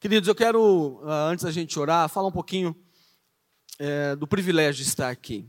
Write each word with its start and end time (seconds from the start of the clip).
Queridos, 0.00 0.28
eu 0.28 0.34
quero, 0.34 1.00
ah, 1.06 1.26
antes 1.26 1.44
da 1.44 1.50
gente 1.50 1.76
orar, 1.76 2.08
falar 2.08 2.28
um 2.28 2.32
pouquinho 2.32 2.76
é, 3.80 4.14
do 4.14 4.28
privilégio 4.28 4.84
de 4.84 4.88
estar 4.88 5.10
aqui. 5.10 5.44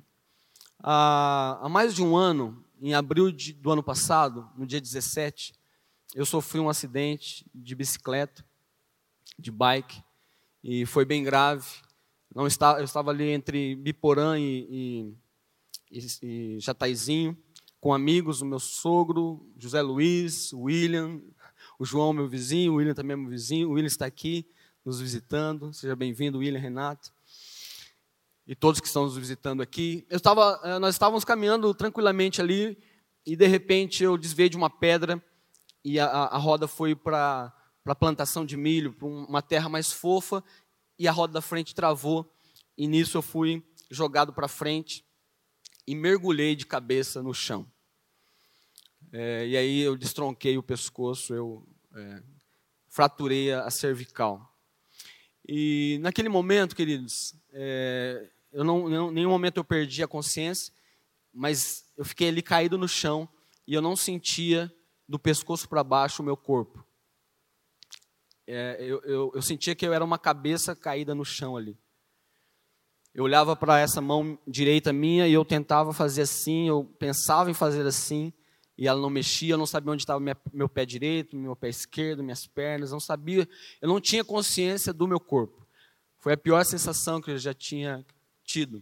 Há, 0.79 1.60
há 1.62 1.70
mais 1.70 1.94
de 1.94 2.02
um 2.02 2.18
ano, 2.18 2.65
em 2.81 2.96
abril 2.96 3.31
de, 3.31 3.54
do 3.54 3.70
ano 3.70 3.83
passado, 3.83 4.49
no 4.57 4.65
dia 4.65 4.81
17, 4.81 5.54
eu 6.15 6.25
sofri 6.25 6.59
um 6.59 6.67
acidente 6.67 7.46
de 7.54 7.75
bicicleta, 7.75 8.43
de 9.38 9.52
bike, 9.52 10.02
e 10.63 10.84
foi 10.84 11.05
bem 11.05 11.23
grave. 11.23 11.70
Não 12.34 12.47
estava, 12.47 12.79
eu 12.79 12.86
estava 12.86 13.11
ali 13.11 13.29
entre 13.29 13.75
Biporã 13.75 14.39
e, 14.39 15.13
e, 15.91 16.07
e 16.23 16.59
Jataizinho, 16.59 17.38
com 17.79 17.93
amigos, 17.93 18.41
o 18.41 18.47
meu 18.47 18.59
sogro, 18.59 19.47
José 19.59 19.84
Luiz, 19.84 20.52
William, 20.54 21.21
o 21.80 21.86
João, 21.86 22.11
meu 22.11 22.27
vizinho, 22.27 22.73
o 22.73 22.75
William 22.75 22.93
também 22.93 23.14
é 23.14 23.16
meu 23.16 23.30
vizinho. 23.30 23.70
O 23.70 23.71
William 23.71 23.88
está 23.88 24.05
aqui 24.05 24.46
nos 24.84 25.00
visitando. 25.00 25.71
Seja 25.71 25.96
bem-vindo, 25.96 26.39
William, 26.39 26.60
Renato. 26.60 27.10
E 28.46 28.54
todos 28.54 28.82
que 28.82 28.88
estão 28.88 29.04
nos 29.05 29.15
visitando 29.15 29.61
aqui. 29.61 30.05
Eu 30.10 30.18
estava, 30.18 30.60
eh, 30.65 30.78
nós 30.78 30.93
estávamos 30.93 31.24
caminhando 31.24 31.74
tranquilamente 31.74 32.42
ali 32.42 32.78
e 33.25 33.33
de 33.33 33.47
repente 33.47 34.03
eu 34.03 34.17
desviei 34.17 34.50
de 34.50 34.58
uma 34.58 34.69
pedra 34.69 35.23
e 35.81 35.97
a, 35.97 36.05
a 36.08 36.38
roda 36.38 36.67
foi 36.67 36.94
para 36.94 37.53
a 37.86 37.95
plantação 37.95 38.45
de 38.45 38.58
milho, 38.58 38.91
para 38.91 39.08
uma 39.08 39.41
terra 39.41 39.69
mais 39.69 39.89
fofa 39.89 40.44
e 40.97 41.08
a 41.08 41.14
roda 41.14 41.31
da 41.31 41.41
frente 41.41 41.73
travou. 41.73 42.30
E 42.77 42.88
nisso 42.88 43.17
eu 43.17 43.22
fui 43.22 43.64
jogado 43.89 44.33
para 44.33 44.50
frente 44.50 45.05
e 45.88 45.95
mergulhei 45.95 46.58
de 46.58 46.66
cabeça 46.66 47.23
no 47.23 47.33
chão. 47.33 47.66
É, 49.11 49.47
e 49.47 49.58
aí 49.58 49.80
eu 49.80 49.97
destronquei 49.97 50.58
o 50.58 50.63
pescoço, 50.63 51.33
eu 51.33 51.67
é, 51.95 52.23
fraturei 52.88 53.52
a 53.52 53.69
cervical. 53.69 54.55
E 55.47 55.97
naquele 56.02 56.30
momento, 56.30 56.75
queridos, 56.75 57.35
é, 57.51 58.29
eu 58.51 58.63
não, 58.63 59.09
em 59.09 59.13
nenhum 59.13 59.29
momento 59.29 59.57
eu 59.57 59.63
perdi 59.63 60.03
a 60.03 60.07
consciência, 60.07 60.71
mas 61.33 61.91
eu 61.97 62.05
fiquei 62.05 62.29
ali 62.29 62.41
caído 62.41 62.77
no 62.77 62.88
chão 62.88 63.27
e 63.67 63.73
eu 63.73 63.81
não 63.81 63.95
sentia 63.95 64.71
do 65.07 65.17
pescoço 65.17 65.67
para 65.67 65.83
baixo 65.83 66.21
o 66.21 66.25
meu 66.25 66.38
corpo. 66.38 66.85
É, 68.45 68.77
eu, 68.79 69.01
eu, 69.03 69.31
eu 69.33 69.41
sentia 69.41 69.75
que 69.75 69.85
eu 69.85 69.94
era 69.94 70.03
uma 70.03 70.19
cabeça 70.19 70.75
caída 70.75 71.16
no 71.16 71.25
chão 71.25 71.57
ali. 71.57 71.77
Eu 73.13 73.23
olhava 73.23 73.55
para 73.55 73.79
essa 73.79 74.01
mão 74.01 74.38
direita 74.47 74.94
minha 74.94 75.27
e 75.27 75.33
eu 75.33 75.44
tentava 75.44 75.94
fazer 75.94 76.21
assim, 76.21 76.67
eu 76.67 76.85
pensava 76.99 77.49
em 77.49 77.55
fazer 77.55 77.85
assim, 77.85 78.31
e 78.80 78.88
ela 78.88 79.02
não 79.02 79.09
mexia, 79.09 79.55
eu 79.55 79.58
não 79.58 79.66
sabia 79.66 79.91
onde 79.91 80.03
estava 80.03 80.22
meu 80.53 80.69
pé 80.69 80.85
direito, 80.85 81.35
meu 81.35 81.53
pé 81.53 81.67
esquerdo, 81.67 82.23
minhas 82.23 82.47
pernas, 82.47 82.91
não 82.91 82.99
sabia, 82.99 83.45
eu 83.81 83.89
não 83.89 83.99
tinha 83.99 84.23
consciência 84.23 84.94
do 84.94 85.05
meu 85.05 85.19
corpo. 85.19 85.67
Foi 86.17 86.31
a 86.31 86.38
pior 86.38 86.63
sensação 86.63 87.19
que 87.19 87.30
eu 87.30 87.38
já 87.38 87.53
tinha 87.53 88.05
tido. 88.45 88.81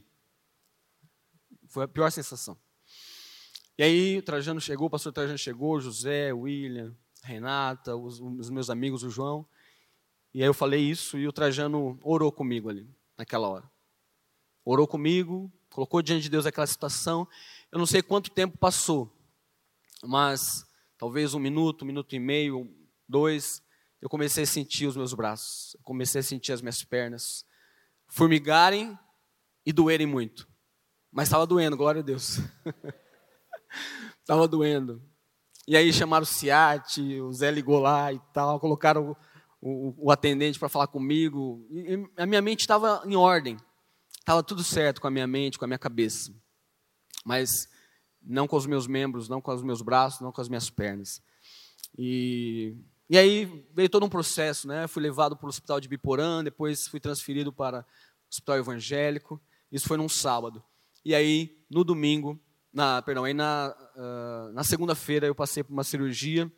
Foi 1.67 1.85
a 1.85 1.87
pior 1.87 2.11
sensação. 2.11 2.55
E 3.75 3.81
aí 3.81 4.19
o 4.19 4.21
Trajano 4.21 4.61
chegou, 4.61 4.85
o 4.85 4.89
pastor 4.89 5.11
Trajano 5.11 5.37
chegou, 5.39 5.79
José, 5.79 6.31
William, 6.31 6.95
Renata, 7.23 7.95
os, 7.95 8.19
os 8.19 8.51
meus 8.51 8.69
amigos, 8.69 9.01
o 9.01 9.09
João. 9.09 9.47
E 10.31 10.43
aí 10.43 10.47
eu 10.47 10.53
falei 10.53 10.79
isso 10.79 11.17
e 11.17 11.27
o 11.27 11.33
Trajano 11.33 11.99
orou 12.03 12.31
comigo 12.31 12.69
ali, 12.69 12.87
naquela 13.17 13.47
hora 13.47 13.67
orou 14.69 14.85
comigo, 14.85 15.49
colocou 15.69 16.01
diante 16.01 16.23
de 16.23 16.29
Deus 16.29 16.45
aquela 16.45 16.67
situação. 16.67 17.25
Eu 17.71 17.79
não 17.79 17.85
sei 17.85 18.01
quanto 18.01 18.29
tempo 18.29 18.57
passou, 18.57 19.16
mas 20.07 20.65
talvez 20.97 21.33
um 21.33 21.39
minuto, 21.39 21.83
um 21.83 21.85
minuto 21.85 22.15
e 22.15 22.19
meio, 22.19 22.73
dois, 23.07 23.61
eu 24.01 24.09
comecei 24.09 24.43
a 24.43 24.47
sentir 24.47 24.87
os 24.87 24.95
meus 24.95 25.13
braços, 25.13 25.75
comecei 25.83 26.19
a 26.19 26.23
sentir 26.23 26.51
as 26.51 26.61
minhas 26.61 26.83
pernas 26.83 27.45
formigarem 28.07 28.97
e 29.65 29.73
doerem 29.73 30.07
muito. 30.07 30.47
Mas 31.11 31.27
estava 31.27 31.45
doendo, 31.45 31.75
glória 31.75 31.99
a 31.99 32.03
Deus. 32.03 32.39
Estava 34.21 34.47
doendo. 34.47 35.01
E 35.67 35.75
aí 35.75 35.91
chamaram 35.91 36.23
o 36.23 36.25
SIAT, 36.25 37.01
o 37.21 37.33
Zé 37.33 37.51
ligou 37.51 37.79
lá 37.79 38.11
e 38.13 38.19
tal, 38.33 38.59
colocaram 38.59 39.15
o, 39.61 39.89
o, 39.89 40.07
o 40.07 40.11
atendente 40.11 40.59
para 40.59 40.69
falar 40.69 40.87
comigo. 40.87 41.65
E 41.71 42.07
a 42.15 42.25
minha 42.25 42.41
mente 42.41 42.61
estava 42.61 43.01
em 43.05 43.15
ordem. 43.15 43.57
Estava 44.19 44.43
tudo 44.43 44.63
certo 44.63 45.01
com 45.01 45.07
a 45.07 45.11
minha 45.11 45.27
mente, 45.27 45.57
com 45.57 45.65
a 45.65 45.67
minha 45.67 45.79
cabeça. 45.79 46.33
Mas 47.25 47.67
não 48.27 48.47
com 48.47 48.57
os 48.57 48.65
meus 48.65 48.87
membros, 48.87 49.29
não 49.29 49.41
com 49.41 49.53
os 49.53 49.63
meus 49.63 49.81
braços, 49.81 50.21
não 50.21 50.31
com 50.31 50.41
as 50.41 50.49
minhas 50.49 50.69
pernas. 50.69 51.21
E, 51.97 52.75
e 53.09 53.17
aí 53.17 53.65
veio 53.73 53.89
todo 53.89 54.05
um 54.05 54.09
processo, 54.09 54.67
né? 54.67 54.87
Fui 54.87 55.01
levado 55.01 55.35
para 55.35 55.45
o 55.45 55.49
hospital 55.49 55.79
de 55.79 55.87
Biporã, 55.87 56.43
depois 56.43 56.87
fui 56.87 56.99
transferido 56.99 57.53
para 57.53 57.79
o 57.79 57.85
hospital 58.29 58.57
evangélico. 58.57 59.41
Isso 59.71 59.87
foi 59.87 59.97
num 59.97 60.09
sábado. 60.09 60.63
E 61.03 61.15
aí, 61.15 61.57
no 61.69 61.83
domingo, 61.83 62.39
na, 62.71 63.01
perdão, 63.01 63.23
aí 63.23 63.33
na, 63.33 63.75
uh, 63.95 64.51
na 64.53 64.63
segunda-feira 64.63 65.25
eu 65.25 65.33
passei 65.33 65.63
por 65.63 65.73
uma 65.73 65.83
cirurgia 65.83 66.51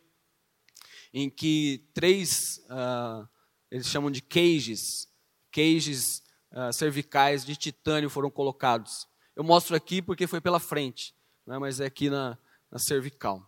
em 1.12 1.30
que 1.30 1.88
três, 1.94 2.58
uh, 2.66 3.28
eles 3.70 3.86
chamam 3.86 4.10
de 4.10 4.20
cages, 4.20 5.08
cages 5.50 6.22
uh, 6.52 6.72
cervicais 6.72 7.44
de 7.44 7.56
titânio 7.56 8.10
foram 8.10 8.30
colocados. 8.30 9.08
Eu 9.34 9.44
mostro 9.44 9.74
aqui 9.74 10.02
porque 10.02 10.26
foi 10.26 10.40
pela 10.40 10.60
frente, 10.60 11.14
né, 11.50 11.58
mas 11.58 11.80
é 11.80 11.86
aqui 11.86 12.08
na, 12.08 12.38
na 12.70 12.78
cervical. 12.78 13.44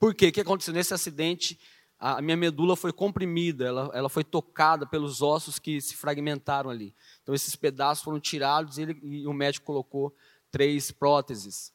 Por 0.00 0.12
quê? 0.16 0.28
O 0.28 0.32
que 0.32 0.40
aconteceu? 0.40 0.74
Nesse 0.74 0.92
acidente, 0.92 1.56
a 1.96 2.20
minha 2.20 2.36
medula 2.36 2.74
foi 2.74 2.92
comprimida, 2.92 3.64
ela, 3.64 3.88
ela 3.94 4.08
foi 4.08 4.24
tocada 4.24 4.84
pelos 4.84 5.22
ossos 5.22 5.60
que 5.60 5.80
se 5.80 5.94
fragmentaram 5.94 6.68
ali. 6.68 6.92
Então, 7.22 7.32
esses 7.32 7.54
pedaços 7.54 8.02
foram 8.02 8.18
tirados 8.18 8.78
e, 8.78 8.82
ele, 8.82 8.98
e 9.00 9.26
o 9.28 9.32
médico 9.32 9.64
colocou 9.64 10.12
três 10.50 10.90
próteses. 10.90 11.72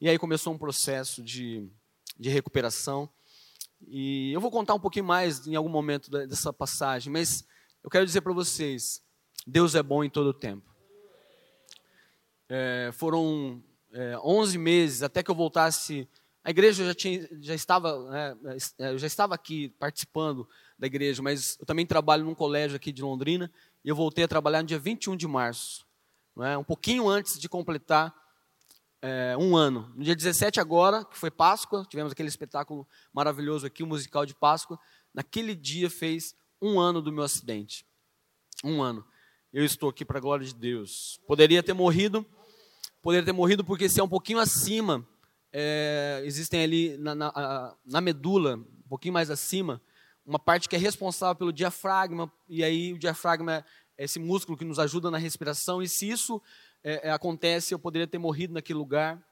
E 0.00 0.08
aí 0.08 0.18
começou 0.18 0.54
um 0.54 0.58
processo 0.58 1.22
de, 1.22 1.68
de 2.18 2.30
recuperação. 2.30 3.06
E 3.86 4.32
eu 4.32 4.40
vou 4.40 4.50
contar 4.50 4.72
um 4.72 4.80
pouquinho 4.80 5.04
mais 5.04 5.46
em 5.46 5.54
algum 5.54 5.68
momento 5.68 6.10
dessa 6.10 6.50
passagem, 6.50 7.12
mas 7.12 7.46
eu 7.82 7.90
quero 7.90 8.06
dizer 8.06 8.22
para 8.22 8.32
vocês 8.32 9.02
Deus 9.46 9.74
é 9.74 9.82
bom 9.82 10.02
em 10.02 10.08
todo 10.08 10.28
o 10.28 10.34
tempo. 10.34 10.74
É, 12.48 12.90
foram 12.94 13.62
é, 13.94 14.18
11 14.18 14.58
meses 14.58 15.02
até 15.02 15.22
que 15.22 15.30
eu 15.30 15.34
voltasse. 15.34 16.08
A 16.42 16.50
igreja 16.50 16.84
já, 16.84 16.94
tinha, 16.94 17.26
já 17.40 17.54
estava, 17.54 18.10
né, 18.10 18.36
é, 18.78 18.92
eu 18.92 18.98
já 18.98 19.06
estava 19.06 19.34
aqui 19.34 19.70
participando 19.78 20.46
da 20.78 20.86
igreja, 20.86 21.22
mas 21.22 21.56
eu 21.58 21.64
também 21.64 21.86
trabalho 21.86 22.24
num 22.24 22.34
colégio 22.34 22.76
aqui 22.76 22.92
de 22.92 23.02
Londrina 23.02 23.50
e 23.82 23.88
eu 23.88 23.96
voltei 23.96 24.24
a 24.24 24.28
trabalhar 24.28 24.60
no 24.60 24.68
dia 24.68 24.78
21 24.78 25.16
de 25.16 25.26
março, 25.26 25.86
é? 26.40 26.58
um 26.58 26.64
pouquinho 26.64 27.08
antes 27.08 27.38
de 27.38 27.48
completar 27.48 28.14
é, 29.00 29.36
um 29.38 29.56
ano. 29.56 29.90
No 29.94 30.02
dia 30.02 30.16
17 30.16 30.60
agora, 30.60 31.04
que 31.04 31.16
foi 31.16 31.30
Páscoa, 31.30 31.86
tivemos 31.88 32.12
aquele 32.12 32.28
espetáculo 32.28 32.86
maravilhoso 33.12 33.64
aqui, 33.66 33.82
o 33.82 33.86
musical 33.86 34.26
de 34.26 34.34
Páscoa. 34.34 34.78
Naquele 35.14 35.54
dia 35.54 35.88
fez 35.88 36.34
um 36.60 36.80
ano 36.80 37.00
do 37.00 37.12
meu 37.12 37.22
acidente. 37.22 37.86
Um 38.62 38.82
ano 38.82 39.06
eu 39.54 39.64
estou 39.64 39.88
aqui 39.88 40.04
para 40.04 40.18
a 40.18 40.20
glória 40.20 40.44
de 40.44 40.52
Deus. 40.52 41.20
Poderia 41.28 41.62
ter 41.62 41.72
morrido, 41.72 42.26
poderia 43.04 43.26
ter 43.26 43.32
morrido 43.32 43.62
porque 43.62 43.86
se 43.86 44.00
é 44.00 44.02
um 44.02 44.08
pouquinho 44.08 44.38
acima, 44.38 45.06
é, 45.52 46.22
existem 46.24 46.64
ali 46.64 46.96
na, 46.96 47.14
na, 47.14 47.76
na, 47.84 48.00
medula, 48.00 48.56
um 48.56 48.88
pouquinho 48.88 49.12
mais 49.12 49.30
acima, 49.30 49.80
uma 50.24 50.38
parte 50.38 50.70
que 50.70 50.74
é 50.74 50.78
responsável 50.78 51.36
pelo 51.36 51.52
diafragma, 51.52 52.32
e 52.48 52.64
aí 52.64 52.94
o 52.94 52.98
diafragma 52.98 53.62
é 53.98 54.04
esse 54.04 54.18
músculo 54.18 54.56
que 54.56 54.64
nos 54.64 54.78
ajuda 54.78 55.10
na 55.10 55.18
respiração, 55.18 55.82
e 55.82 55.86
se 55.86 56.08
isso 56.08 56.40
é, 56.82 57.08
é 57.08 57.12
acontece, 57.12 57.74
eu 57.74 57.78
poderia 57.78 58.06
ter 58.06 58.16
morrido 58.16 58.54
naquele 58.54 58.78
lugar. 58.78 59.22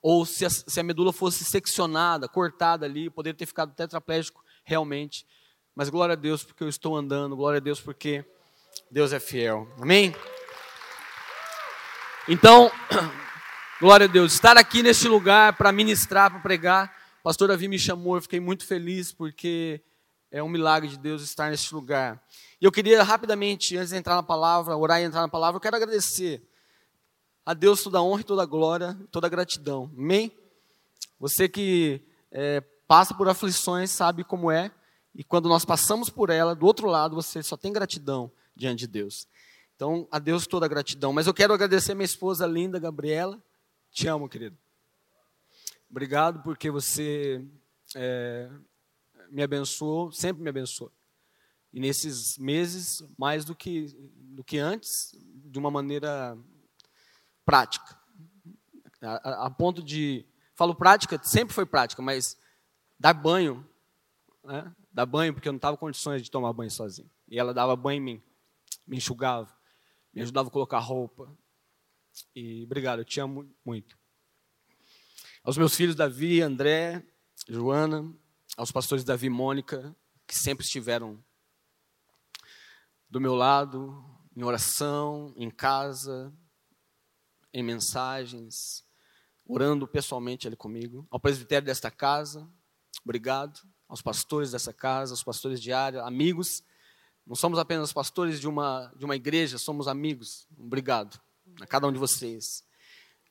Ou 0.00 0.24
se 0.24 0.46
a, 0.46 0.50
se 0.50 0.80
a 0.80 0.82
medula 0.82 1.12
fosse 1.12 1.44
seccionada, 1.44 2.26
cortada 2.26 2.86
ali, 2.86 3.04
eu 3.04 3.12
poderia 3.12 3.36
ter 3.36 3.46
ficado 3.46 3.74
tetraplégico 3.74 4.42
realmente. 4.64 5.26
Mas 5.74 5.90
glória 5.90 6.14
a 6.14 6.16
Deus 6.16 6.42
porque 6.42 6.64
eu 6.64 6.68
estou 6.68 6.96
andando, 6.96 7.36
glória 7.36 7.58
a 7.58 7.60
Deus 7.60 7.80
porque 7.80 8.24
Deus 8.90 9.12
é 9.12 9.20
fiel. 9.20 9.68
Amém? 9.78 10.12
Então, 12.28 12.70
glória 13.80 14.04
a 14.04 14.08
Deus. 14.08 14.32
Estar 14.32 14.56
aqui 14.56 14.80
neste 14.80 15.08
lugar 15.08 15.54
para 15.54 15.72
ministrar, 15.72 16.30
para 16.30 16.38
pregar. 16.38 16.96
O 17.18 17.22
pastor 17.24 17.48
Davi 17.48 17.66
me 17.66 17.80
chamou, 17.80 18.16
eu 18.16 18.22
fiquei 18.22 18.38
muito 18.38 18.64
feliz 18.64 19.12
porque 19.12 19.82
é 20.30 20.40
um 20.40 20.48
milagre 20.48 20.88
de 20.88 20.96
Deus 20.96 21.20
estar 21.22 21.50
neste 21.50 21.74
lugar. 21.74 22.22
E 22.60 22.64
eu 22.64 22.70
queria 22.70 23.02
rapidamente, 23.02 23.76
antes 23.76 23.90
de 23.90 23.96
entrar 23.96 24.14
na 24.14 24.22
palavra, 24.22 24.76
orar 24.76 25.00
e 25.00 25.04
entrar 25.04 25.20
na 25.20 25.28
palavra, 25.28 25.56
eu 25.56 25.60
quero 25.60 25.74
agradecer 25.74 26.40
a 27.44 27.54
Deus 27.54 27.82
toda 27.82 27.98
a 27.98 28.02
honra 28.02 28.20
e 28.20 28.24
toda 28.24 28.42
a 28.44 28.46
glória, 28.46 28.96
toda 29.10 29.26
a 29.26 29.30
gratidão. 29.30 29.90
Amém? 29.98 30.30
Você 31.18 31.48
que 31.48 32.00
é, 32.30 32.60
passa 32.86 33.14
por 33.14 33.28
aflições 33.28 33.90
sabe 33.90 34.22
como 34.22 34.48
é, 34.48 34.70
e 35.12 35.24
quando 35.24 35.48
nós 35.48 35.64
passamos 35.64 36.08
por 36.08 36.30
ela, 36.30 36.54
do 36.54 36.66
outro 36.66 36.86
lado 36.86 37.16
você 37.16 37.42
só 37.42 37.56
tem 37.56 37.72
gratidão 37.72 38.30
diante 38.54 38.80
de 38.80 38.86
Deus. 38.86 39.26
Então, 39.82 40.06
a 40.12 40.20
Deus 40.20 40.46
toda 40.46 40.64
a 40.64 40.68
gratidão. 40.68 41.12
Mas 41.12 41.26
eu 41.26 41.34
quero 41.34 41.52
agradecer 41.52 41.92
minha 41.92 42.04
esposa 42.04 42.46
linda, 42.46 42.78
Gabriela. 42.78 43.42
Te 43.90 44.06
amo, 44.06 44.28
querido. 44.28 44.56
Obrigado 45.90 46.40
porque 46.44 46.70
você 46.70 47.44
é, 47.96 48.48
me 49.28 49.42
abençoou, 49.42 50.12
sempre 50.12 50.40
me 50.40 50.48
abençoou. 50.48 50.92
E 51.72 51.80
nesses 51.80 52.38
meses, 52.38 53.02
mais 53.18 53.44
do 53.44 53.56
que, 53.56 53.88
do 54.14 54.44
que 54.44 54.56
antes, 54.56 55.18
de 55.18 55.58
uma 55.58 55.68
maneira 55.68 56.38
prática. 57.44 57.98
A, 59.00 59.46
a, 59.46 59.50
ponto 59.50 59.82
de. 59.82 60.24
Falo 60.54 60.76
prática, 60.76 61.20
sempre 61.24 61.52
foi 61.52 61.66
prática, 61.66 62.00
mas 62.00 62.36
dar 63.00 63.14
banho, 63.14 63.66
né? 64.44 64.72
dar 64.92 65.06
banho, 65.06 65.34
porque 65.34 65.48
eu 65.48 65.52
não 65.52 65.58
estava 65.58 65.76
condições 65.76 66.22
de 66.22 66.30
tomar 66.30 66.52
banho 66.52 66.70
sozinho. 66.70 67.10
E 67.26 67.36
ela 67.36 67.52
dava 67.52 67.74
banho 67.74 67.98
em 67.98 68.00
mim, 68.00 68.22
me 68.86 68.98
enxugava, 68.98 69.52
me 70.12 70.22
ajudava 70.22 70.48
a 70.48 70.52
colocar 70.52 70.78
roupa. 70.78 71.34
E 72.34 72.64
obrigado, 72.64 73.00
eu 73.00 73.04
te 73.04 73.20
amo 73.20 73.50
muito. 73.64 73.98
Aos 75.42 75.56
meus 75.56 75.74
filhos 75.74 75.94
Davi, 75.94 76.40
André, 76.40 77.04
Joana, 77.48 78.14
aos 78.56 78.70
pastores 78.70 79.04
Davi 79.04 79.26
e 79.26 79.30
Mônica, 79.30 79.96
que 80.26 80.36
sempre 80.36 80.64
estiveram 80.64 81.22
do 83.08 83.20
meu 83.20 83.34
lado, 83.34 84.04
em 84.36 84.42
oração, 84.42 85.34
em 85.36 85.50
casa, 85.50 86.32
em 87.52 87.62
mensagens, 87.62 88.84
orando 89.44 89.86
pessoalmente 89.86 90.46
ali 90.46 90.56
comigo. 90.56 91.06
Ao 91.10 91.20
presbitério 91.20 91.66
desta 91.66 91.90
casa, 91.90 92.48
obrigado. 93.04 93.60
Aos 93.88 94.00
pastores 94.00 94.52
dessa 94.52 94.72
casa, 94.72 95.12
aos 95.12 95.22
pastores 95.22 95.60
área, 95.68 96.02
amigos. 96.02 96.62
Não 97.26 97.36
somos 97.36 97.58
apenas 97.58 97.92
pastores 97.92 98.40
de 98.40 98.48
uma, 98.48 98.92
de 98.96 99.04
uma 99.04 99.16
igreja, 99.16 99.58
somos 99.58 99.86
amigos. 99.86 100.46
Obrigado 100.58 101.20
a 101.60 101.66
cada 101.66 101.86
um 101.86 101.92
de 101.92 101.98
vocês. 101.98 102.64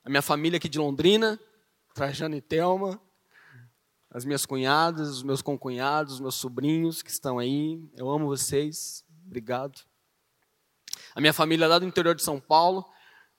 A 0.04 0.10
minha 0.10 0.22
família 0.22 0.56
aqui 0.56 0.68
de 0.68 0.78
Londrina, 0.78 1.38
Trajano 1.94 2.34
e 2.34 2.40
Thelma, 2.40 3.00
as 4.10 4.24
minhas 4.24 4.44
cunhadas, 4.44 5.08
os 5.08 5.22
meus 5.22 5.40
concunhados, 5.40 6.14
os 6.14 6.20
meus 6.20 6.34
sobrinhos 6.34 7.02
que 7.02 7.10
estão 7.10 7.38
aí. 7.38 7.82
Eu 7.96 8.10
amo 8.10 8.26
vocês. 8.26 9.04
Obrigado. 9.26 9.80
A 11.14 11.20
minha 11.20 11.32
família 11.32 11.66
lá 11.66 11.78
do 11.78 11.86
interior 11.86 12.14
de 12.14 12.22
São 12.22 12.40
Paulo, 12.40 12.84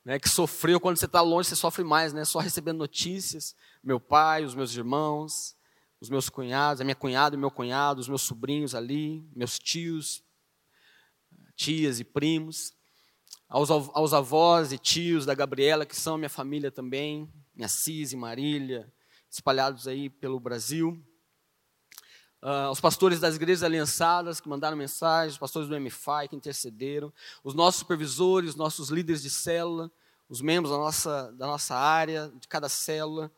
né, 0.05 0.19
que 0.19 0.29
sofreu, 0.29 0.79
quando 0.79 0.97
você 0.97 1.05
está 1.05 1.21
longe, 1.21 1.49
você 1.49 1.55
sofre 1.55 1.83
mais, 1.83 2.13
né? 2.13 2.25
Só 2.25 2.39
recebendo 2.39 2.77
notícias. 2.77 3.55
Meu 3.83 3.99
pai, 3.99 4.43
os 4.43 4.55
meus 4.55 4.75
irmãos, 4.75 5.55
os 6.01 6.09
meus 6.09 6.27
cunhados, 6.27 6.81
a 6.81 6.83
minha 6.83 6.95
cunhada 6.95 7.35
e 7.35 7.39
meu 7.39 7.51
cunhado, 7.51 8.01
os 8.01 8.09
meus 8.09 8.23
sobrinhos 8.23 8.75
ali, 8.75 9.25
meus 9.35 9.57
tios, 9.59 10.23
tias 11.63 11.97
e 12.01 12.03
primos. 12.03 12.73
Aos, 13.47 13.69
aos 13.71 14.13
avós 14.13 14.73
e 14.73 14.77
tios 14.77 15.25
da 15.25 15.33
Gabriela, 15.33 15.85
que 15.85 15.95
são 15.95 16.17
minha 16.17 16.29
família 16.29 16.69
também, 16.69 17.31
minha 17.55 17.69
Cis 17.69 18.11
e 18.11 18.17
Marília, 18.17 18.91
espalhados 19.29 19.87
aí 19.87 20.09
pelo 20.09 20.39
Brasil. 20.41 21.01
Uh, 22.41 22.69
os 22.69 22.81
pastores 22.81 23.21
das 23.21 23.35
igrejas 23.35 23.63
aliançadas 23.63 24.41
que 24.41 24.49
mandaram 24.49 24.75
mensagens, 24.75 25.33
os 25.33 25.39
pastores 25.39 25.69
do 25.69 25.79
MFI 25.79 26.27
que 26.29 26.35
intercederam, 26.35 27.13
os 27.41 27.53
nossos 27.53 27.79
supervisores, 27.79 28.49
os 28.49 28.55
nossos 28.57 28.89
líderes 28.89 29.21
de 29.21 29.29
célula, 29.29 29.89
os 30.27 30.41
membros 30.41 30.71
da 30.71 30.77
nossa, 30.77 31.31
da 31.31 31.47
nossa 31.47 31.75
área, 31.75 32.29
de 32.41 32.47
cada 32.49 32.67
célula. 32.67 33.31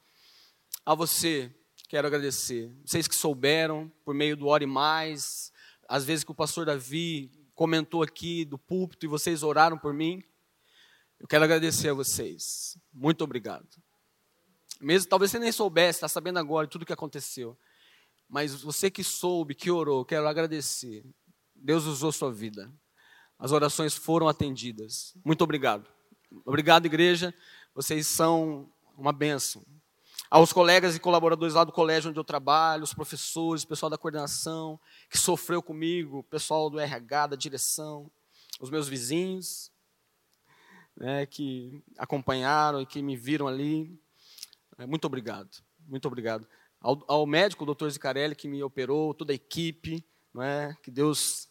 A 0.84 0.96
você, 0.96 1.54
quero 1.88 2.08
agradecer. 2.08 2.76
Vocês 2.84 3.08
que 3.08 3.16
souberam, 3.16 3.92
por 4.04 4.16
meio 4.16 4.36
do 4.36 4.48
Ore 4.48 4.66
Mais, 4.66 5.52
às 5.88 6.04
vezes 6.04 6.24
que 6.24 6.32
o 6.32 6.36
pastor 6.36 6.66
Davi 6.66 7.45
comentou 7.56 8.04
aqui 8.04 8.46
do 8.46 8.58
púlpito 8.58 9.06
e 9.06 9.10
vocês 9.10 9.42
oraram 9.42 9.78
por 9.78 9.94
mim. 9.94 10.22
Eu 11.20 11.28
quero 11.28 11.46
agradecer 11.46 11.90
a 11.90 11.94
vocês. 11.94 12.78
Muito 12.94 13.24
obrigado. 13.24 13.68
Mesmo 14.82 15.10
talvez 15.10 15.32
você 15.32 15.40
nem 15.40 15.52
soubesse, 15.52 15.98
está 15.98 16.08
sabendo 16.08 16.38
agora 16.38 16.68
tudo 16.68 16.84
o 16.84 16.86
que 16.86 16.94
aconteceu. 16.94 17.58
Mas 18.28 18.62
você 18.62 18.92
que 18.92 19.04
soube, 19.04 19.56
que 19.56 19.72
orou, 19.72 20.04
quero 20.04 20.28
agradecer. 20.28 21.06
Deus 21.56 21.86
usou 21.86 22.12
sua 22.12 22.32
vida. 22.32 22.72
As 23.40 23.52
orações 23.52 23.96
foram 23.96 24.28
atendidas. 24.28 25.16
Muito 25.24 25.44
obrigado. 25.44 25.90
Obrigado, 26.46 26.86
igreja. 26.86 27.34
Vocês 27.74 28.08
são 28.08 28.70
uma 28.98 29.14
bênção. 29.14 29.66
Aos 30.36 30.52
colegas 30.52 30.98
e 30.98 31.00
colaboradores 31.00 31.54
lá 31.54 31.64
do 31.64 31.72
colégio 31.72 32.10
onde 32.10 32.20
eu 32.20 32.24
trabalho, 32.24 32.84
os 32.84 32.94
professores, 32.94 33.64
o 33.64 33.68
pessoal 33.70 33.90
da 33.90 33.98
coordenação, 33.98 34.78
que 35.10 35.18
sofreu 35.18 35.64
comigo, 35.64 36.18
o 36.18 36.24
pessoal 36.24 36.70
do 36.70 36.78
RH, 36.78 37.28
da 37.28 37.36
direção, 37.38 38.12
os 38.60 38.70
meus 38.70 38.90
vizinhos, 38.90 39.72
né, 40.94 41.26
que 41.26 41.82
acompanharam 41.98 42.82
e 42.82 42.86
que 42.86 43.02
me 43.02 43.16
viram 43.16 43.48
ali. 43.48 43.98
Muito 44.86 45.06
obrigado. 45.06 45.64
Muito 45.88 46.06
obrigado 46.06 46.46
ao, 46.82 47.02
ao 47.08 47.26
médico, 47.26 47.64
o 47.64 47.66
doutor 47.66 47.90
Zicarelli, 47.90 48.36
que 48.36 48.50
me 48.50 48.62
operou, 48.62 49.14
toda 49.14 49.32
a 49.32 49.36
equipe, 49.36 50.06
não 50.34 50.44
é? 50.44 50.76
que 50.84 50.92
Deus 50.92 51.48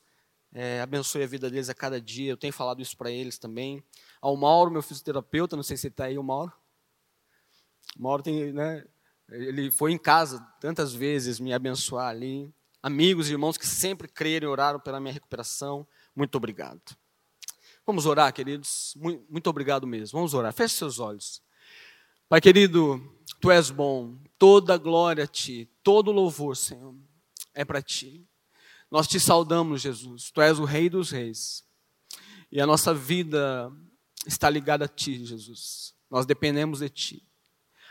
é, 0.52 0.82
abençoe 0.82 1.22
a 1.22 1.26
vida 1.26 1.48
deles 1.48 1.70
a 1.70 1.74
cada 1.74 1.98
dia, 1.98 2.30
eu 2.32 2.36
tenho 2.36 2.52
falado 2.52 2.82
isso 2.82 2.98
para 2.98 3.10
eles 3.10 3.38
também. 3.38 3.82
Ao 4.20 4.36
Mauro, 4.36 4.70
meu 4.70 4.82
fisioterapeuta, 4.82 5.56
não 5.56 5.62
sei 5.62 5.78
se 5.78 5.86
está 5.86 6.04
aí, 6.04 6.18
o 6.18 6.22
Mauro. 6.22 6.52
Mauro 7.98 8.22
tem, 8.22 8.52
né, 8.52 8.84
ele 9.30 9.70
foi 9.70 9.92
em 9.92 9.98
casa 9.98 10.40
tantas 10.60 10.92
vezes 10.92 11.40
me 11.40 11.52
abençoar 11.52 12.08
ali. 12.08 12.52
Amigos 12.82 13.28
e 13.28 13.32
irmãos 13.32 13.56
que 13.56 13.66
sempre 13.66 14.08
creram 14.08 14.48
e 14.48 14.50
oraram 14.50 14.78
pela 14.78 15.00
minha 15.00 15.12
recuperação, 15.12 15.86
muito 16.14 16.34
obrigado. 16.36 16.82
Vamos 17.86 18.06
orar, 18.06 18.32
queridos? 18.32 18.94
Muito 19.28 19.48
obrigado 19.48 19.86
mesmo. 19.86 20.18
Vamos 20.18 20.32
orar. 20.32 20.52
Feche 20.52 20.74
seus 20.74 20.98
olhos. 20.98 21.42
Pai 22.28 22.40
querido, 22.40 22.98
tu 23.40 23.50
és 23.50 23.70
bom, 23.70 24.16
toda 24.38 24.78
glória 24.78 25.24
a 25.24 25.26
ti, 25.26 25.70
todo 25.82 26.10
louvor, 26.10 26.56
Senhor, 26.56 26.96
é 27.52 27.64
para 27.64 27.82
ti. 27.82 28.26
Nós 28.90 29.06
te 29.06 29.20
saudamos, 29.20 29.82
Jesus, 29.82 30.30
tu 30.30 30.40
és 30.40 30.58
o 30.58 30.64
Rei 30.64 30.88
dos 30.88 31.10
Reis, 31.10 31.62
e 32.50 32.60
a 32.60 32.66
nossa 32.66 32.94
vida 32.94 33.70
está 34.26 34.48
ligada 34.48 34.86
a 34.86 34.88
ti, 34.88 35.24
Jesus. 35.26 35.94
Nós 36.10 36.24
dependemos 36.24 36.78
de 36.78 36.88
ti, 36.88 37.26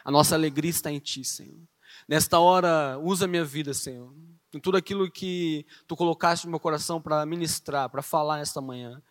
a 0.04 0.12
nossa 0.12 0.36
alegria 0.36 0.72
está 0.72 0.92
em 0.92 1.00
ti, 1.00 1.24
Senhor. 1.24 1.60
Nesta 2.08 2.40
hora, 2.40 3.00
usa 3.02 3.28
minha 3.28 3.46
vida, 3.46 3.74
Senhor, 3.74 4.14
em 4.54 4.60
tudo 4.60 4.78
aquilo 4.78 5.10
que 5.10 5.66
tu 5.88 5.96
colocaste 5.96 6.46
no 6.46 6.52
meu 6.52 6.60
coração 6.60 7.02
para 7.02 7.26
ministrar, 7.26 7.90
para 7.90 8.02
falar 8.02 8.40
esta 8.40 8.62
manhã, 8.62 9.02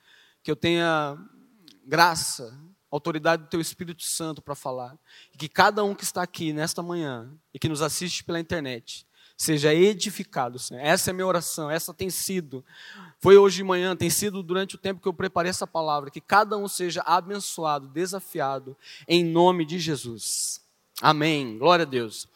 que 0.43 0.51
eu 0.51 0.57
tenha 0.57 1.17
graça 1.87 2.57
autoridade 2.93 3.45
do 3.45 3.49
Teu 3.49 3.61
Espírito 3.61 4.03
Santo 4.03 4.43
para 4.43 4.55
falar. 4.55 4.97
E 5.33 5.39
que 5.39 5.49
cada 5.49 5.83
um 5.83 5.95
que 5.95 6.05
está 6.05 6.23
aqui 6.23 6.53
nesta 6.53 6.83
manhã 6.83 7.33
e 7.53 7.59
que 7.59 7.69
nos 7.69 7.81
assiste 7.81 8.23
pela 8.23 8.39
internet 8.39 9.07
seja 9.35 9.75
edificado, 9.75 10.59
Senhor. 10.59 10.81
Essa 10.81 11.11
é 11.11 11.13
a 11.13 11.15
minha 11.15 11.27
oração, 11.27 11.71
essa 11.71 11.93
tem 11.93 12.11
sido. 12.11 12.65
Foi 13.19 13.37
hoje 13.37 13.57
de 13.57 13.65
manhã, 13.65 13.97
tem 13.97 14.11
sido 14.11 14.43
durante 14.43 14.77
o 14.77 14.79
tempo 14.79 15.01
que 15.01 15.09
eu 15.09 15.15
preparei 15.15 15.51
essa 15.51 15.67
palavra. 15.67 16.11
Que 16.11 16.21
cada 16.21 16.57
um 16.57 16.69
seja 16.69 17.03
abençoado, 17.05 17.89
desafiado, 17.89 18.77
em 19.09 19.25
nome 19.25 19.65
de 19.65 19.79
Jesus. 19.81 20.62
Amém. 21.03 21.59
Glória 21.59 21.83
a 21.83 21.87
Deus. 21.87 22.29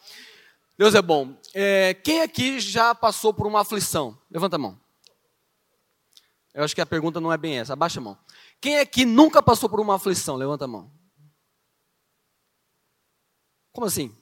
Deus 0.77 0.93
é 0.93 1.01
bom. 1.01 1.39
É, 1.53 1.93
quem 1.93 2.21
aqui 2.21 2.59
já 2.59 2.93
passou 2.93 3.33
por 3.33 3.47
uma 3.47 3.61
aflição? 3.61 4.19
Levanta 4.29 4.57
a 4.57 4.59
mão. 4.59 4.77
Eu 6.53 6.65
acho 6.65 6.75
que 6.75 6.81
a 6.81 6.85
pergunta 6.85 7.21
não 7.21 7.31
é 7.31 7.37
bem 7.37 7.57
essa. 7.57 7.71
Abaixa 7.71 8.01
a 8.01 8.03
mão. 8.03 8.17
Quem 8.59 8.77
aqui 8.79 9.05
nunca 9.05 9.41
passou 9.41 9.69
por 9.69 9.79
uma 9.79 9.95
aflição? 9.95 10.35
Levanta 10.35 10.65
a 10.65 10.67
mão. 10.67 10.91
Como 13.71 13.87
assim? 13.87 14.13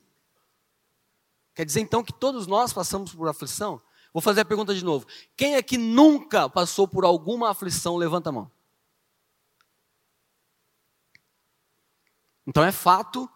Quer 1.56 1.66
dizer 1.66 1.80
então 1.80 2.04
que 2.04 2.14
todos 2.14 2.46
nós 2.46 2.72
passamos 2.72 3.16
por 3.16 3.28
aflição? 3.28 3.82
Vou 4.14 4.22
fazer 4.22 4.42
a 4.42 4.46
pergunta 4.46 4.76
de 4.76 4.86
novo. 4.86 5.08
Quem 5.36 5.56
aqui 5.56 5.76
nunca 5.76 6.48
passou 6.48 6.88
por 6.88 7.04
alguma 7.04 7.50
aflição? 7.50 7.98
Levanta 7.98 8.30
a 8.30 8.34
mão. 8.34 8.52
Então 12.46 12.64
é 12.64 12.72
fato 12.72 13.28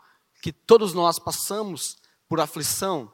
que 0.41 0.51
todos 0.51 0.93
nós 0.93 1.19
passamos 1.19 1.97
por 2.27 2.39
aflição. 2.39 3.11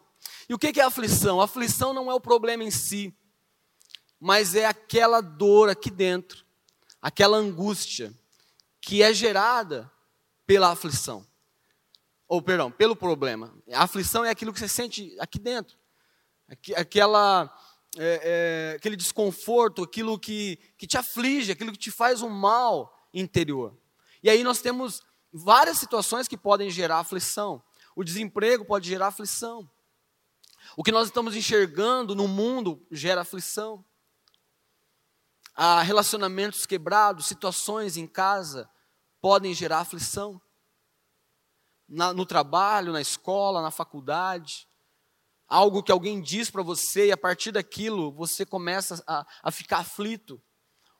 E 0.48 0.54
o 0.54 0.60
que 0.60 0.80
é 0.80 0.84
aflição? 0.84 1.42
A 1.42 1.46
aflição 1.46 1.94
não 1.94 2.10
é 2.10 2.14
o 2.14 2.20
problema 2.20 2.64
em 2.64 2.72
si, 2.72 3.14
mas 4.20 4.56
é 4.56 4.66
aquela 4.66 5.22
dor 5.22 5.70
aqui 5.70 5.90
dentro 5.90 6.46
aquela 7.06 7.38
angústia 7.38 8.12
que 8.82 9.04
é 9.04 9.14
gerada 9.14 9.92
pela 10.44 10.72
aflição. 10.72 11.24
Ou, 12.28 12.42
perdão, 12.42 12.72
pelo 12.72 12.96
problema. 12.96 13.56
A 13.72 13.84
aflição 13.84 14.26
é 14.26 14.32
aquilo 14.32 14.52
que 14.52 14.60
você 14.60 14.68
sente 14.68 15.16
aqui 15.20 15.38
dentro. 15.38 15.78
Aquela, 16.76 17.56
é, 17.96 18.72
é, 18.74 18.76
aquele 18.76 18.96
desconforto, 18.96 19.84
aquilo 19.84 20.18
que, 20.18 20.58
que 20.80 20.88
te 20.88 20.98
aflige, 20.98 21.52
aquilo 21.52 21.72
que 21.72 21.78
te 21.78 21.92
faz 21.92 22.24
um 22.24 22.30
mal 22.30 23.08
interior. 23.14 23.78
E 24.24 24.28
aí 24.28 24.44
nós 24.44 24.60
temos 24.60 25.04
várias 25.38 25.78
situações 25.78 26.28
que 26.28 26.38
podem 26.38 26.70
gerar 26.70 27.00
aflição. 27.00 27.62
O 27.96 28.04
desemprego 28.04 28.66
pode 28.66 28.88
gerar 28.88 29.08
aflição. 29.08 29.70
O 30.76 30.84
que 30.84 30.92
nós 30.92 31.08
estamos 31.08 31.36
enxergando 31.36 32.16
no 32.16 32.28
mundo 32.28 32.86
gera 32.92 33.22
aflição 33.22 33.86
a 35.56 35.82
relacionamentos 35.82 36.66
quebrados, 36.66 37.28
situações 37.28 37.96
em 37.96 38.06
casa 38.06 38.70
podem 39.22 39.54
gerar 39.54 39.80
aflição. 39.80 40.42
Na, 41.88 42.12
no 42.12 42.26
trabalho, 42.26 42.92
na 42.92 43.00
escola, 43.00 43.62
na 43.62 43.72
faculdade. 43.72 44.68
algo 45.48 45.84
que 45.84 45.92
alguém 45.92 46.20
diz 46.20 46.50
para 46.50 46.64
você 46.64 47.08
e 47.08 47.12
a 47.12 47.18
partir 47.18 47.52
daquilo 47.52 48.12
você 48.12 48.46
começa 48.46 49.02
a, 49.08 49.26
a 49.44 49.52
ficar 49.52 49.78
aflito. 49.78 50.42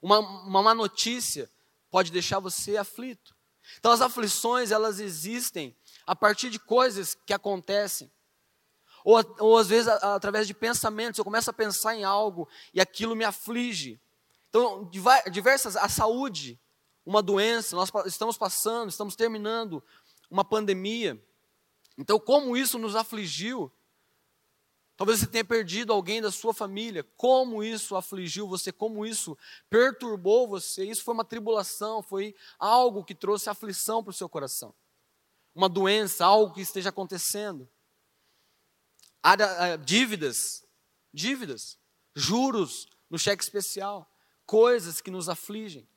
Uma, 0.02 0.20
uma 0.20 0.62
má 0.62 0.74
notícia 0.74 1.52
pode 1.90 2.12
deixar 2.12 2.40
você 2.40 2.78
aflito. 2.78 3.35
Então 3.80 3.92
as 3.92 4.02
aflições, 4.02 4.72
elas 4.72 5.00
existem 5.00 5.76
a 6.06 6.16
partir 6.16 6.50
de 6.50 6.60
coisas 6.60 7.18
que 7.26 7.34
acontecem. 7.34 8.12
Ou, 9.04 9.24
ou 9.40 9.58
às 9.58 9.68
vezes 9.68 9.88
através 9.88 10.48
de 10.48 10.54
pensamentos, 10.54 11.18
eu 11.18 11.24
começo 11.24 11.50
a 11.50 11.54
pensar 11.54 11.96
em 11.96 12.04
algo 12.04 12.48
e 12.74 12.82
aquilo 12.82 13.16
me 13.16 13.24
aflige. 13.24 14.00
Então, 14.50 14.90
diversas, 15.32 15.76
a 15.76 15.90
saúde, 15.90 16.60
uma 17.06 17.22
doença, 17.22 17.76
nós 17.76 17.92
estamos 18.06 18.38
passando, 18.38 18.90
estamos 18.90 19.16
terminando 19.16 19.84
uma 20.30 20.44
pandemia. 20.44 21.22
Então, 21.98 22.20
como 22.20 22.58
isso 22.58 22.80
nos 22.80 22.96
afligiu? 22.96 23.72
Talvez 24.98 25.20
você 25.20 25.28
tenha 25.28 25.44
perdido 25.44 25.92
alguém 25.92 26.22
da 26.22 26.32
sua 26.32 26.54
família. 26.54 27.04
Como 27.18 27.62
isso 27.62 27.96
afligiu 27.96 28.48
você? 28.48 28.72
Como 28.72 29.06
isso 29.06 29.38
perturbou 29.70 30.48
você? 30.48 30.86
Isso 30.86 31.04
foi 31.04 31.14
uma 31.14 31.26
tribulação, 31.26 32.02
foi 32.02 32.34
algo 32.58 33.04
que 33.04 33.14
trouxe 33.14 33.50
aflição 33.50 34.02
para 34.02 34.12
o 34.12 34.14
seu 34.14 34.30
coração. 34.30 34.74
Uma 35.54 35.68
doença, 35.68 36.26
algo 36.26 36.54
que 36.54 36.62
esteja 36.62 36.90
acontecendo. 36.90 37.70
Eh, 39.24 39.78
dívidas, 39.78 40.66
dívidas, 41.14 41.78
juros 42.16 42.88
no 43.10 43.20
cheque 43.20 43.44
especial, 43.44 44.10
coisas 44.46 45.02
que 45.02 45.12
nos 45.12 45.28
afligem. 45.28 45.88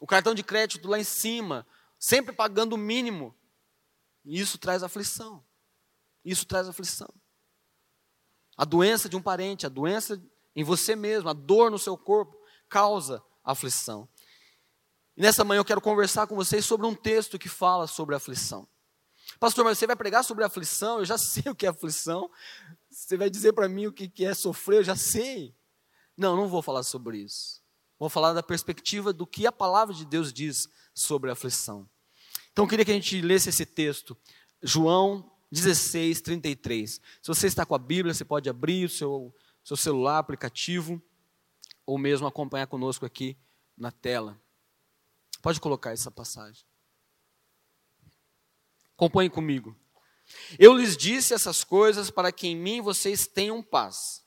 O 0.00 0.06
cartão 0.06 0.34
de 0.34 0.42
crédito 0.42 0.88
lá 0.88 0.98
em 0.98 1.04
cima, 1.04 1.66
sempre 1.98 2.34
pagando 2.34 2.74
o 2.74 2.78
mínimo. 2.78 3.34
Isso 4.24 4.56
traz 4.56 4.82
aflição. 4.82 5.44
Isso 6.24 6.46
traz 6.46 6.68
aflição. 6.68 7.12
A 8.58 8.64
doença 8.64 9.08
de 9.08 9.16
um 9.16 9.22
parente, 9.22 9.64
a 9.64 9.68
doença 9.68 10.20
em 10.54 10.64
você 10.64 10.96
mesmo, 10.96 11.28
a 11.28 11.32
dor 11.32 11.70
no 11.70 11.78
seu 11.78 11.96
corpo, 11.96 12.36
causa 12.68 13.22
aflição. 13.44 14.08
E 15.16 15.22
nessa 15.22 15.44
manhã 15.44 15.60
eu 15.60 15.64
quero 15.64 15.80
conversar 15.80 16.26
com 16.26 16.34
vocês 16.34 16.64
sobre 16.64 16.84
um 16.84 16.94
texto 16.94 17.38
que 17.38 17.48
fala 17.48 17.86
sobre 17.86 18.16
aflição. 18.16 18.68
Pastor, 19.38 19.64
mas 19.64 19.78
você 19.78 19.86
vai 19.86 19.94
pregar 19.94 20.24
sobre 20.24 20.44
aflição? 20.44 20.98
Eu 20.98 21.04
já 21.04 21.16
sei 21.18 21.44
o 21.46 21.54
que 21.54 21.66
é 21.66 21.68
aflição. 21.68 22.28
Você 22.90 23.16
vai 23.16 23.30
dizer 23.30 23.52
para 23.52 23.68
mim 23.68 23.86
o 23.86 23.92
que 23.92 24.24
é 24.24 24.34
sofrer? 24.34 24.78
Eu 24.78 24.84
já 24.84 24.96
sei. 24.96 25.54
Não, 26.16 26.36
não 26.36 26.48
vou 26.48 26.60
falar 26.60 26.82
sobre 26.82 27.18
isso. 27.18 27.62
Vou 27.96 28.08
falar 28.08 28.32
da 28.32 28.42
perspectiva 28.42 29.12
do 29.12 29.26
que 29.26 29.46
a 29.46 29.52
palavra 29.52 29.94
de 29.94 30.04
Deus 30.04 30.32
diz 30.32 30.68
sobre 30.92 31.30
aflição. 31.30 31.88
Então 32.52 32.64
eu 32.64 32.68
queria 32.68 32.84
que 32.84 32.90
a 32.90 32.94
gente 32.94 33.20
lesse 33.20 33.48
esse 33.48 33.64
texto, 33.64 34.16
João 34.60 35.30
16, 35.50 36.20
33. 36.20 37.00
Se 37.22 37.26
você 37.26 37.46
está 37.46 37.64
com 37.64 37.74
a 37.74 37.78
Bíblia, 37.78 38.12
você 38.12 38.24
pode 38.24 38.48
abrir 38.48 38.84
o 38.84 38.88
seu, 38.88 39.34
seu 39.64 39.76
celular, 39.76 40.18
aplicativo, 40.18 41.02
ou 41.86 41.96
mesmo 41.96 42.26
acompanhar 42.26 42.66
conosco 42.66 43.06
aqui 43.06 43.36
na 43.76 43.90
tela. 43.90 44.40
Pode 45.40 45.60
colocar 45.60 45.92
essa 45.92 46.10
passagem. 46.10 46.64
Acompanhe 48.94 49.30
comigo. 49.30 49.76
Eu 50.58 50.74
lhes 50.74 50.96
disse 50.96 51.32
essas 51.32 51.64
coisas 51.64 52.10
para 52.10 52.32
que 52.32 52.48
em 52.48 52.56
mim 52.56 52.80
vocês 52.80 53.26
tenham 53.26 53.62
paz. 53.62 54.24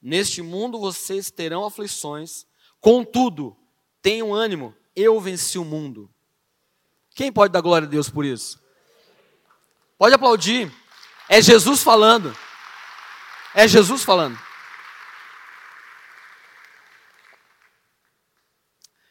Neste 0.00 0.42
mundo 0.42 0.78
vocês 0.78 1.30
terão 1.30 1.64
aflições, 1.64 2.46
contudo, 2.80 3.56
tenham 4.02 4.34
ânimo, 4.34 4.74
eu 4.96 5.20
venci 5.20 5.58
o 5.58 5.64
mundo. 5.64 6.10
Quem 7.14 7.32
pode 7.32 7.52
dar 7.52 7.60
glória 7.60 7.86
a 7.86 7.90
Deus 7.90 8.10
por 8.10 8.24
isso? 8.24 8.63
Pode 9.96 10.14
aplaudir. 10.14 10.72
É 11.28 11.40
Jesus 11.40 11.82
falando. 11.82 12.36
É 13.54 13.68
Jesus 13.68 14.02
falando. 14.02 14.38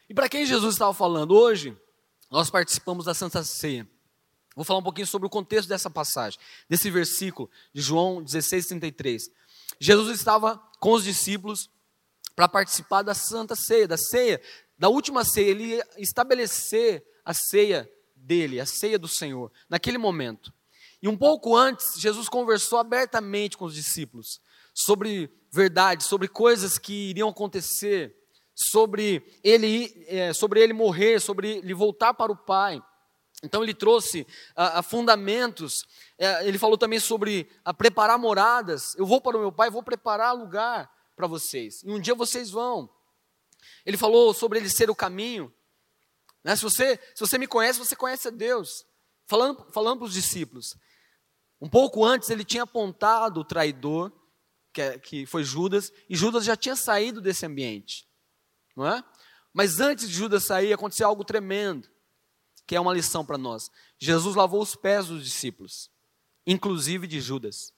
E 0.09 0.13
para 0.13 0.29
quem 0.29 0.45
Jesus 0.45 0.75
estava 0.75 0.93
falando 0.93 1.35
hoje, 1.35 1.75
nós 2.29 2.49
participamos 2.49 3.05
da 3.05 3.13
Santa 3.13 3.43
Ceia. 3.43 3.87
Vou 4.55 4.65
falar 4.65 4.79
um 4.79 4.83
pouquinho 4.83 5.07
sobre 5.07 5.25
o 5.25 5.29
contexto 5.29 5.67
dessa 5.67 5.89
passagem, 5.89 6.39
desse 6.69 6.91
versículo 6.91 7.49
de 7.73 7.81
João 7.81 8.21
16, 8.21 8.67
33. 8.67 9.23
Jesus 9.79 10.15
estava 10.15 10.57
com 10.79 10.91
os 10.91 11.03
discípulos 11.03 11.69
para 12.35 12.47
participar 12.47 13.01
da 13.01 13.13
Santa 13.13 13.55
Ceia, 13.55 13.87
da 13.87 13.97
ceia, 13.97 14.41
da 14.77 14.89
última 14.89 15.23
ceia. 15.23 15.49
Ele 15.49 15.63
ia 15.63 15.87
estabelecer 15.97 17.03
a 17.25 17.33
ceia 17.33 17.89
dele, 18.15 18.59
a 18.59 18.65
ceia 18.65 18.99
do 18.99 19.07
Senhor, 19.07 19.51
naquele 19.69 19.97
momento. 19.97 20.53
E 21.03 21.07
um 21.09 21.17
pouco 21.17 21.53
antes, 21.53 21.99
Jesus 21.99 22.29
conversou 22.29 22.79
abertamente 22.79 23.57
com 23.57 23.65
os 23.65 23.75
discípulos 23.75 24.39
sobre 24.73 25.29
verdade, 25.51 26.05
sobre 26.05 26.29
coisas 26.29 26.77
que 26.77 27.09
iriam 27.09 27.27
acontecer, 27.27 28.15
sobre 28.55 29.21
ele, 29.43 30.05
é, 30.07 30.31
sobre 30.31 30.61
ele 30.61 30.71
morrer, 30.71 31.19
sobre 31.19 31.57
ele 31.57 31.73
voltar 31.73 32.13
para 32.13 32.31
o 32.31 32.37
Pai. 32.37 32.81
Então 33.43 33.61
ele 33.61 33.73
trouxe 33.73 34.25
a, 34.55 34.79
a 34.79 34.81
fundamentos, 34.81 35.85
é, 36.17 36.47
ele 36.47 36.57
falou 36.57 36.77
também 36.77 37.01
sobre 37.01 37.49
a 37.65 37.73
preparar 37.73 38.17
moradas. 38.17 38.95
Eu 38.95 39.05
vou 39.05 39.19
para 39.19 39.35
o 39.35 39.41
meu 39.41 39.51
pai, 39.51 39.69
vou 39.69 39.83
preparar 39.83 40.33
lugar 40.33 40.89
para 41.17 41.27
vocês. 41.27 41.83
E 41.83 41.91
um 41.91 41.99
dia 41.99 42.15
vocês 42.15 42.49
vão. 42.49 42.89
Ele 43.85 43.97
falou 43.97 44.33
sobre 44.33 44.57
ele 44.57 44.69
ser 44.69 44.89
o 44.89 44.95
caminho. 44.95 45.53
Né? 46.41 46.55
Se, 46.55 46.61
você, 46.61 46.97
se 47.13 47.19
você 47.19 47.37
me 47.37 47.45
conhece, 47.45 47.77
você 47.77 47.93
conhece 47.93 48.29
a 48.29 48.31
Deus. 48.31 48.85
Falando, 49.27 49.67
falando 49.73 49.97
para 49.97 50.07
os 50.07 50.13
discípulos. 50.13 50.77
Um 51.63 51.69
pouco 51.69 52.03
antes 52.03 52.29
ele 52.29 52.43
tinha 52.43 52.63
apontado 52.63 53.39
o 53.39 53.45
traidor, 53.45 54.11
que, 54.73 54.81
é, 54.81 54.99
que 54.99 55.25
foi 55.25 55.45
Judas, 55.45 55.93
e 56.09 56.15
Judas 56.15 56.43
já 56.43 56.57
tinha 56.57 56.75
saído 56.75 57.21
desse 57.21 57.45
ambiente. 57.45 58.05
Não 58.75 58.85
é? 58.85 59.01
Mas 59.53 59.79
antes 59.79 60.09
de 60.09 60.13
Judas 60.13 60.43
sair, 60.43 60.73
aconteceu 60.73 61.07
algo 61.07 61.23
tremendo 61.23 61.89
que 62.67 62.75
é 62.75 62.81
uma 62.81 62.93
lição 62.93 63.25
para 63.25 63.37
nós. 63.37 63.71
Jesus 63.97 64.35
lavou 64.35 64.61
os 64.61 64.75
pés 64.75 65.07
dos 65.07 65.23
discípulos, 65.23 65.89
inclusive 66.45 67.07
de 67.07 67.21
Judas. 67.21 67.73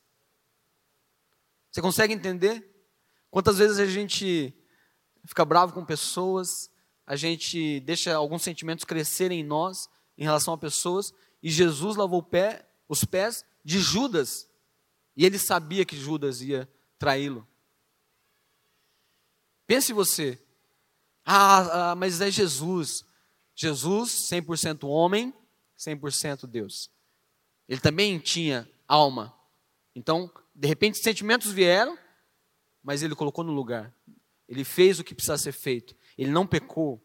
Você 1.70 1.80
consegue 1.80 2.12
entender? 2.12 2.68
Quantas 3.30 3.60
vezes 3.60 3.78
a 3.78 3.86
gente 3.86 4.52
fica 5.28 5.46
bravo 5.46 5.74
com 5.74 5.86
pessoas, 5.86 6.72
a 7.06 7.16
gente 7.16 7.82
deixa 7.82 8.16
alguns 8.16 8.42
sentimentos 8.42 8.84
crescerem 8.84 9.42
em 9.42 9.44
nós 9.44 9.88
em 10.18 10.24
relação 10.24 10.56
a 10.56 10.58
pessoas, 10.58 11.14
e 11.44 11.52
Jesus 11.52 11.96
lavou 11.96 12.24
pé, 12.24 12.68
os 12.90 13.06
pés 13.06 13.46
de 13.66 13.80
Judas, 13.80 14.48
e 15.18 15.26
ele 15.26 15.40
sabia 15.40 15.84
que 15.84 15.98
Judas 15.98 16.40
ia 16.42 16.70
traí-lo. 17.00 17.46
Pense 19.66 19.92
você, 19.92 20.40
ah, 21.26 21.92
ah, 21.92 21.96
mas 21.96 22.22
é 22.22 22.30
Jesus. 22.30 23.04
Jesus, 23.56 24.30
100% 24.30 24.88
homem, 24.88 25.34
100% 25.78 26.46
Deus. 26.46 26.92
Ele 27.68 27.82
também 27.82 28.20
tinha 28.20 28.70
alma. 28.88 29.36
Então, 29.96 30.32
de 30.54 30.68
repente, 30.68 31.00
sentimentos 31.00 31.52
vieram, 31.52 31.98
mas 32.84 33.02
ele 33.02 33.16
colocou 33.16 33.44
no 33.44 33.52
lugar. 33.52 33.92
Ele 34.48 34.64
fez 34.64 35.00
o 35.00 35.04
que 35.04 35.16
precisava 35.16 35.40
ser 35.40 35.54
feito. 35.54 35.96
Ele 36.16 36.30
não 36.30 36.46
pecou. 36.46 37.02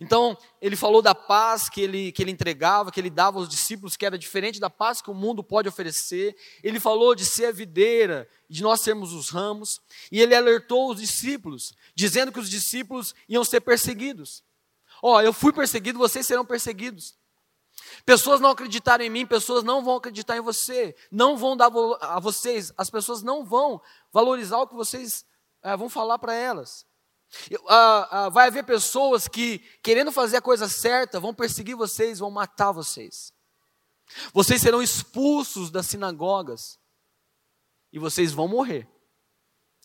Então, 0.00 0.36
ele 0.60 0.76
falou 0.76 1.02
da 1.02 1.14
paz 1.14 1.68
que 1.68 1.80
ele, 1.80 2.12
que 2.12 2.22
ele 2.22 2.30
entregava, 2.30 2.90
que 2.90 3.00
ele 3.00 3.10
dava 3.10 3.38
aos 3.38 3.48
discípulos, 3.48 3.96
que 3.96 4.06
era 4.06 4.18
diferente 4.18 4.60
da 4.60 4.70
paz 4.70 5.00
que 5.00 5.10
o 5.10 5.14
mundo 5.14 5.42
pode 5.42 5.68
oferecer. 5.68 6.36
Ele 6.62 6.78
falou 6.78 7.14
de 7.14 7.24
ser 7.24 7.46
a 7.46 7.52
videira, 7.52 8.28
de 8.48 8.62
nós 8.62 8.80
sermos 8.80 9.12
os 9.12 9.30
ramos. 9.30 9.80
E 10.10 10.20
ele 10.20 10.34
alertou 10.34 10.90
os 10.90 11.00
discípulos, 11.00 11.72
dizendo 11.94 12.32
que 12.32 12.40
os 12.40 12.50
discípulos 12.50 13.14
iam 13.28 13.44
ser 13.44 13.60
perseguidos. 13.60 14.42
Ó, 15.02 15.16
oh, 15.16 15.20
eu 15.20 15.32
fui 15.32 15.52
perseguido, 15.52 15.98
vocês 15.98 16.26
serão 16.26 16.44
perseguidos. 16.44 17.18
Pessoas 18.04 18.40
não 18.40 18.50
acreditaram 18.50 19.04
em 19.04 19.10
mim, 19.10 19.26
pessoas 19.26 19.64
não 19.64 19.82
vão 19.82 19.96
acreditar 19.96 20.36
em 20.36 20.40
você, 20.40 20.94
não 21.10 21.36
vão 21.36 21.56
dar 21.56 21.70
a 22.00 22.20
vocês, 22.20 22.72
as 22.76 22.90
pessoas 22.90 23.22
não 23.22 23.44
vão 23.44 23.80
valorizar 24.12 24.58
o 24.58 24.66
que 24.66 24.74
vocês 24.74 25.24
é, 25.62 25.76
vão 25.76 25.88
falar 25.88 26.18
para 26.18 26.34
elas. 26.34 26.86
Ah, 27.68 28.08
ah, 28.10 28.28
vai 28.28 28.48
haver 28.48 28.64
pessoas 28.64 29.28
que, 29.28 29.58
querendo 29.82 30.10
fazer 30.10 30.38
a 30.38 30.42
coisa 30.42 30.68
certa, 30.68 31.20
vão 31.20 31.34
perseguir 31.34 31.76
vocês, 31.76 32.18
vão 32.18 32.30
matar 32.30 32.72
vocês. 32.72 33.32
Vocês 34.32 34.60
serão 34.60 34.82
expulsos 34.82 35.70
das 35.70 35.86
sinagogas 35.86 36.78
e 37.92 37.98
vocês 37.98 38.32
vão 38.32 38.48
morrer. 38.48 38.88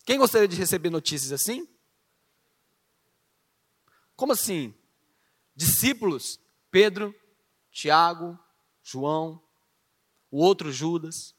Quem 0.05 0.17
gostaria 0.17 0.47
de 0.47 0.55
receber 0.55 0.89
notícias 0.89 1.31
assim? 1.31 1.67
Como 4.15 4.33
assim? 4.33 4.73
discípulos, 5.55 6.39
Pedro, 6.69 7.15
Tiago, 7.71 8.37
João, 8.83 9.41
o 10.29 10.43
outro 10.43 10.71
Judas, 10.71 11.33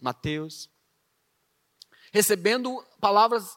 Mateus, 0.00 0.70
recebendo 2.12 2.82
palavras 3.00 3.56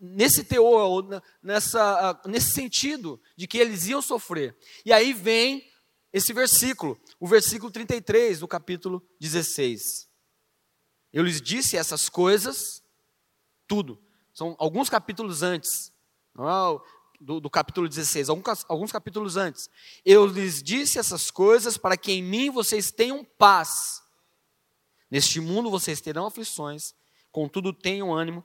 nesse 0.00 0.44
teor, 0.44 1.22
nessa, 1.42 2.12
uh, 2.12 2.28
nesse 2.28 2.52
sentido, 2.52 3.20
de 3.36 3.46
que 3.46 3.58
eles 3.58 3.86
iam 3.86 4.00
sofrer. 4.00 4.56
E 4.84 4.92
aí 4.92 5.12
vem 5.12 5.62
esse 6.12 6.32
versículo, 6.32 6.98
o 7.18 7.26
versículo 7.26 7.70
33 7.70 8.40
do 8.40 8.48
capítulo 8.48 9.02
16. 9.20 10.08
Eu 11.12 11.22
lhes 11.22 11.40
disse 11.40 11.76
essas 11.76 12.08
coisas, 12.08 12.82
tudo. 13.66 14.02
São 14.32 14.56
alguns 14.58 14.88
capítulos 14.88 15.42
antes, 15.42 15.92
é 16.38 16.94
do, 17.20 17.40
do 17.40 17.48
capítulo 17.48 17.88
16, 17.88 18.28
alguns, 18.28 18.64
alguns 18.68 18.92
capítulos 18.92 19.36
antes. 19.36 19.68
Eu 20.04 20.26
lhes 20.26 20.62
disse 20.62 20.98
essas 20.98 21.30
coisas 21.30 21.76
para 21.76 21.96
que 21.96 22.12
em 22.12 22.22
mim 22.22 22.50
vocês 22.50 22.90
tenham 22.90 23.24
paz. 23.24 24.02
Neste 25.10 25.40
mundo 25.40 25.70
vocês 25.70 26.00
terão 26.00 26.26
aflições, 26.26 26.94
contudo 27.30 27.72
tenham 27.72 28.12
ânimo, 28.12 28.44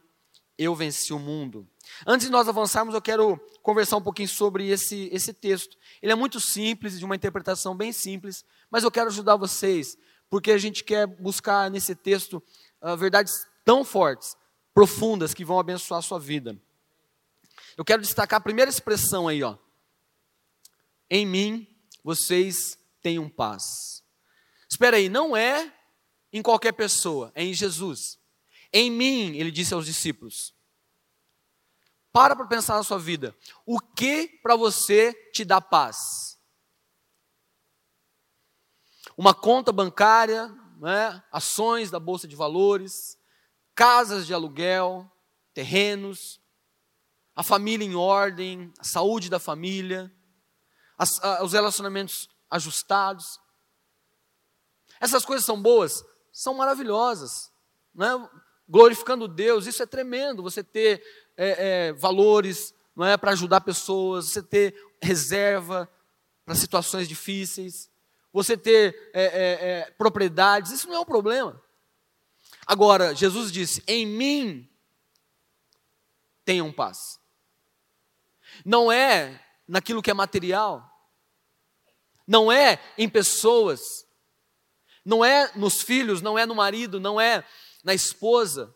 eu 0.59 0.75
venci 0.75 1.13
o 1.13 1.17
mundo. 1.17 1.65
Antes 2.05 2.27
de 2.27 2.31
nós 2.31 2.49
avançarmos, 2.49 2.93
eu 2.93 3.01
quero 3.01 3.39
conversar 3.63 3.95
um 3.95 4.01
pouquinho 4.01 4.27
sobre 4.27 4.67
esse, 4.67 5.09
esse 5.13 5.31
texto. 5.31 5.77
Ele 6.01 6.11
é 6.11 6.15
muito 6.15 6.37
simples, 6.41 6.99
de 6.99 7.05
uma 7.05 7.15
interpretação 7.15 7.73
bem 7.73 7.93
simples, 7.93 8.43
mas 8.69 8.83
eu 8.83 8.91
quero 8.91 9.07
ajudar 9.07 9.37
vocês, 9.37 9.97
porque 10.29 10.51
a 10.51 10.57
gente 10.57 10.83
quer 10.83 11.07
buscar 11.07 11.71
nesse 11.71 11.95
texto 11.95 12.43
uh, 12.81 12.97
verdades 12.97 13.47
tão 13.63 13.85
fortes, 13.85 14.35
profundas, 14.73 15.33
que 15.33 15.45
vão 15.45 15.57
abençoar 15.57 15.99
a 15.99 16.03
sua 16.03 16.19
vida. 16.19 16.59
Eu 17.77 17.85
quero 17.85 18.01
destacar 18.01 18.39
a 18.39 18.43
primeira 18.43 18.69
expressão 18.69 19.29
aí, 19.29 19.41
ó. 19.41 19.57
Em 21.09 21.25
mim 21.25 21.65
vocês 22.03 22.77
tenham 23.01 23.29
paz. 23.29 24.03
Espera 24.69 24.97
aí, 24.97 25.07
não 25.07 25.37
é 25.37 25.73
em 26.33 26.41
qualquer 26.41 26.73
pessoa, 26.73 27.31
é 27.33 27.45
em 27.45 27.53
Jesus. 27.53 28.18
Em 28.71 28.91
mim, 28.91 29.35
ele 29.35 29.51
disse 29.51 29.73
aos 29.73 29.85
discípulos. 29.85 30.53
Para 32.11 32.35
para 32.35 32.47
pensar 32.47 32.75
na 32.75 32.83
sua 32.83 32.99
vida. 32.99 33.35
O 33.65 33.79
que 33.79 34.27
para 34.41 34.55
você 34.55 35.13
te 35.31 35.45
dá 35.45 35.61
paz? 35.61 36.39
Uma 39.15 39.33
conta 39.33 39.71
bancária, 39.71 40.47
né? 40.79 41.23
ações 41.31 41.91
da 41.91 41.99
bolsa 41.99 42.27
de 42.27 42.35
valores, 42.35 43.17
casas 43.75 44.25
de 44.25 44.33
aluguel, 44.33 45.09
terrenos, 45.53 46.39
a 47.35 47.43
família 47.43 47.85
em 47.85 47.95
ordem, 47.95 48.73
a 48.79 48.83
saúde 48.83 49.29
da 49.29 49.39
família, 49.39 50.13
as, 50.97 51.21
a, 51.23 51.43
os 51.43 51.53
relacionamentos 51.53 52.29
ajustados. 52.49 53.39
Essas 54.99 55.23
coisas 55.23 55.45
são 55.45 55.61
boas? 55.61 56.03
São 56.33 56.53
maravilhosas. 56.53 57.51
Né? 57.93 58.07
Glorificando 58.69 59.27
Deus, 59.27 59.65
isso 59.65 59.81
é 59.81 59.85
tremendo. 59.87 60.43
Você 60.43 60.63
ter 60.63 61.03
é, 61.35 61.87
é, 61.87 61.93
valores 61.93 62.73
não 62.95 63.05
é, 63.05 63.17
para 63.17 63.31
ajudar 63.31 63.61
pessoas, 63.61 64.25
você 64.25 64.43
ter 64.43 64.75
reserva 65.01 65.89
para 66.45 66.53
situações 66.53 67.07
difíceis, 67.07 67.89
você 68.31 68.57
ter 68.57 69.11
é, 69.13 69.23
é, 69.23 69.69
é, 69.69 69.91
propriedades, 69.91 70.71
isso 70.71 70.87
não 70.87 70.95
é 70.95 70.99
um 70.99 71.05
problema. 71.05 71.59
Agora, 72.67 73.15
Jesus 73.15 73.51
disse: 73.51 73.83
em 73.87 74.05
mim 74.05 74.69
tenham 76.45 76.71
paz. 76.71 77.19
Não 78.65 78.91
é 78.91 79.43
naquilo 79.67 80.01
que 80.01 80.11
é 80.11 80.13
material, 80.13 80.87
não 82.27 82.51
é 82.51 82.79
em 82.97 83.07
pessoas, 83.07 84.05
não 85.05 85.23
é 85.23 85.51
nos 85.55 85.81
filhos, 85.81 86.21
não 86.21 86.37
é 86.37 86.45
no 86.45 86.53
marido, 86.53 86.99
não 86.99 87.19
é 87.19 87.43
na 87.83 87.93
esposa, 87.93 88.73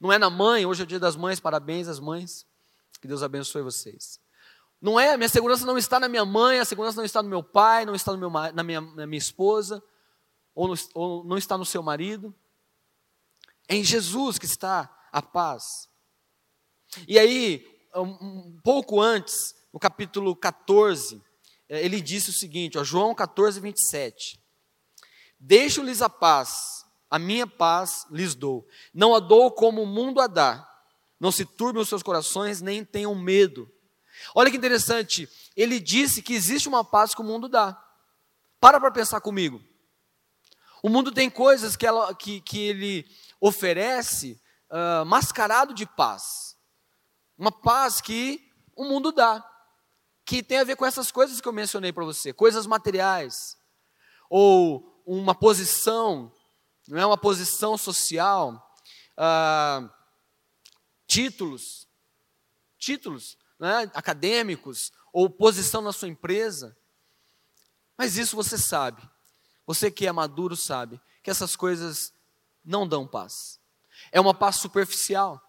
não 0.00 0.12
é 0.12 0.18
na 0.18 0.30
mãe, 0.30 0.66
hoje 0.66 0.82
é 0.82 0.84
o 0.84 0.86
dia 0.86 0.98
das 0.98 1.16
mães, 1.16 1.38
parabéns 1.38 1.88
às 1.88 2.00
mães. 2.00 2.46
Que 3.00 3.08
Deus 3.08 3.22
abençoe 3.22 3.62
vocês. 3.62 4.20
Não 4.80 4.98
é, 4.98 5.16
minha 5.16 5.28
segurança 5.28 5.66
não 5.66 5.76
está 5.76 6.00
na 6.00 6.08
minha 6.08 6.24
mãe, 6.24 6.58
a 6.58 6.64
segurança 6.64 6.96
não 6.96 7.04
está 7.04 7.22
no 7.22 7.28
meu 7.28 7.42
pai, 7.42 7.84
não 7.84 7.94
está 7.94 8.16
meu, 8.16 8.30
na, 8.30 8.62
minha, 8.62 8.80
na 8.80 9.06
minha 9.06 9.18
esposa, 9.18 9.82
ou, 10.54 10.68
no, 10.68 10.74
ou 10.94 11.24
não 11.24 11.36
está 11.36 11.58
no 11.58 11.66
seu 11.66 11.82
marido. 11.82 12.34
É 13.68 13.76
em 13.76 13.84
Jesus 13.84 14.38
que 14.38 14.46
está 14.46 14.90
a 15.12 15.20
paz. 15.20 15.88
E 17.06 17.18
aí, 17.18 17.64
um, 17.94 18.58
pouco 18.64 19.00
antes, 19.00 19.54
no 19.72 19.78
capítulo 19.78 20.34
14, 20.34 21.22
eh, 21.68 21.84
ele 21.84 22.00
disse 22.00 22.30
o 22.30 22.32
seguinte, 22.32 22.78
ó, 22.78 22.84
João 22.84 23.14
14, 23.14 23.60
27. 23.60 24.40
Deixo-lhes 25.38 26.02
a 26.02 26.08
paz, 26.08 26.79
a 27.10 27.18
minha 27.18 27.46
paz 27.46 28.06
lhes 28.10 28.36
dou. 28.36 28.66
Não 28.94 29.14
a 29.14 29.18
dou 29.18 29.50
como 29.50 29.82
o 29.82 29.86
mundo 29.86 30.20
a 30.20 30.28
dá. 30.28 30.66
Não 31.18 31.32
se 31.32 31.44
turbem 31.44 31.82
os 31.82 31.88
seus 31.88 32.02
corações, 32.02 32.62
nem 32.62 32.84
tenham 32.84 33.14
medo. 33.14 33.70
Olha 34.34 34.50
que 34.50 34.56
interessante, 34.56 35.28
ele 35.56 35.80
disse 35.80 36.22
que 36.22 36.34
existe 36.34 36.68
uma 36.68 36.84
paz 36.84 37.14
que 37.14 37.20
o 37.20 37.24
mundo 37.24 37.48
dá. 37.48 37.76
Para 38.60 38.78
para 38.78 38.90
pensar 38.92 39.20
comigo. 39.20 39.60
O 40.82 40.88
mundo 40.88 41.10
tem 41.10 41.28
coisas 41.28 41.76
que, 41.76 41.86
ela, 41.86 42.14
que, 42.14 42.40
que 42.40 42.58
ele 42.58 43.06
oferece 43.40 44.40
uh, 44.70 45.04
mascarado 45.04 45.74
de 45.74 45.84
paz. 45.84 46.56
Uma 47.36 47.50
paz 47.50 48.00
que 48.00 48.40
o 48.76 48.84
mundo 48.84 49.10
dá. 49.10 49.44
Que 50.24 50.42
tem 50.42 50.58
a 50.58 50.64
ver 50.64 50.76
com 50.76 50.86
essas 50.86 51.10
coisas 51.10 51.40
que 51.40 51.48
eu 51.48 51.52
mencionei 51.52 51.92
para 51.92 52.04
você, 52.04 52.32
coisas 52.32 52.66
materiais. 52.66 53.56
Ou 54.28 55.02
uma 55.04 55.34
posição 55.34 56.32
não 56.90 57.00
é 57.00 57.06
uma 57.06 57.16
posição 57.16 57.78
social, 57.78 58.76
ah, 59.16 59.88
títulos, 61.06 61.86
títulos 62.78 63.38
né, 63.58 63.90
acadêmicos, 63.94 64.92
ou 65.12 65.30
posição 65.30 65.80
na 65.82 65.92
sua 65.92 66.08
empresa. 66.08 66.76
Mas 67.96 68.16
isso 68.16 68.34
você 68.34 68.58
sabe, 68.58 69.02
você 69.66 69.90
que 69.90 70.06
é 70.06 70.12
maduro 70.12 70.56
sabe, 70.56 71.00
que 71.22 71.30
essas 71.30 71.54
coisas 71.54 72.12
não 72.64 72.88
dão 72.88 73.06
paz. 73.06 73.60
É 74.10 74.20
uma 74.20 74.34
paz 74.34 74.56
superficial. 74.56 75.40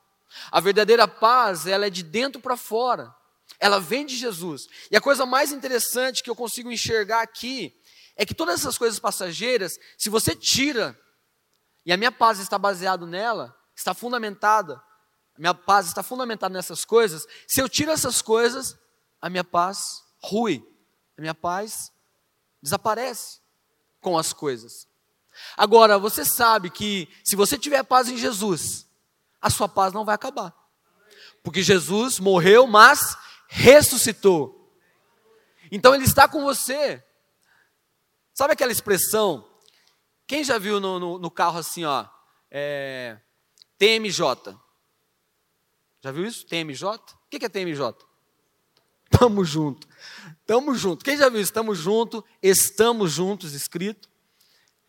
A 0.52 0.60
verdadeira 0.60 1.08
paz, 1.08 1.66
ela 1.66 1.88
é 1.88 1.90
de 1.90 2.04
dentro 2.04 2.42
para 2.42 2.56
fora. 2.56 3.16
Ela 3.60 3.80
vem 3.80 4.06
de 4.06 4.16
Jesus. 4.16 4.68
E 4.90 4.96
a 4.96 5.02
coisa 5.02 5.26
mais 5.26 5.52
interessante 5.52 6.22
que 6.22 6.30
eu 6.30 6.36
consigo 6.36 6.72
enxergar 6.72 7.22
aqui 7.22 7.76
é 8.16 8.26
que 8.26 8.34
todas 8.34 8.60
essas 8.60 8.78
coisas 8.78 9.00
passageiras, 9.00 9.80
se 9.98 10.10
você 10.10 10.36
tira 10.36 11.00
e 11.86 11.92
a 11.92 11.98
minha 11.98 12.12
paz 12.12 12.40
está 12.40 12.58
baseada 12.58 13.06
nela, 13.06 13.56
está 13.76 13.94
fundamentada, 13.94 14.76
a 15.36 15.40
minha 15.40 15.54
paz 15.54 15.88
está 15.88 16.04
fundamentada 16.04 16.54
nessas 16.54 16.86
coisas, 16.86 17.26
se 17.48 17.62
eu 17.62 17.68
tiro 17.68 17.92
essas 17.92 18.22
coisas, 18.22 18.78
a 19.22 19.30
minha 19.30 19.44
paz 19.44 20.04
rui, 20.22 20.64
a 21.18 21.22
minha 21.22 21.36
paz 21.36 21.92
desaparece 22.62 23.40
com 24.00 24.18
as 24.18 24.34
coisas. 24.34 24.88
Agora, 25.56 25.98
você 25.98 26.26
sabe 26.26 26.70
que 26.70 27.08
se 27.24 27.36
você 27.36 27.58
tiver 27.58 27.84
paz 27.84 28.10
em 28.10 28.18
Jesus, 28.18 28.88
a 29.42 29.50
sua 29.50 29.68
paz 29.68 29.94
não 29.94 30.06
vai 30.06 30.16
acabar. 30.16 30.54
Porque 31.44 31.64
Jesus 31.64 32.20
morreu, 32.20 32.68
mas 32.68 33.18
ressuscitou. 33.48 34.72
Então 35.72 35.96
ele 35.96 36.04
está 36.04 36.28
com 36.28 36.44
você. 36.44 37.04
Sabe 38.34 38.54
aquela 38.54 38.72
expressão 38.72 39.51
quem 40.32 40.46
já 40.46 40.58
viu 40.58 40.80
no, 40.80 40.98
no, 40.98 41.20
no 41.20 41.30
carro 41.30 41.60
assim, 41.60 41.84
ó, 41.84 42.06
é, 42.50 43.18
TMJ? 43.78 44.58
Já 46.00 46.10
viu 46.10 46.26
isso? 46.26 46.46
TMJ? 46.46 46.88
O 46.88 47.02
que 47.30 47.46
é 47.46 47.50
TMJ? 47.50 47.94
Tamo 49.10 49.44
junto. 49.44 49.86
Tamo 50.46 50.74
junto. 50.74 51.04
Quem 51.04 51.18
já 51.18 51.28
viu 51.28 51.42
isso? 51.42 51.52
Tamo 51.52 51.76
junto, 51.76 52.24
estamos 52.42 53.12
juntos, 53.12 53.52
escrito. 53.52 54.08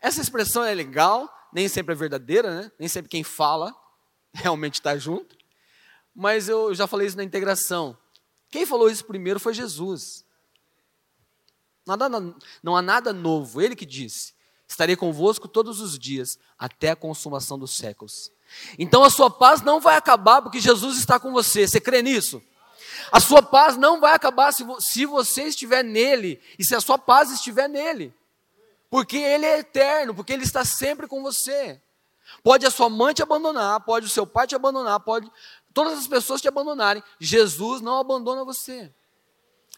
Essa 0.01 0.21
expressão 0.21 0.63
é 0.63 0.73
legal, 0.73 1.29
nem 1.53 1.67
sempre 1.67 1.93
é 1.93 1.97
verdadeira, 1.97 2.63
né? 2.63 2.73
Nem 2.79 2.89
sempre 2.89 3.09
quem 3.09 3.25
fala 3.25 3.75
realmente 4.33 4.75
está 4.75 4.97
junto. 4.97 5.37
Mas 6.15 6.49
eu 6.49 6.73
já 6.73 6.87
falei 6.87 7.09
isso 7.09 7.17
na 7.17 7.25
integração. 7.25 7.99
Quem 8.49 8.65
falou 8.65 8.89
isso 8.89 9.05
primeiro 9.05 9.41
foi 9.41 9.55
Jesus. 9.55 10.25
Nada, 11.85 12.09
não 12.63 12.77
há 12.77 12.81
nada 12.81 13.13
novo, 13.13 13.61
ele 13.61 13.75
que 13.75 13.85
disse. 13.85 14.41
Estarei 14.73 14.97
convosco 14.97 15.47
todos 15.47 15.83
os 15.83 15.99
dias, 15.99 16.39
até 16.59 16.93
a 16.93 16.97
consumação 16.97 17.59
dos 17.59 17.77
séculos. 17.77 18.33
Então 18.79 19.05
a 19.05 19.11
sua 19.11 19.31
paz 19.31 19.61
não 19.61 19.79
vai 19.79 19.97
acabar 19.97 20.41
porque 20.41 20.61
Jesus 20.61 20.97
está 20.97 21.21
com 21.21 21.31
você. 21.31 21.69
Você 21.69 21.79
crê 21.79 22.01
nisso? 22.01 22.43
A 23.13 23.21
sua 23.21 23.43
paz 23.43 23.77
não 23.77 24.01
vai 24.01 24.15
acabar 24.15 24.51
se, 24.51 24.65
se 24.81 25.05
você 25.05 25.43
estiver 25.43 25.85
nele 25.85 26.41
e 26.59 26.65
se 26.65 26.75
a 26.75 26.81
sua 26.81 26.97
paz 26.97 27.31
estiver 27.31 27.69
nele. 27.69 28.15
Porque 28.89 29.19
ele 29.19 29.45
é 29.45 29.59
eterno, 29.59 30.15
porque 30.15 30.33
ele 30.33 30.43
está 30.43 30.65
sempre 30.65 31.07
com 31.07 31.23
você. 31.23 31.79
Pode 32.43 32.65
a 32.65 32.71
sua 32.71 32.89
mãe 32.89 33.13
te 33.13 33.23
abandonar, 33.23 33.79
pode 33.81 34.07
o 34.07 34.09
seu 34.09 34.27
pai 34.27 34.47
te 34.47 34.55
abandonar, 34.55 35.01
pode 35.01 35.31
todas 35.75 35.99
as 35.99 36.07
pessoas 36.07 36.41
te 36.41 36.49
abandonarem. 36.49 37.03
Jesus 37.21 37.83
não 37.83 37.99
abandona 37.99 38.43
você. 38.43 38.91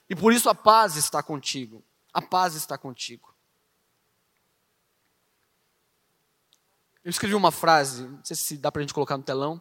E 0.09 0.15
por 0.15 0.33
isso 0.33 0.49
a 0.49 0.55
paz 0.55 0.95
está 0.95 1.21
contigo. 1.21 1.83
A 2.13 2.23
paz 2.23 2.55
está 2.55 2.79
contigo. 2.79 3.34
Eu 7.05 7.11
escrevi 7.11 7.35
uma 7.35 7.53
frase, 7.53 8.05
não 8.05 8.25
sei 8.25 8.35
se 8.35 8.57
dá 8.57 8.73
para 8.73 8.81
a 8.81 8.83
gente 8.83 8.95
colocar 8.95 9.19
no 9.19 9.23
telão, 9.23 9.61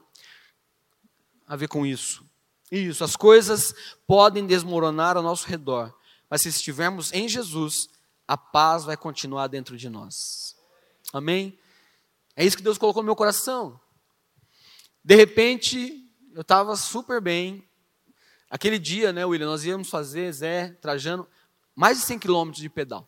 a 1.45 1.57
ver 1.57 1.67
com 1.67 1.85
isso. 1.85 2.25
Isso, 2.71 3.03
as 3.03 3.17
coisas 3.17 3.75
podem 4.07 4.47
desmoronar 4.47 5.17
ao 5.17 5.23
nosso 5.23 5.45
redor, 5.45 5.93
mas 6.29 6.41
se 6.41 6.49
estivermos 6.49 7.11
em 7.11 7.27
Jesus, 7.27 7.89
a 8.25 8.37
paz 8.37 8.85
vai 8.85 8.95
continuar 8.95 9.47
dentro 9.47 9.75
de 9.75 9.89
nós. 9.89 10.55
Amém? 11.11 11.59
É 12.33 12.45
isso 12.45 12.55
que 12.55 12.63
Deus 12.63 12.77
colocou 12.77 13.03
no 13.03 13.07
meu 13.07 13.15
coração. 13.15 13.79
De 15.03 15.13
repente, 15.13 16.09
eu 16.33 16.41
estava 16.41 16.77
super 16.77 17.19
bem. 17.19 17.67
Aquele 18.49 18.79
dia, 18.79 19.11
né, 19.11 19.25
William, 19.25 19.47
nós 19.47 19.65
íamos 19.65 19.89
fazer, 19.89 20.31
Zé, 20.31 20.69
Trajano, 20.81 21.27
mais 21.75 21.99
de 21.99 22.05
100 22.05 22.19
quilômetros 22.19 22.61
de 22.61 22.69
pedal. 22.69 23.07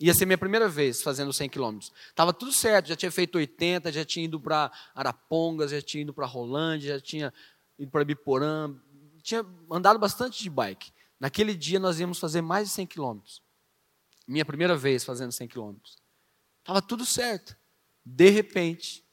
Ia 0.00 0.12
ser 0.14 0.26
minha 0.26 0.36
primeira 0.36 0.68
vez 0.68 1.02
fazendo 1.02 1.32
100 1.32 1.48
quilômetros. 1.48 1.92
Estava 2.08 2.32
tudo 2.32 2.52
certo, 2.52 2.88
já 2.88 2.96
tinha 2.96 3.10
feito 3.10 3.36
80, 3.36 3.90
já 3.90 4.04
tinha 4.04 4.26
ido 4.26 4.38
para 4.38 4.70
Arapongas, 4.94 5.70
já 5.70 5.80
tinha 5.80 6.02
ido 6.02 6.12
para 6.12 6.26
Rolândia, 6.26 6.94
já 6.94 7.00
tinha 7.00 7.32
ido 7.78 7.90
para 7.90 8.04
Biporã, 8.04 8.74
tinha 9.22 9.44
andado 9.70 9.98
bastante 9.98 10.42
de 10.42 10.50
bike. 10.50 10.92
Naquele 11.18 11.54
dia 11.54 11.80
nós 11.80 11.98
íamos 11.98 12.18
fazer 12.18 12.42
mais 12.42 12.68
de 12.68 12.74
100 12.74 12.86
quilômetros. 12.86 13.42
Minha 14.26 14.44
primeira 14.44 14.76
vez 14.76 15.02
fazendo 15.02 15.32
100 15.32 15.48
quilômetros. 15.48 15.96
Estava 16.60 16.82
tudo 16.82 17.06
certo. 17.06 17.56
De 18.04 18.28
repente, 18.28 19.04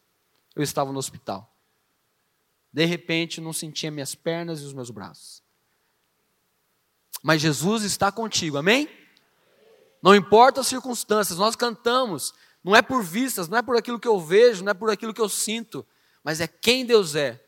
eu 0.56 0.62
estava 0.62 0.92
no 0.92 1.00
hospital. 1.00 1.56
De 2.72 2.86
repente, 2.86 3.40
não 3.40 3.54
sentia 3.54 3.90
minhas 3.90 4.16
pernas 4.16 4.60
e 4.62 4.66
os 4.66 4.74
meus 4.74 4.90
braços. 4.90 5.42
Mas 7.22 7.42
Jesus 7.42 7.84
está 7.84 8.12
contigo, 8.12 8.58
amém? 8.58 8.90
Não 10.04 10.14
importa 10.14 10.60
as 10.60 10.68
circunstâncias, 10.68 11.40
nós 11.40 11.56
cantamos, 11.56 12.34
não 12.62 12.76
é 12.76 12.82
por 12.82 13.02
vistas, 13.02 13.48
não 13.48 13.58
é 13.58 13.62
por 13.62 13.78
aquilo 13.78 13.98
que 13.98 14.08
eu 14.08 14.20
vejo, 14.20 14.62
não 14.62 14.72
é 14.72 14.74
por 14.74 14.90
aquilo 14.90 15.14
que 15.14 15.22
eu 15.22 15.30
sinto, 15.30 15.86
mas 16.22 16.42
é 16.42 16.48
quem 16.48 16.86
Deus 16.86 17.16
é. 17.16 17.42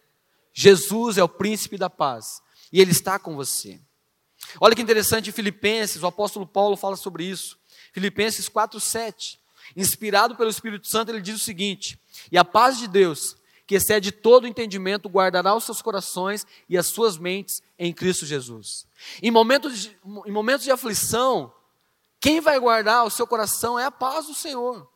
Jesus 0.54 1.18
é 1.18 1.24
o 1.24 1.28
príncipe 1.28 1.78
da 1.78 1.90
paz 1.90 2.42
e 2.72 2.80
ele 2.80 2.92
está 2.92 3.20
com 3.20 3.36
você. 3.36 3.82
Olha 4.62 4.74
que 4.74 4.82
interessante, 4.82 5.34
Filipenses, 5.34 6.02
o 6.02 6.08
apóstolo 6.08 6.48
Paulo 6.48 6.78
fala 6.78 6.96
sobre 6.96 7.26
isso. 7.26 7.58
Filipenses 7.92 8.48
4:7. 8.48 9.38
Inspirado 9.76 10.36
pelo 10.36 10.50
Espírito 10.50 10.88
Santo, 10.88 11.12
ele 11.12 11.22
diz 11.22 11.36
o 11.36 11.44
seguinte: 11.44 12.00
"E 12.32 12.38
a 12.38 12.46
paz 12.46 12.78
de 12.78 12.88
Deus, 12.88 13.36
que 13.68 13.76
excede 13.76 14.12
todo 14.14 14.48
entendimento, 14.48 15.10
guardará 15.10 15.54
os 15.56 15.66
seus 15.66 15.82
corações 15.82 16.46
e 16.70 16.78
as 16.78 16.88
suas 16.88 17.18
mentes 17.18 17.62
em 17.78 17.92
Cristo 17.92 18.26
Jesus." 18.26 18.88
Em 19.22 19.32
momentos 19.32 19.78
de, 19.80 19.98
em 20.26 20.32
momentos 20.32 20.64
de 20.64 20.72
aflição, 20.72 21.52
quem 22.26 22.42
vai 22.42 22.58
guardar 22.58 23.06
o 23.06 23.12
seu 23.12 23.28
coração 23.28 23.78
é 23.78 23.86
a 23.86 23.92
paz 23.92 24.26
do 24.26 24.34
Senhor. 24.34 24.92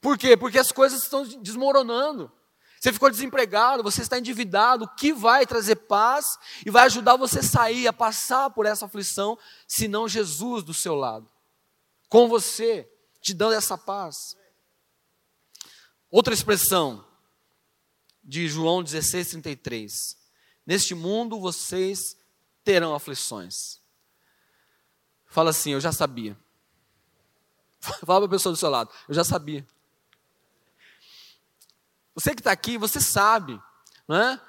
Por 0.00 0.16
quê? 0.16 0.38
Porque 0.38 0.58
as 0.58 0.72
coisas 0.72 1.02
estão 1.02 1.22
desmoronando. 1.22 2.32
Você 2.80 2.94
ficou 2.94 3.10
desempregado, 3.10 3.82
você 3.82 4.00
está 4.00 4.18
endividado. 4.18 4.86
O 4.86 4.88
que 4.88 5.12
vai 5.12 5.46
trazer 5.46 5.76
paz 5.76 6.38
e 6.64 6.70
vai 6.70 6.86
ajudar 6.86 7.16
você 7.16 7.40
a 7.40 7.42
sair, 7.42 7.86
a 7.86 7.92
passar 7.92 8.48
por 8.48 8.64
essa 8.64 8.86
aflição, 8.86 9.38
senão 9.66 10.08
Jesus 10.08 10.64
do 10.64 10.72
seu 10.72 10.94
lado, 10.94 11.30
com 12.08 12.26
você, 12.26 12.90
te 13.20 13.34
dando 13.34 13.52
essa 13.52 13.76
paz? 13.76 14.34
Outra 16.10 16.32
expressão 16.32 17.04
de 18.24 18.48
João 18.48 18.82
16,33: 18.82 20.16
Neste 20.64 20.94
mundo 20.94 21.38
vocês 21.38 22.16
terão 22.64 22.94
aflições. 22.94 23.86
Fala 25.28 25.50
assim, 25.50 25.72
eu 25.72 25.80
já 25.80 25.92
sabia. 25.92 26.36
Fala 27.80 28.20
para 28.20 28.26
a 28.26 28.28
pessoa 28.28 28.52
do 28.52 28.56
seu 28.56 28.70
lado, 28.70 28.90
eu 29.08 29.14
já 29.14 29.22
sabia. 29.22 29.66
Você 32.14 32.34
que 32.34 32.40
está 32.40 32.50
aqui, 32.50 32.76
você 32.76 33.00
sabe, 33.00 33.60
não 34.08 34.16
é? 34.16 34.40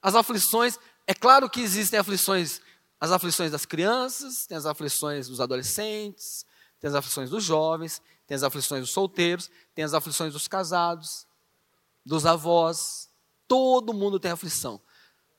As 0.00 0.14
aflições, 0.14 0.78
é 1.06 1.12
claro 1.12 1.50
que 1.50 1.60
existem 1.60 1.98
aflições, 1.98 2.60
as 3.00 3.10
aflições 3.10 3.50
das 3.50 3.66
crianças, 3.66 4.46
tem 4.46 4.56
as 4.56 4.64
aflições 4.64 5.26
dos 5.26 5.40
adolescentes, 5.40 6.46
tem 6.78 6.88
as 6.88 6.94
aflições 6.94 7.30
dos 7.30 7.42
jovens, 7.42 8.00
tem 8.26 8.36
as 8.36 8.42
aflições 8.42 8.82
dos 8.82 8.90
solteiros, 8.90 9.50
tem 9.74 9.84
as 9.84 9.94
aflições 9.94 10.32
dos 10.32 10.46
casados, 10.46 11.26
dos 12.04 12.24
avós. 12.26 13.08
Todo 13.48 13.92
mundo 13.92 14.20
tem 14.20 14.30
aflição. 14.30 14.80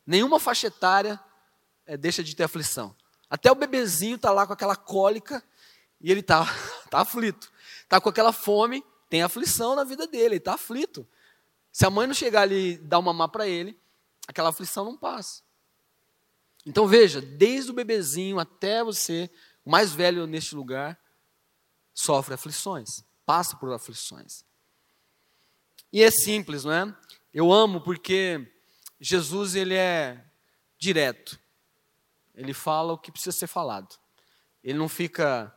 Nenhuma 0.06 0.40
faixa 0.40 0.68
etária 0.68 1.20
é, 1.86 1.96
deixa 1.96 2.24
de 2.24 2.36
ter 2.36 2.44
aflição. 2.44 2.96
Até 3.30 3.52
o 3.52 3.56
bebezinho 3.56 4.16
está 4.16 4.32
lá 4.32 4.48
com 4.48 4.54
aquela 4.54 4.76
cólica 4.76 5.44
e 6.00 6.12
ele 6.12 6.22
está 6.22 6.46
tá 6.90 7.02
aflito. 7.02 7.52
Está 7.84 8.00
com 8.00 8.10
aquela 8.10 8.32
fome, 8.32 8.84
tem 9.10 9.22
aflição 9.22 9.76
na 9.76 9.84
vida 9.84 10.08
dele, 10.08 10.26
ele 10.26 10.36
está 10.38 10.54
aflito. 10.54 11.08
Se 11.72 11.86
a 11.86 11.90
mãe 11.90 12.08
não 12.08 12.14
chegar 12.14 12.42
ali 12.42 12.74
e 12.74 12.78
dar 12.78 13.00
uma 13.00 13.14
má 13.14 13.28
para 13.28 13.48
ele, 13.48 13.80
aquela 14.28 14.50
aflição 14.50 14.84
não 14.86 14.98
passa. 14.98 15.42
Então 16.66 16.88
veja, 16.88 17.22
desde 17.22 17.72
o 17.72 17.74
bebezinho 17.74 18.40
até 18.40 18.84
você, 18.84 19.30
o 19.64 19.70
mais 19.70 19.94
velho 19.94 20.28
neste 20.28 20.56
lugar, 20.56 21.00
sofre 21.94 22.34
aflições, 22.34 23.04
passa 23.26 23.56
por 23.56 23.72
aflições. 23.72 24.44
E 25.92 26.04
é 26.04 26.12
simples, 26.12 26.64
não 26.64 26.72
é? 26.72 26.96
Eu 27.34 27.52
amo 27.52 27.80
porque 27.82 28.52
Jesus 29.00 29.56
ele 29.56 29.76
é 29.76 30.26
direto. 30.78 31.40
Ele 32.38 32.54
fala 32.54 32.94
o 32.94 32.98
que 32.98 33.12
precisa 33.12 33.36
ser 33.36 33.48
falado. 33.48 33.98
Ele 34.64 34.78
não 34.78 34.88
fica, 34.88 35.54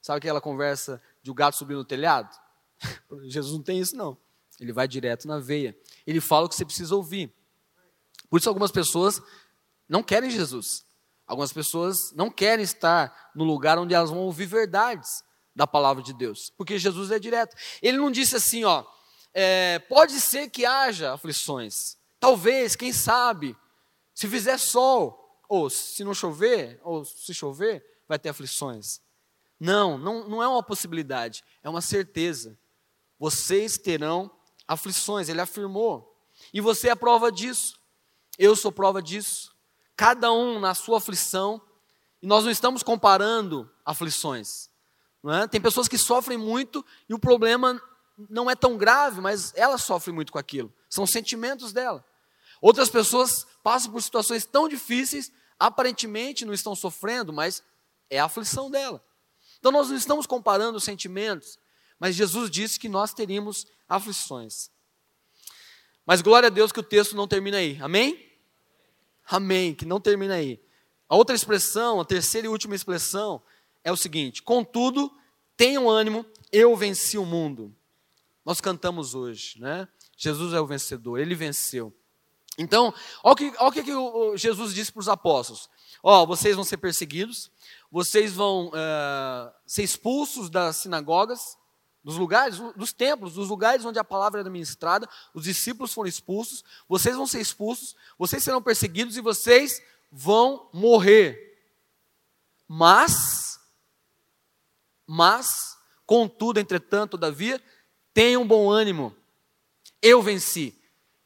sabe 0.00 0.18
aquela 0.18 0.40
conversa 0.40 1.02
de 1.22 1.30
o 1.30 1.34
gato 1.34 1.56
subir 1.56 1.74
no 1.74 1.84
telhado? 1.84 2.34
Jesus 3.28 3.52
não 3.52 3.62
tem 3.62 3.80
isso 3.80 3.96
não. 3.96 4.16
Ele 4.60 4.72
vai 4.72 4.86
direto 4.86 5.26
na 5.26 5.38
veia. 5.38 5.76
Ele 6.06 6.20
fala 6.20 6.46
o 6.46 6.48
que 6.48 6.54
você 6.54 6.64
precisa 6.64 6.94
ouvir. 6.94 7.34
Por 8.30 8.38
isso 8.38 8.48
algumas 8.48 8.70
pessoas 8.70 9.20
não 9.88 10.02
querem 10.02 10.30
Jesus. 10.30 10.86
Algumas 11.26 11.52
pessoas 11.52 12.12
não 12.12 12.30
querem 12.30 12.62
estar 12.62 13.30
no 13.34 13.44
lugar 13.44 13.78
onde 13.78 13.94
elas 13.94 14.10
vão 14.10 14.20
ouvir 14.20 14.46
verdades 14.46 15.24
da 15.54 15.66
palavra 15.66 16.02
de 16.02 16.12
Deus, 16.12 16.50
porque 16.56 16.78
Jesus 16.78 17.10
é 17.10 17.18
direto. 17.18 17.56
Ele 17.80 17.98
não 17.98 18.10
disse 18.10 18.36
assim, 18.36 18.64
ó, 18.64 18.84
é, 19.34 19.78
pode 19.80 20.20
ser 20.20 20.48
que 20.50 20.64
haja 20.64 21.12
aflições, 21.12 21.96
talvez, 22.18 22.74
quem 22.74 22.92
sabe, 22.92 23.56
se 24.14 24.28
fizer 24.28 24.58
sol, 24.58 25.21
ou 25.52 25.68
se 25.68 26.02
não 26.02 26.14
chover, 26.14 26.80
ou 26.82 27.04
se 27.04 27.34
chover, 27.34 27.84
vai 28.08 28.18
ter 28.18 28.30
aflições. 28.30 29.02
Não, 29.60 29.98
não, 29.98 30.26
não 30.26 30.42
é 30.42 30.48
uma 30.48 30.62
possibilidade, 30.62 31.44
é 31.62 31.68
uma 31.68 31.82
certeza. 31.82 32.58
Vocês 33.18 33.76
terão 33.76 34.30
aflições, 34.66 35.28
ele 35.28 35.42
afirmou. 35.42 36.18
E 36.54 36.60
você 36.62 36.88
é 36.88 36.94
prova 36.94 37.30
disso. 37.30 37.78
Eu 38.38 38.56
sou 38.56 38.72
prova 38.72 39.02
disso. 39.02 39.54
Cada 39.94 40.32
um 40.32 40.58
na 40.58 40.74
sua 40.74 40.96
aflição. 40.96 41.60
E 42.22 42.26
nós 42.26 42.44
não 42.44 42.50
estamos 42.50 42.82
comparando 42.82 43.70
aflições. 43.84 44.70
É? 45.42 45.46
Tem 45.46 45.60
pessoas 45.60 45.86
que 45.86 45.98
sofrem 45.98 46.38
muito 46.38 46.82
e 47.10 47.12
o 47.12 47.18
problema 47.18 47.78
não 48.30 48.50
é 48.50 48.56
tão 48.56 48.78
grave, 48.78 49.20
mas 49.20 49.52
ela 49.54 49.76
sofre 49.76 50.14
muito 50.14 50.32
com 50.32 50.38
aquilo. 50.38 50.72
São 50.88 51.06
sentimentos 51.06 51.74
dela. 51.74 52.02
Outras 52.58 52.88
pessoas 52.88 53.46
passam 53.62 53.92
por 53.92 54.00
situações 54.00 54.46
tão 54.46 54.66
difíceis 54.66 55.30
aparentemente 55.66 56.44
não 56.44 56.52
estão 56.52 56.74
sofrendo, 56.74 57.32
mas 57.32 57.62
é 58.10 58.18
a 58.18 58.24
aflição 58.24 58.68
dela. 58.68 59.02
Então 59.60 59.70
nós 59.70 59.88
não 59.88 59.96
estamos 59.96 60.26
comparando 60.26 60.76
os 60.76 60.82
sentimentos, 60.82 61.56
mas 62.00 62.16
Jesus 62.16 62.50
disse 62.50 62.80
que 62.80 62.88
nós 62.88 63.14
teríamos 63.14 63.64
aflições. 63.88 64.70
Mas 66.04 66.20
glória 66.20 66.48
a 66.48 66.50
Deus 66.50 66.72
que 66.72 66.80
o 66.80 66.82
texto 66.82 67.14
não 67.14 67.28
termina 67.28 67.58
aí. 67.58 67.78
Amém? 67.80 68.28
Amém, 69.24 69.72
que 69.72 69.86
não 69.86 70.00
termina 70.00 70.34
aí. 70.34 70.60
A 71.08 71.14
outra 71.14 71.36
expressão, 71.36 72.00
a 72.00 72.04
terceira 72.04 72.48
e 72.48 72.50
última 72.50 72.74
expressão 72.74 73.40
é 73.84 73.92
o 73.92 73.96
seguinte: 73.96 74.42
contudo, 74.42 75.16
tenham 75.56 75.88
ânimo, 75.88 76.26
eu 76.50 76.74
venci 76.74 77.16
o 77.16 77.24
mundo. 77.24 77.72
Nós 78.44 78.60
cantamos 78.60 79.14
hoje, 79.14 79.60
né? 79.60 79.86
Jesus 80.16 80.52
é 80.54 80.60
o 80.60 80.66
vencedor, 80.66 81.20
ele 81.20 81.36
venceu. 81.36 81.96
Então, 82.58 82.92
olha 83.22 83.32
o 83.32 83.36
que, 83.36 83.52
olha 83.58 83.68
o 83.68 84.32
que 84.32 84.38
Jesus 84.38 84.74
disse 84.74 84.92
para 84.92 85.00
os 85.00 85.08
apóstolos: 85.08 85.70
Ó, 86.02 86.26
vocês 86.26 86.54
vão 86.54 86.64
ser 86.64 86.76
perseguidos, 86.76 87.50
vocês 87.90 88.32
vão 88.32 88.68
uh, 88.68 89.52
ser 89.66 89.82
expulsos 89.82 90.50
das 90.50 90.76
sinagogas, 90.76 91.56
dos 92.04 92.16
lugares, 92.16 92.58
dos 92.76 92.92
templos, 92.92 93.34
dos 93.34 93.48
lugares 93.48 93.84
onde 93.84 93.98
a 93.98 94.04
palavra 94.04 94.40
era 94.40 94.50
ministrada, 94.50 95.08
os 95.32 95.44
discípulos 95.44 95.94
foram 95.94 96.08
expulsos, 96.08 96.64
vocês 96.88 97.16
vão 97.16 97.26
ser 97.26 97.40
expulsos, 97.40 97.94
vocês 98.18 98.42
serão 98.42 98.60
perseguidos 98.60 99.16
e 99.16 99.20
vocês 99.20 99.80
vão 100.10 100.68
morrer. 100.72 101.50
Mas, 102.68 103.60
mas, 105.06 105.78
contudo, 106.04 106.58
entretanto, 106.58 107.12
todavia, 107.12 107.62
tenham 108.12 108.46
bom 108.46 108.70
ânimo. 108.70 109.14
Eu 110.00 110.20
venci. 110.20 110.81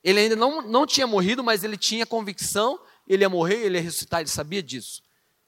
Ele 0.07 0.21
ainda 0.21 0.37
não, 0.37 0.63
não 0.63 0.87
tinha 0.87 1.05
morrido, 1.05 1.43
mas 1.43 1.65
ele 1.65 1.77
tinha 1.77 2.07
convicção, 2.07 2.79
ele 3.09 3.25
ia 3.25 3.29
morrer, 3.29 3.57
ele 3.57 3.77
ia 3.77 3.83
ressuscitar, 3.83 4.21
ele 4.21 4.31
sabia 4.31 4.63
disso. 4.63 5.03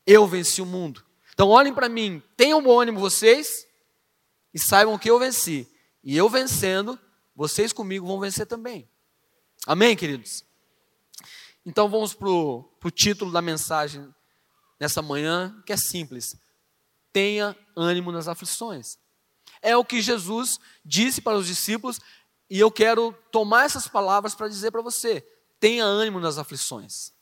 Eu 0.04 0.26
venci 0.26 0.60
o 0.60 0.66
mundo. 0.66 1.06
Então 1.32 1.48
olhem 1.48 1.72
para 1.72 1.88
mim, 1.88 2.20
tenham 2.36 2.60
bom 2.60 2.80
ânimo 2.80 2.98
vocês 2.98 3.68
e 4.52 4.58
saibam 4.58 4.98
que 4.98 5.08
eu 5.08 5.16
venci. 5.16 5.70
E 6.02 6.16
eu 6.16 6.28
vencendo, 6.28 6.98
vocês 7.36 7.72
comigo 7.72 8.04
vão 8.04 8.18
vencer 8.18 8.48
também. 8.48 8.88
Amém, 9.64 9.94
queridos? 9.94 10.44
Então 11.64 11.88
vamos 11.88 12.12
para 12.12 12.28
o 12.28 12.90
título 12.92 13.30
da 13.30 13.40
mensagem 13.40 14.12
nessa 14.80 15.00
manhã, 15.00 15.62
que 15.64 15.72
é 15.72 15.76
simples. 15.76 16.34
Tenha 17.12 17.56
ânimo 17.76 18.10
nas 18.10 18.26
aflições. 18.26 18.98
É 19.62 19.76
o 19.76 19.84
que 19.84 20.02
Jesus 20.02 20.58
disse 20.84 21.20
para 21.20 21.36
os 21.36 21.46
discípulos, 21.46 22.00
e 22.50 22.58
eu 22.58 22.70
quero 22.70 23.12
tomar 23.30 23.64
essas 23.64 23.86
palavras 23.86 24.34
para 24.34 24.48
dizer 24.48 24.70
para 24.70 24.80
você: 24.80 25.20
tenha 25.60 25.84
ânimo 25.84 26.18
nas 26.20 26.38
aflições. 26.38 27.12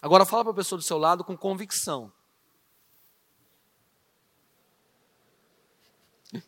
Agora 0.00 0.24
fala 0.24 0.44
para 0.44 0.52
a 0.52 0.56
pessoa 0.56 0.78
do 0.78 0.84
seu 0.84 0.98
lado 0.98 1.24
com 1.24 1.36
convicção. 1.36 2.12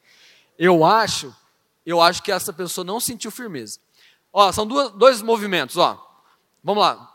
Eu 0.58 0.86
acho, 0.86 1.36
eu 1.84 2.00
acho 2.00 2.22
que 2.22 2.32
essa 2.32 2.50
pessoa 2.50 2.82
não 2.82 2.98
sentiu 2.98 3.30
firmeza. 3.30 3.78
Ó, 4.32 4.50
são 4.52 4.66
duas, 4.66 4.90
dois 4.92 5.20
movimentos, 5.20 5.76
ó. 5.76 6.02
Vamos 6.64 6.82
lá. 6.82 7.14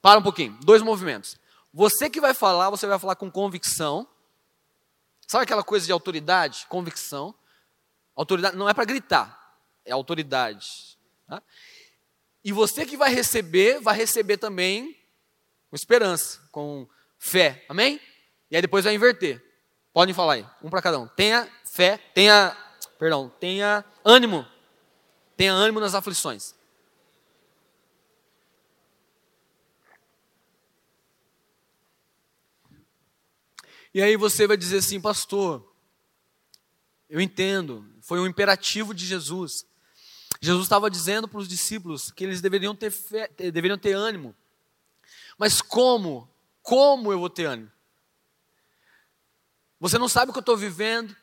Para 0.00 0.20
um 0.20 0.22
pouquinho. 0.22 0.56
Dois 0.62 0.80
movimentos. 0.80 1.36
Você 1.74 2.08
que 2.08 2.20
vai 2.20 2.32
falar, 2.34 2.70
você 2.70 2.86
vai 2.86 2.96
falar 2.96 3.16
com 3.16 3.28
convicção. 3.28 4.06
Sabe 5.26 5.42
aquela 5.42 5.64
coisa 5.64 5.84
de 5.84 5.90
autoridade? 5.90 6.64
Convicção. 6.68 7.34
Autoridade 8.16 8.56
não 8.56 8.68
é 8.68 8.74
para 8.74 8.84
gritar, 8.84 9.37
é 9.88 9.92
autoridade. 9.92 10.98
Tá? 11.26 11.42
E 12.44 12.52
você 12.52 12.86
que 12.86 12.96
vai 12.96 13.12
receber, 13.12 13.80
vai 13.80 13.96
receber 13.96 14.36
também 14.36 14.96
com 15.68 15.76
esperança, 15.76 16.40
com 16.52 16.88
fé. 17.18 17.64
Amém? 17.68 18.00
E 18.50 18.56
aí 18.56 18.62
depois 18.62 18.84
vai 18.84 18.94
inverter. 18.94 19.44
Podem 19.92 20.14
falar 20.14 20.34
aí, 20.34 20.46
um 20.62 20.70
para 20.70 20.82
cada 20.82 20.98
um. 20.98 21.08
Tenha 21.08 21.50
fé, 21.64 21.98
tenha, 22.14 22.56
perdão, 22.98 23.28
tenha 23.40 23.84
ânimo. 24.04 24.46
Tenha 25.36 25.52
ânimo 25.52 25.80
nas 25.80 25.94
aflições. 25.94 26.54
E 33.92 34.02
aí 34.02 34.16
você 34.16 34.46
vai 34.46 34.56
dizer 34.56 34.78
assim, 34.78 35.00
pastor, 35.00 35.74
eu 37.08 37.20
entendo, 37.20 37.84
foi 38.00 38.20
um 38.20 38.26
imperativo 38.26 38.94
de 38.94 39.04
Jesus. 39.04 39.66
Jesus 40.40 40.64
estava 40.64 40.90
dizendo 40.90 41.26
para 41.26 41.38
os 41.38 41.48
discípulos 41.48 42.10
que 42.10 42.24
eles 42.24 42.40
deveriam 42.40 42.74
ter 42.74 42.90
fé, 42.90 43.28
deveriam 43.28 43.78
ter 43.78 43.92
ânimo. 43.92 44.34
Mas 45.36 45.60
como? 45.60 46.30
Como 46.62 47.12
eu 47.12 47.18
vou 47.18 47.30
ter 47.30 47.46
ânimo? 47.46 47.70
Você 49.80 49.98
não 49.98 50.08
sabe 50.08 50.30
o 50.30 50.32
que 50.32 50.38
eu 50.38 50.40
estou 50.40 50.56
vivendo, 50.56 51.16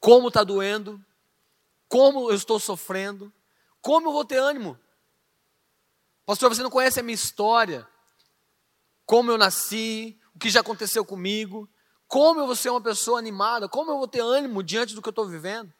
como 0.00 0.28
está 0.28 0.42
doendo, 0.42 1.02
como 1.88 2.30
eu 2.30 2.36
estou 2.36 2.58
sofrendo, 2.58 3.32
como 3.80 4.08
eu 4.08 4.12
vou 4.12 4.24
ter 4.24 4.38
ânimo? 4.38 4.78
Pastor, 6.24 6.54
você 6.54 6.62
não 6.62 6.70
conhece 6.70 7.00
a 7.00 7.02
minha 7.02 7.14
história, 7.14 7.86
como 9.06 9.30
eu 9.30 9.38
nasci, 9.38 10.18
o 10.34 10.38
que 10.38 10.50
já 10.50 10.60
aconteceu 10.60 11.04
comigo, 11.04 11.68
como 12.06 12.40
eu 12.40 12.46
vou 12.46 12.56
ser 12.56 12.70
uma 12.70 12.80
pessoa 12.80 13.18
animada, 13.18 13.68
como 13.68 13.90
eu 13.90 13.98
vou 13.98 14.08
ter 14.08 14.20
ânimo 14.20 14.62
diante 14.62 14.94
do 14.94 15.02
que 15.02 15.08
eu 15.08 15.10
estou 15.10 15.26
vivendo. 15.26 15.72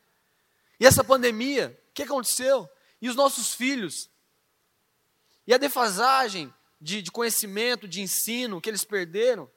E 0.80 0.86
essa 0.86 1.02
pandemia, 1.02 1.78
que 1.98 2.12
aconteceu? 2.12 2.68
E 3.00 3.08
os 3.08 3.16
nossos 3.16 3.52
filhos? 3.52 4.10
E 5.46 5.54
a 5.54 5.58
defasagem 5.58 6.52
de, 6.80 7.02
de 7.02 7.10
conhecimento, 7.10 7.88
de 7.88 8.00
ensino 8.00 8.60
que 8.60 8.70
eles 8.70 8.84
perderam? 8.84 9.50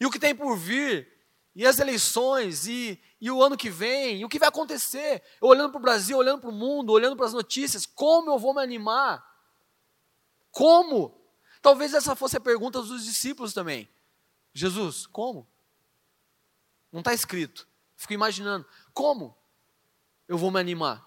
E 0.00 0.06
o 0.06 0.10
que 0.10 0.18
tem 0.18 0.34
por 0.34 0.56
vir? 0.56 1.12
E 1.54 1.66
as 1.66 1.78
eleições? 1.78 2.66
E, 2.66 3.00
e 3.20 3.30
o 3.30 3.42
ano 3.42 3.56
que 3.56 3.70
vem? 3.70 4.20
E 4.20 4.24
o 4.24 4.28
que 4.28 4.38
vai 4.38 4.48
acontecer? 4.48 5.22
Eu 5.40 5.48
olhando 5.48 5.70
para 5.70 5.78
o 5.78 5.82
Brasil, 5.82 6.16
olhando 6.16 6.40
para 6.40 6.50
o 6.50 6.52
mundo, 6.52 6.92
olhando 6.92 7.16
para 7.16 7.26
as 7.26 7.32
notícias, 7.32 7.86
como 7.86 8.30
eu 8.30 8.38
vou 8.38 8.54
me 8.54 8.62
animar? 8.62 9.24
Como? 10.50 11.20
Talvez 11.60 11.94
essa 11.94 12.14
fosse 12.14 12.36
a 12.36 12.40
pergunta 12.40 12.80
dos 12.80 13.04
discípulos 13.04 13.52
também. 13.52 13.88
Jesus, 14.52 15.06
como? 15.06 15.48
Não 16.92 17.00
está 17.00 17.12
escrito. 17.12 17.66
Fico 17.96 18.12
imaginando, 18.12 18.66
como 18.92 19.36
eu 20.28 20.36
vou 20.36 20.50
me 20.50 20.60
animar 20.60 21.05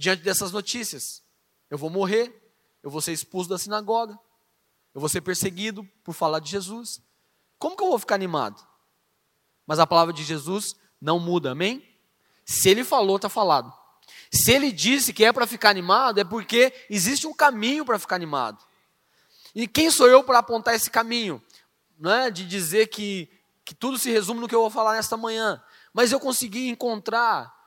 diante 0.00 0.22
dessas 0.22 0.50
notícias? 0.50 1.22
Eu 1.68 1.76
vou 1.76 1.90
morrer, 1.90 2.34
eu 2.82 2.90
vou 2.90 3.02
ser 3.02 3.12
expulso 3.12 3.50
da 3.50 3.58
sinagoga, 3.58 4.18
eu 4.94 5.00
vou 5.00 5.10
ser 5.10 5.20
perseguido 5.20 5.84
por 6.02 6.14
falar 6.14 6.38
de 6.40 6.50
Jesus. 6.50 7.02
Como 7.58 7.76
que 7.76 7.82
eu 7.82 7.88
vou 7.88 7.98
ficar 7.98 8.14
animado? 8.14 8.66
Mas 9.66 9.78
a 9.78 9.86
palavra 9.86 10.14
de 10.14 10.24
Jesus 10.24 10.74
não 10.98 11.20
muda, 11.20 11.50
amém? 11.50 11.86
Se 12.46 12.70
ele 12.70 12.82
falou, 12.82 13.16
está 13.16 13.28
falado. 13.28 13.70
Se 14.32 14.50
ele 14.50 14.72
disse 14.72 15.12
que 15.12 15.22
é 15.22 15.34
para 15.34 15.46
ficar 15.46 15.68
animado, 15.68 16.18
é 16.18 16.24
porque 16.24 16.72
existe 16.88 17.26
um 17.26 17.34
caminho 17.34 17.84
para 17.84 17.98
ficar 17.98 18.16
animado. 18.16 18.64
E 19.54 19.68
quem 19.68 19.90
sou 19.90 20.08
eu 20.08 20.24
para 20.24 20.38
apontar 20.38 20.74
esse 20.74 20.90
caminho? 20.90 21.42
Não 21.98 22.10
é 22.10 22.30
de 22.30 22.46
dizer 22.46 22.86
que, 22.86 23.30
que 23.66 23.74
tudo 23.74 23.98
se 23.98 24.10
resume 24.10 24.40
no 24.40 24.48
que 24.48 24.54
eu 24.54 24.62
vou 24.62 24.70
falar 24.70 24.94
nesta 24.94 25.18
manhã. 25.18 25.62
Mas 25.92 26.10
eu 26.10 26.18
consegui 26.18 26.68
encontrar 26.70 27.59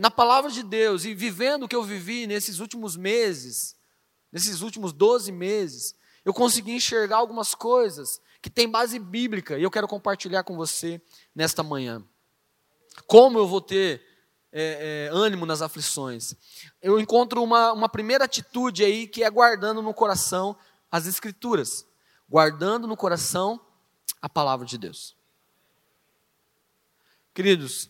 na 0.00 0.10
palavra 0.10 0.50
de 0.50 0.62
Deus 0.62 1.04
e 1.04 1.14
vivendo 1.14 1.64
o 1.64 1.68
que 1.68 1.76
eu 1.76 1.82
vivi 1.82 2.26
nesses 2.26 2.58
últimos 2.58 2.96
meses, 2.96 3.76
nesses 4.30 4.60
últimos 4.60 4.92
12 4.92 5.32
meses, 5.32 5.94
eu 6.24 6.34
consegui 6.34 6.72
enxergar 6.72 7.16
algumas 7.16 7.54
coisas 7.54 8.20
que 8.42 8.50
têm 8.50 8.68
base 8.68 8.98
bíblica 8.98 9.58
e 9.58 9.62
eu 9.62 9.70
quero 9.70 9.88
compartilhar 9.88 10.44
com 10.44 10.56
você 10.56 11.00
nesta 11.34 11.62
manhã. 11.62 12.02
Como 13.06 13.38
eu 13.38 13.46
vou 13.46 13.60
ter 13.60 14.02
é, 14.52 15.08
é, 15.08 15.16
ânimo 15.16 15.46
nas 15.46 15.62
aflições? 15.62 16.34
Eu 16.82 16.98
encontro 16.98 17.42
uma, 17.42 17.72
uma 17.72 17.88
primeira 17.88 18.24
atitude 18.24 18.84
aí 18.84 19.06
que 19.06 19.22
é 19.22 19.30
guardando 19.30 19.82
no 19.82 19.94
coração 19.94 20.56
as 20.90 21.06
Escrituras, 21.06 21.86
guardando 22.28 22.86
no 22.86 22.96
coração 22.96 23.60
a 24.20 24.28
palavra 24.28 24.66
de 24.66 24.76
Deus. 24.76 25.16
Queridos, 27.32 27.88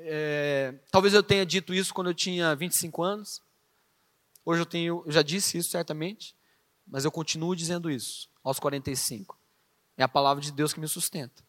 é, 0.00 0.74
talvez 0.90 1.12
eu 1.14 1.22
tenha 1.22 1.44
dito 1.44 1.74
isso 1.74 1.92
quando 1.92 2.08
eu 2.08 2.14
tinha 2.14 2.54
25 2.54 3.02
anos, 3.02 3.42
hoje 4.44 4.62
eu, 4.62 4.66
tenho, 4.66 5.02
eu 5.04 5.12
já 5.12 5.22
disse 5.22 5.58
isso 5.58 5.70
certamente, 5.70 6.34
mas 6.86 7.04
eu 7.04 7.10
continuo 7.10 7.54
dizendo 7.54 7.90
isso 7.90 8.28
aos 8.42 8.58
45. 8.58 9.38
É 9.96 10.02
a 10.02 10.08
palavra 10.08 10.42
de 10.42 10.52
Deus 10.52 10.72
que 10.72 10.80
me 10.80 10.88
sustenta. 10.88 11.42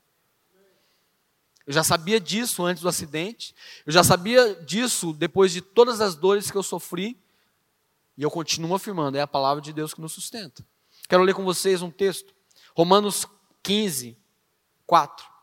Eu 1.65 1.73
já 1.73 1.83
sabia 1.83 2.19
disso 2.19 2.65
antes 2.65 2.81
do 2.81 2.89
acidente, 2.89 3.53
eu 3.85 3.93
já 3.93 4.03
sabia 4.03 4.55
disso 4.55 5.13
depois 5.13 5.51
de 5.51 5.61
todas 5.61 6.01
as 6.01 6.15
dores 6.15 6.49
que 6.49 6.57
eu 6.57 6.63
sofri, 6.63 7.15
e 8.17 8.23
eu 8.23 8.31
continuo 8.31 8.75
afirmando, 8.75 9.17
é 9.17 9.21
a 9.21 9.27
palavra 9.27 9.61
de 9.61 9.71
Deus 9.71 9.93
que 9.93 10.01
nos 10.01 10.11
sustenta. 10.11 10.65
Quero 11.07 11.23
ler 11.23 11.33
com 11.33 11.43
vocês 11.45 11.81
um 11.81 11.91
texto, 11.91 12.33
Romanos 12.75 13.25
15, 13.61 14.17
4. 14.85 15.38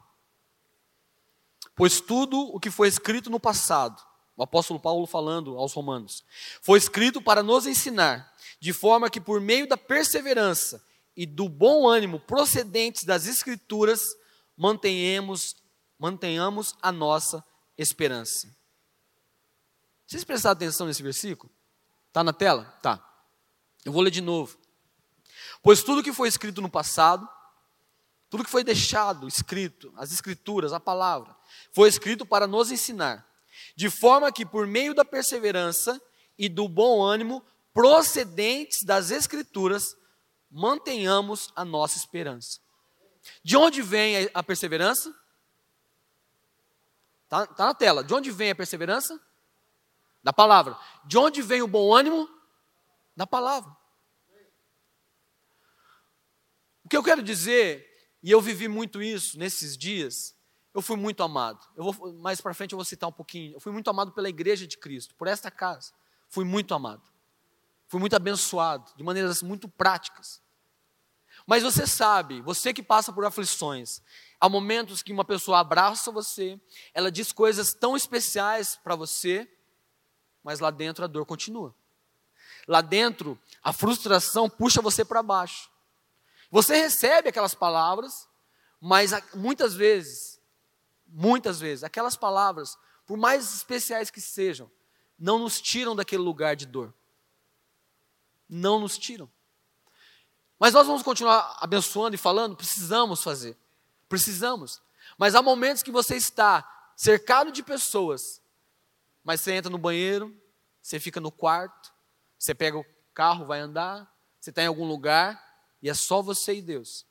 Pois 1.77 2.01
tudo 2.01 2.41
o 2.41 2.59
que 2.59 2.71
foi 2.71 2.89
escrito 2.89 3.29
no 3.29 3.39
passado, 3.39 4.03
o 4.35 4.43
apóstolo 4.43 4.81
Paulo 4.81 5.07
falando 5.07 5.59
aos 5.59 5.75
Romanos, 5.75 6.25
foi 6.63 6.79
escrito 6.79 7.21
para 7.21 7.43
nos 7.43 7.67
ensinar, 7.67 8.35
de 8.59 8.73
forma 8.73 9.11
que 9.11 9.21
por 9.21 9.41
meio 9.41 9.69
da 9.69 9.77
perseverança 9.77 10.83
e 11.15 11.27
do 11.27 11.49
bom 11.49 11.87
ânimo 11.87 12.19
procedentes 12.19 13.05
das 13.05 13.27
Escrituras, 13.27 14.17
mantenhamos, 14.57 15.55
mantenhamos 15.99 16.75
a 16.81 16.91
nossa 16.91 17.45
esperança. 17.77 18.55
Vocês 20.07 20.25
prestaram 20.25 20.53
atenção 20.55 20.87
nesse 20.87 21.03
versículo? 21.03 21.53
Está 22.09 22.25
na 22.25 22.33
tela? 22.33 22.65
Tá. 22.81 23.05
Eu 23.85 23.93
vou 23.93 24.01
ler 24.01 24.11
de 24.11 24.23
novo. 24.23 24.59
Pois 25.63 25.83
tudo 25.83 26.03
que 26.03 26.13
foi 26.13 26.29
escrito 26.29 26.63
no 26.63 26.71
passado, 26.71 27.29
tudo 28.29 28.45
que 28.45 28.51
foi 28.51 28.65
deixado 28.65 29.29
escrito, 29.29 29.93
as 29.97 30.13
escrituras, 30.13 30.73
a 30.73 30.81
palavra, 30.81 31.35
foi 31.73 31.89
escrito 31.89 32.27
para 32.27 32.47
nos 32.47 32.71
ensinar, 32.71 33.27
de 33.75 33.89
forma 33.89 34.33
que 34.33 34.45
por 34.45 34.67
meio 34.67 34.95
da 34.95 35.05
perseverança 35.05 36.01
e 36.39 36.49
do 36.49 36.69
bom 36.69 37.03
ânimo 37.03 37.45
procedentes 37.73 38.83
das 38.83 39.11
escrituras, 39.11 39.97
mantenhamos 40.51 41.53
a 41.55 41.65
nossa 41.65 41.99
esperança. 41.99 42.59
De 43.43 43.57
onde 43.57 43.83
vem 43.83 44.31
a 44.33 44.43
perseverança? 44.43 45.15
Está 47.25 47.47
tá 47.47 47.67
na 47.67 47.75
tela. 47.75 48.03
De 48.03 48.15
onde 48.15 48.31
vem 48.31 48.51
a 48.51 48.55
perseverança? 48.55 49.21
Da 50.23 50.33
palavra. 50.33 50.79
De 51.05 51.19
onde 51.19 51.43
vem 51.43 51.61
o 51.61 51.69
bom 51.69 51.95
ânimo? 51.95 52.29
Da 53.15 53.27
palavra. 53.27 53.77
O 56.85 56.89
que 56.89 56.97
eu 56.97 57.03
quero 57.03 57.23
dizer, 57.23 57.86
e 58.27 58.31
eu 58.33 58.41
vivi 58.41 58.67
muito 58.67 59.01
isso 59.01 59.39
nesses 59.39 59.77
dias, 59.77 60.35
eu 60.75 60.83
fui 60.83 60.97
muito 60.97 61.23
amado. 61.23 61.65
Eu 61.77 61.93
vou, 61.93 62.13
mais 62.15 62.41
para 62.41 62.53
frente 62.53 62.73
eu 62.73 62.77
vou 62.77 62.85
citar 62.85 63.09
um 63.09 63.13
pouquinho. 63.13 63.55
Eu 63.55 63.61
fui 63.61 63.71
muito 63.71 63.89
amado 63.89 64.11
pela 64.11 64.29
igreja 64.29 64.67
de 64.67 64.77
Cristo, 64.77 65.15
por 65.15 65.29
esta 65.29 65.49
casa. 65.49 65.93
Fui 66.29 66.45
muito 66.45 66.75
amado. 66.75 67.05
Fui 67.87 68.01
muito 68.01 68.17
abençoado, 68.17 68.91
de 68.97 69.05
maneiras 69.05 69.43
muito 69.43 69.69
práticas. 69.69 70.43
Mas 71.47 71.63
você 71.63 71.87
sabe, 71.87 72.41
você 72.41 72.75
que 72.75 72.83
passa 72.83 73.13
por 73.13 73.25
aflições, 73.25 74.03
há 74.41 74.49
momentos 74.49 75.05
que 75.05 75.13
uma 75.13 75.25
pessoa 75.25 75.61
abraça 75.61 76.11
você, 76.11 76.61
ela 76.93 77.13
diz 77.13 77.31
coisas 77.31 77.75
tão 77.75 77.97
especiais 77.97 78.75
para 78.75 78.97
você, 78.97 79.49
mas 80.43 80.59
lá 80.59 80.73
dentro 80.73 81.05
a 81.05 81.07
dor 81.07 81.25
continua. 81.27 81.73
Lá 82.67 82.81
dentro, 82.81 83.39
a 83.63 83.73
frustração 83.73 84.51
puxa 84.51 84.83
você 84.83 85.05
para 85.05 85.23
baixo. 85.23 85.71
Você 86.51 86.77
recebe 86.77 87.29
aquelas 87.29 87.55
palavras, 87.55 88.29
mas 88.81 89.13
muitas 89.35 89.75
vezes 89.75 90.37
muitas 91.07 91.61
vezes, 91.61 91.85
aquelas 91.85 92.17
palavras, 92.17 92.77
por 93.07 93.17
mais 93.17 93.55
especiais 93.55 94.11
que 94.11 94.21
sejam, 94.21 94.71
não 95.19 95.39
nos 95.39 95.61
tiram 95.61 95.95
daquele 95.95 96.23
lugar 96.23 96.57
de 96.57 96.67
dor. 96.67 96.93
Não 98.49 98.81
nos 98.81 98.99
tiram. 98.99 99.31
Mas 100.59 100.75
nós 100.75 100.87
vamos 100.87 101.03
continuar 101.03 101.57
abençoando 101.61 102.15
e 102.15 102.19
falando, 102.19 102.57
precisamos 102.57 103.23
fazer. 103.23 103.57
Precisamos. 104.09 104.83
Mas 105.17 105.35
há 105.35 105.43
momentos 105.43 105.83
que 105.83 105.91
você 105.91 106.17
está 106.17 106.91
cercado 106.97 107.53
de 107.53 107.63
pessoas, 107.63 108.43
mas 109.23 109.41
você 109.41 109.53
entra 109.53 109.71
no 109.71 109.79
banheiro, 109.79 110.35
você 110.83 110.99
fica 110.99 111.21
no 111.21 111.31
quarto, 111.31 111.93
você 112.39 112.55
pega 112.55 112.79
o 112.79 112.87
carro, 113.13 113.45
vai 113.45 113.61
andar, 113.61 114.11
você 114.39 114.51
está 114.51 114.63
em 114.63 114.67
algum 114.67 114.87
lugar 114.87 115.43
e 115.87 115.89
é 115.89 115.95
só 115.95 116.21
você 116.21 116.57
e 116.57 116.61
Deus. 116.61 117.07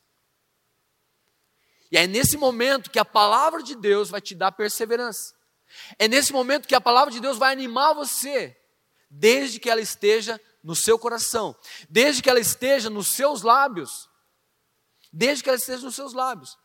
E 1.89 1.97
é 1.97 2.05
nesse 2.05 2.35
momento 2.35 2.91
que 2.91 2.99
a 2.99 3.05
palavra 3.05 3.63
de 3.63 3.73
Deus 3.73 4.09
vai 4.09 4.19
te 4.19 4.35
dar 4.35 4.51
perseverança. 4.51 5.33
É 5.97 6.09
nesse 6.09 6.33
momento 6.33 6.67
que 6.67 6.75
a 6.75 6.81
palavra 6.81 7.09
de 7.09 7.21
Deus 7.21 7.37
vai 7.37 7.53
animar 7.53 7.93
você, 7.93 8.53
desde 9.09 9.61
que 9.61 9.69
ela 9.69 9.79
esteja 9.79 10.41
no 10.61 10.75
seu 10.75 10.99
coração, 10.99 11.55
desde 11.89 12.21
que 12.21 12.29
ela 12.29 12.39
esteja 12.39 12.89
nos 12.89 13.13
seus 13.13 13.43
lábios, 13.43 14.09
desde 15.09 15.41
que 15.41 15.49
ela 15.49 15.57
esteja 15.57 15.85
nos 15.85 15.95
seus 15.95 16.11
lábios, 16.11 16.57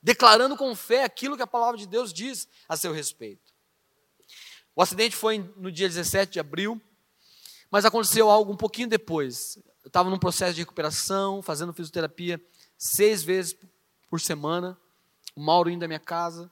declarando 0.00 0.56
com 0.56 0.72
fé 0.76 1.02
aquilo 1.02 1.36
que 1.36 1.42
a 1.42 1.48
palavra 1.48 1.76
de 1.76 1.88
Deus 1.88 2.12
diz 2.12 2.46
a 2.68 2.76
seu 2.76 2.92
respeito. 2.92 3.52
O 4.72 4.82
acidente 4.82 5.16
foi 5.16 5.38
no 5.56 5.72
dia 5.72 5.88
17 5.88 6.34
de 6.34 6.38
abril, 6.38 6.80
mas 7.68 7.84
aconteceu 7.84 8.30
algo 8.30 8.52
um 8.52 8.56
pouquinho 8.56 8.88
depois. 8.88 9.58
Eu 9.86 9.88
estava 9.88 10.10
num 10.10 10.18
processo 10.18 10.52
de 10.52 10.62
recuperação, 10.62 11.40
fazendo 11.40 11.72
fisioterapia 11.72 12.44
seis 12.76 13.22
vezes 13.22 13.56
por 14.10 14.20
semana, 14.20 14.76
o 15.32 15.40
Mauro 15.40 15.70
indo 15.70 15.78
da 15.78 15.86
minha 15.86 16.00
casa 16.00 16.50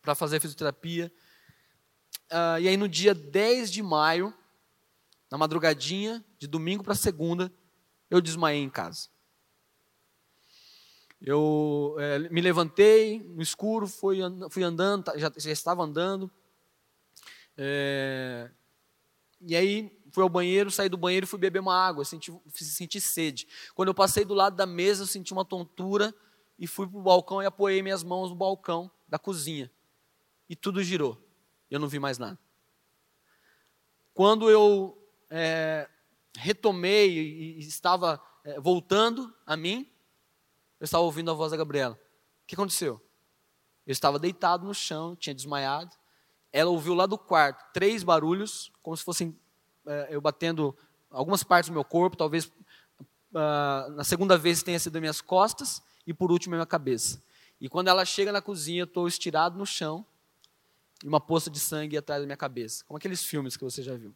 para 0.00 0.14
fazer 0.14 0.40
fisioterapia. 0.40 1.12
Uh, 2.32 2.58
e 2.58 2.68
aí 2.68 2.76
no 2.78 2.88
dia 2.88 3.14
10 3.14 3.70
de 3.70 3.82
maio, 3.82 4.32
na 5.30 5.36
madrugadinha, 5.36 6.24
de 6.38 6.46
domingo 6.46 6.82
para 6.82 6.94
segunda, 6.94 7.52
eu 8.08 8.18
desmaiei 8.18 8.62
em 8.62 8.70
casa. 8.70 9.10
Eu 11.20 11.96
é, 11.98 12.18
me 12.30 12.40
levantei 12.40 13.22
no 13.24 13.42
escuro, 13.42 13.86
fui, 13.86 14.20
fui 14.48 14.62
andando, 14.62 15.04
tá, 15.04 15.18
já, 15.18 15.30
já 15.36 15.50
estava 15.50 15.82
andando. 15.82 16.30
É, 17.58 18.50
e 19.42 19.54
aí 19.54 19.97
fui 20.10 20.22
ao 20.22 20.28
banheiro, 20.28 20.70
saí 20.70 20.88
do 20.88 20.96
banheiro 20.96 21.24
e 21.24 21.28
fui 21.28 21.38
beber 21.38 21.60
uma 21.60 21.74
água, 21.74 22.04
senti, 22.04 22.32
senti 22.52 23.00
sede. 23.00 23.46
Quando 23.74 23.88
eu 23.88 23.94
passei 23.94 24.24
do 24.24 24.34
lado 24.34 24.56
da 24.56 24.66
mesa, 24.66 25.02
eu 25.02 25.06
senti 25.06 25.32
uma 25.32 25.44
tontura 25.44 26.14
e 26.58 26.66
fui 26.66 26.86
para 26.86 26.98
o 26.98 27.02
balcão 27.02 27.42
e 27.42 27.46
apoiei 27.46 27.82
minhas 27.82 28.02
mãos 28.02 28.30
no 28.30 28.36
balcão 28.36 28.90
da 29.06 29.18
cozinha. 29.18 29.70
E 30.48 30.56
tudo 30.56 30.82
girou. 30.82 31.22
Eu 31.70 31.78
não 31.78 31.88
vi 31.88 31.98
mais 31.98 32.18
nada. 32.18 32.38
Quando 34.14 34.50
eu 34.50 34.98
é, 35.30 35.88
retomei 36.36 37.10
e, 37.10 37.58
estava 37.60 38.20
é, 38.44 38.58
voltando 38.58 39.32
a 39.46 39.56
mim, 39.56 39.88
eu 40.80 40.84
estava 40.84 41.04
ouvindo 41.04 41.30
a 41.30 41.34
voz 41.34 41.50
da 41.50 41.56
Gabriela. 41.56 41.94
O 42.42 42.46
que 42.46 42.54
aconteceu? 42.54 43.00
Eu 43.86 43.92
estava 43.92 44.18
deitado 44.18 44.66
no 44.66 44.74
chão, 44.74 45.14
tinha 45.14 45.34
desmaiado. 45.34 45.94
Ela 46.52 46.70
ouviu 46.70 46.94
lá 46.94 47.06
do 47.06 47.18
quarto 47.18 47.72
três 47.72 48.02
barulhos, 48.02 48.72
como 48.82 48.96
se 48.96 49.04
fossem 49.04 49.38
eu 50.10 50.20
batendo 50.20 50.76
algumas 51.10 51.42
partes 51.42 51.70
do 51.70 51.74
meu 51.74 51.84
corpo, 51.84 52.16
talvez 52.16 52.46
uh, 52.46 53.90
na 53.92 54.04
segunda 54.04 54.36
vez 54.36 54.62
tenha 54.62 54.78
sido 54.78 54.96
as 54.96 55.00
minhas 55.00 55.20
costas 55.20 55.82
e 56.06 56.12
por 56.12 56.30
último 56.30 56.54
a 56.54 56.58
minha 56.58 56.66
cabeça. 56.66 57.22
E 57.60 57.68
quando 57.68 57.88
ela 57.88 58.04
chega 58.04 58.30
na 58.30 58.40
cozinha, 58.40 58.82
eu 58.82 58.84
estou 58.84 59.08
estirado 59.08 59.58
no 59.58 59.66
chão 59.66 60.04
e 61.02 61.08
uma 61.08 61.20
poça 61.20 61.50
de 61.50 61.58
sangue 61.58 61.96
atrás 61.96 62.20
da 62.20 62.26
minha 62.26 62.36
cabeça, 62.36 62.84
como 62.86 62.96
aqueles 62.96 63.24
filmes 63.24 63.56
que 63.56 63.64
você 63.64 63.82
já 63.82 63.94
viu. 63.94 64.14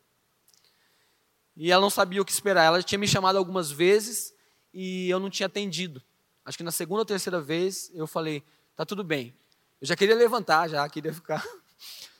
E 1.56 1.70
ela 1.70 1.82
não 1.82 1.90
sabia 1.90 2.20
o 2.20 2.24
que 2.24 2.32
esperar. 2.32 2.64
Ela 2.64 2.82
tinha 2.82 2.98
me 2.98 3.06
chamado 3.06 3.36
algumas 3.36 3.70
vezes 3.70 4.34
e 4.72 5.08
eu 5.10 5.20
não 5.20 5.28
tinha 5.28 5.46
atendido. 5.46 6.02
Acho 6.44 6.56
que 6.56 6.64
na 6.64 6.72
segunda 6.72 7.00
ou 7.00 7.04
terceira 7.04 7.40
vez 7.40 7.90
eu 7.94 8.06
falei: 8.06 8.42
tá 8.74 8.86
tudo 8.86 9.04
bem. 9.04 9.34
Eu 9.80 9.86
já 9.86 9.96
queria 9.96 10.14
levantar, 10.14 10.68
já 10.68 10.88
queria 10.88 11.12
ficar. 11.12 11.44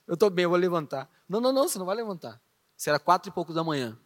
Eu 0.04 0.14
estou 0.14 0.28
bem, 0.28 0.42
eu 0.42 0.50
vou 0.50 0.58
levantar. 0.58 1.08
Não, 1.28 1.40
não, 1.40 1.52
não, 1.52 1.68
você 1.68 1.78
não 1.78 1.86
vai 1.86 1.94
levantar. 1.94 2.38
Isso 2.82 2.90
era 2.90 2.98
quatro 2.98 3.30
e 3.30 3.32
pouco 3.32 3.54
da 3.54 3.62
manhã. 3.62 3.96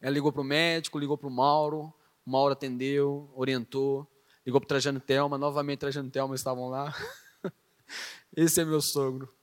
Ela 0.00 0.12
ligou 0.12 0.30
para 0.30 0.40
o 0.40 0.44
médico, 0.44 1.00
ligou 1.00 1.18
para 1.18 1.26
o 1.26 1.30
Mauro. 1.32 1.92
O 2.24 2.30
Mauro 2.30 2.52
atendeu, 2.52 3.28
orientou. 3.34 4.08
Ligou 4.46 4.60
para 4.60 4.68
Trajano 4.68 4.98
e 4.98 5.00
Thelma. 5.00 5.36
Novamente, 5.36 5.80
Trajano 5.80 6.06
e 6.06 6.12
Thelma 6.12 6.36
estavam 6.36 6.68
lá. 6.68 6.94
Esse 8.36 8.60
é 8.60 8.64
meu 8.64 8.80
sogro. 8.80 9.34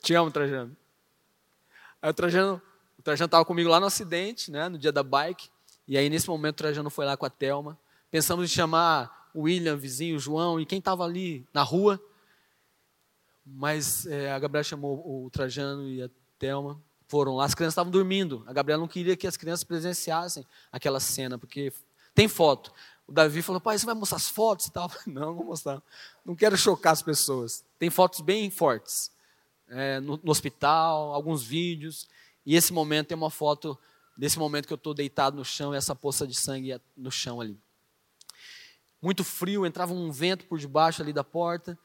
Te 0.00 0.14
amo, 0.14 0.30
Trajano. 0.30 0.74
Aí 2.00 2.08
o 2.08 2.14
Trajano 2.14 2.62
o 2.98 3.02
Trajano 3.02 3.26
estava 3.26 3.44
comigo 3.44 3.68
lá 3.68 3.78
no 3.78 3.84
acidente, 3.84 4.50
né, 4.50 4.70
no 4.70 4.78
dia 4.78 4.90
da 4.90 5.02
bike. 5.02 5.50
E 5.86 5.98
aí, 5.98 6.08
nesse 6.08 6.26
momento, 6.26 6.54
o 6.54 6.62
Trajano 6.62 6.88
foi 6.88 7.04
lá 7.04 7.18
com 7.18 7.26
a 7.26 7.30
Thelma. 7.30 7.78
Pensamos 8.10 8.50
em 8.50 8.54
chamar 8.54 9.28
o 9.34 9.42
William, 9.42 9.76
vizinho, 9.76 10.16
o 10.16 10.18
João 10.18 10.58
e 10.58 10.64
quem 10.64 10.78
estava 10.78 11.04
ali 11.04 11.46
na 11.52 11.62
rua. 11.62 12.02
Mas 13.44 14.06
é, 14.06 14.32
a 14.32 14.38
Gabriela 14.38 14.64
chamou 14.64 15.26
o 15.26 15.28
Trajano 15.28 15.86
e 15.86 16.00
a 16.02 16.08
Thelma. 16.38 16.80
Foram 17.06 17.36
lá. 17.36 17.44
As 17.44 17.54
crianças 17.54 17.72
estavam 17.72 17.90
dormindo. 17.90 18.42
A 18.46 18.52
Gabriela 18.52 18.80
não 18.80 18.88
queria 18.88 19.16
que 19.16 19.26
as 19.26 19.36
crianças 19.36 19.64
presenciassem 19.64 20.46
aquela 20.72 21.00
cena, 21.00 21.38
porque 21.38 21.72
tem 22.14 22.28
foto. 22.28 22.72
O 23.06 23.12
Davi 23.12 23.42
falou, 23.42 23.60
pai, 23.60 23.78
você 23.78 23.84
vai 23.84 23.94
mostrar 23.94 24.16
as 24.16 24.28
fotos 24.28 24.66
e 24.66 24.72
tal? 24.72 24.90
Não, 25.06 25.34
vou 25.34 25.44
mostrar. 25.44 25.82
Não 26.24 26.34
quero 26.34 26.56
chocar 26.56 26.92
as 26.92 27.02
pessoas. 27.02 27.64
Tem 27.78 27.90
fotos 27.90 28.20
bem 28.20 28.50
fortes. 28.50 29.12
É, 29.68 30.00
no, 30.00 30.18
no, 30.22 30.30
hospital, 30.30 31.12
alguns 31.12 31.42
vídeos. 31.42 32.08
E 32.46 32.54
esse 32.54 32.72
momento 32.72 33.08
tem 33.08 33.16
uma 33.16 33.30
foto 33.30 33.78
desse 34.16 34.38
momento 34.38 34.66
que 34.66 34.72
eu 34.72 34.76
estou 34.76 34.94
deitado 34.94 35.36
no 35.36 35.44
chão 35.44 35.74
e 35.74 35.76
essa 35.76 35.94
poça 35.94 36.26
de 36.26 36.34
sangue 36.34 36.80
no 36.96 37.10
chão 37.10 37.40
ali. 37.40 37.58
Muito 39.02 39.22
frio, 39.22 39.66
entrava 39.66 39.92
um 39.92 40.10
vento 40.10 40.46
por 40.46 40.58
debaixo 40.58 41.02
ali 41.02 41.12
da 41.12 41.24
porta. 41.24 41.78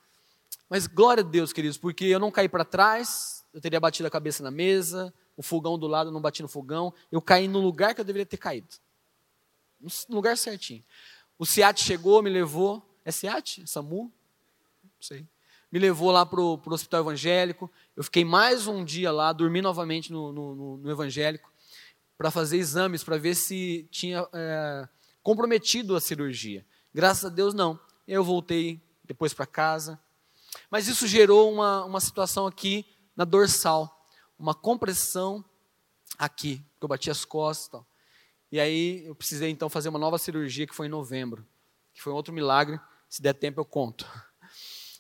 Mas 0.69 0.87
glória 0.87 1.23
a 1.23 1.25
Deus, 1.25 1.51
queridos, 1.51 1.77
porque 1.77 2.05
eu 2.05 2.19
não 2.19 2.29
caí 2.29 2.47
para 2.47 2.63
trás, 2.63 3.45
eu 3.53 3.59
teria 3.59 3.79
batido 3.79 4.07
a 4.07 4.11
cabeça 4.11 4.43
na 4.43 4.51
mesa, 4.51 5.13
o 5.35 5.41
fogão 5.41 5.79
do 5.79 5.87
lado 5.87 6.09
eu 6.09 6.13
não 6.13 6.21
bati 6.21 6.41
no 6.41 6.47
fogão, 6.47 6.93
eu 7.11 7.21
caí 7.21 7.47
no 7.47 7.59
lugar 7.59 7.95
que 7.95 8.01
eu 8.01 8.05
deveria 8.05 8.25
ter 8.25 8.37
caído. 8.37 8.75
No 9.79 10.15
lugar 10.15 10.37
certinho. 10.37 10.83
O 11.37 11.45
SEAT 11.45 11.81
chegou, 11.81 12.21
me 12.21 12.29
levou. 12.29 12.85
É 13.03 13.11
SEAT? 13.11 13.63
SAMU? 13.65 14.11
Não 14.83 14.91
sei 14.99 15.25
me 15.71 15.79
levou 15.79 16.11
lá 16.11 16.25
para 16.25 16.41
o 16.41 16.61
hospital 16.67 17.01
evangélico. 17.01 17.71
Eu 17.95 18.03
fiquei 18.03 18.25
mais 18.25 18.67
um 18.67 18.83
dia 18.83 19.11
lá, 19.11 19.31
dormi 19.31 19.61
novamente 19.61 20.11
no, 20.11 20.31
no, 20.31 20.77
no 20.77 20.91
evangélico, 20.91 21.51
para 22.17 22.31
fazer 22.31 22.57
exames, 22.57 23.03
para 23.03 23.17
ver 23.17 23.35
se 23.35 23.87
tinha 23.91 24.27
é, 24.33 24.87
comprometido 25.21 25.95
a 25.95 26.01
cirurgia. 26.01 26.65
Graças 26.93 27.25
a 27.25 27.29
Deus, 27.29 27.53
não. 27.53 27.79
Eu 28.07 28.23
voltei 28.23 28.81
depois 29.03 29.33
para 29.33 29.45
casa. 29.45 29.99
Mas 30.69 30.87
isso 30.87 31.07
gerou 31.07 31.51
uma, 31.51 31.85
uma 31.85 31.99
situação 31.99 32.47
aqui 32.47 32.85
na 33.15 33.25
dorsal, 33.25 34.07
uma 34.37 34.53
compressão 34.53 35.43
aqui, 36.17 36.57
que 36.79 36.83
eu 36.83 36.89
bati 36.89 37.09
as 37.09 37.25
costas 37.25 37.67
e 37.67 37.71
tal. 37.71 37.87
E 38.51 38.59
aí 38.59 39.05
eu 39.05 39.13
precisei 39.13 39.49
então 39.49 39.69
fazer 39.69 39.89
uma 39.89 39.99
nova 39.99 40.17
cirurgia 40.17 40.65
que 40.65 40.73
foi 40.73 40.87
em 40.87 40.89
novembro, 40.89 41.45
que 41.93 42.01
foi 42.01 42.11
um 42.11 42.15
outro 42.15 42.33
milagre. 42.33 42.79
Se 43.07 43.21
der 43.21 43.33
tempo 43.33 43.59
eu 43.59 43.65
conto. 43.65 44.05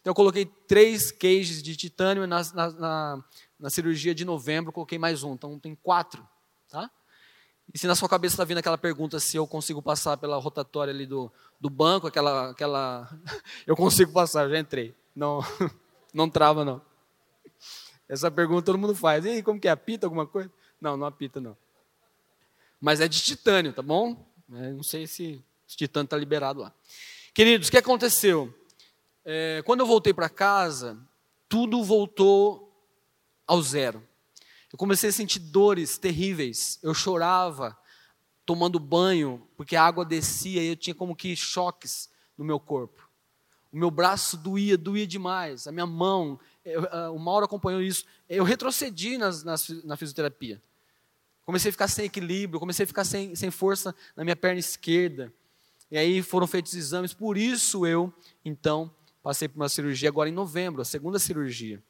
Então 0.01 0.11
eu 0.11 0.15
coloquei 0.15 0.45
três 0.45 1.11
cages 1.11 1.61
de 1.61 1.75
titânio 1.75 2.25
na, 2.25 2.41
na, 2.53 2.69
na, 2.71 3.23
na 3.59 3.69
cirurgia 3.69 4.15
de 4.15 4.23
novembro, 4.23 4.71
coloquei 4.71 4.97
mais 4.97 5.23
um. 5.23 5.33
Então 5.33 5.59
tem 5.59 5.75
quatro. 5.75 6.27
Tá? 6.69 6.89
E 7.73 7.77
se 7.77 7.85
na 7.85 7.95
sua 7.95 8.09
cabeça 8.09 8.33
está 8.33 8.43
vindo 8.43 8.57
aquela 8.57 8.77
pergunta 8.77 9.19
se 9.19 9.37
eu 9.37 9.45
consigo 9.45 9.81
passar 9.81 10.17
pela 10.17 10.37
rotatória 10.37 10.91
ali 10.91 11.05
do, 11.05 11.31
do 11.59 11.69
banco, 11.69 12.07
aquela, 12.07 12.51
aquela. 12.51 13.09
Eu 13.67 13.75
consigo 13.75 14.11
passar, 14.11 14.45
eu 14.45 14.49
já 14.49 14.59
entrei. 14.59 14.95
Não, 15.19 15.41
não 16.13 16.29
trava, 16.29 16.63
não. 16.63 16.81
Essa 18.07 18.31
pergunta 18.31 18.65
todo 18.65 18.77
mundo 18.77 18.95
faz. 18.95 19.25
E 19.25 19.29
aí, 19.29 19.43
como 19.43 19.59
que 19.59 19.67
é? 19.67 19.71
Apita 19.71 20.07
alguma 20.07 20.25
coisa? 20.25 20.51
Não, 20.79 20.95
não 20.95 21.05
apita, 21.05 21.41
não. 21.41 21.57
Mas 22.79 23.01
é 23.01 23.07
de 23.07 23.21
titânio, 23.21 23.73
tá 23.73 23.81
bom? 23.81 24.25
É, 24.53 24.71
não 24.71 24.83
sei 24.83 25.05
se 25.05 25.43
o 25.65 25.75
titânio 25.75 26.05
está 26.05 26.17
liberado 26.17 26.61
lá. 26.61 26.73
Queridos, 27.33 27.67
o 27.67 27.71
que 27.71 27.77
aconteceu? 27.77 28.53
é, 29.25 29.61
quando 29.63 29.81
eu 29.81 29.85
voltei 29.85 30.13
para 30.13 30.29
casa, 30.29 30.97
tudo 31.47 31.83
voltou 31.83 32.73
ao 33.45 33.61
zero. 33.61 34.03
Eu 34.71 34.77
comecei 34.77 35.09
a 35.09 35.13
sentir 35.13 35.39
dores 35.39 35.97
terríveis. 35.97 36.79
Eu 36.81 36.93
chorava 36.93 37.77
tomando 38.45 38.79
banho, 38.79 39.47
porque 39.55 39.75
a 39.75 39.83
água 39.83 40.05
descia 40.05 40.61
e 40.61 40.67
eu 40.69 40.75
tinha 40.75 40.95
como 40.95 41.15
que 41.15 41.35
choques 41.35 42.09
no 42.37 42.45
meu 42.45 42.59
corpo. 42.59 43.08
O 43.71 43.77
meu 43.77 43.91
braço 43.91 44.37
doía, 44.37 44.77
doía 44.77 45.05
demais. 45.05 45.67
A 45.67 45.71
minha 45.71 45.85
mão, 45.85 46.39
eu, 46.65 46.83
uh, 46.83 47.13
o 47.13 47.19
Mauro 47.19 47.45
acompanhou 47.45 47.81
isso. 47.81 48.05
Eu 48.27 48.43
retrocedi 48.43 49.17
nas, 49.17 49.43
nas, 49.43 49.69
na 49.83 49.95
fisioterapia. 49.95 50.61
Comecei 51.45 51.69
a 51.69 51.71
ficar 51.71 51.87
sem 51.87 52.05
equilíbrio, 52.05 52.59
comecei 52.59 52.83
a 52.83 52.87
ficar 52.87 53.03
sem, 53.03 53.35
sem 53.35 53.49
força 53.51 53.95
na 54.15 54.23
minha 54.23 54.35
perna 54.35 54.59
esquerda. 54.59 55.33
E 55.89 55.97
aí 55.97 56.21
foram 56.21 56.45
feitos 56.45 56.73
exames, 56.75 57.13
por 57.13 57.37
isso 57.37 57.85
eu, 57.85 58.13
então, 58.45 58.91
Passei 59.21 59.47
por 59.47 59.57
uma 59.57 59.69
cirurgia 59.69 60.09
agora 60.09 60.29
em 60.29 60.33
novembro, 60.33 60.81
a 60.81 60.85
segunda 60.85 61.19
cirurgia. 61.19 61.83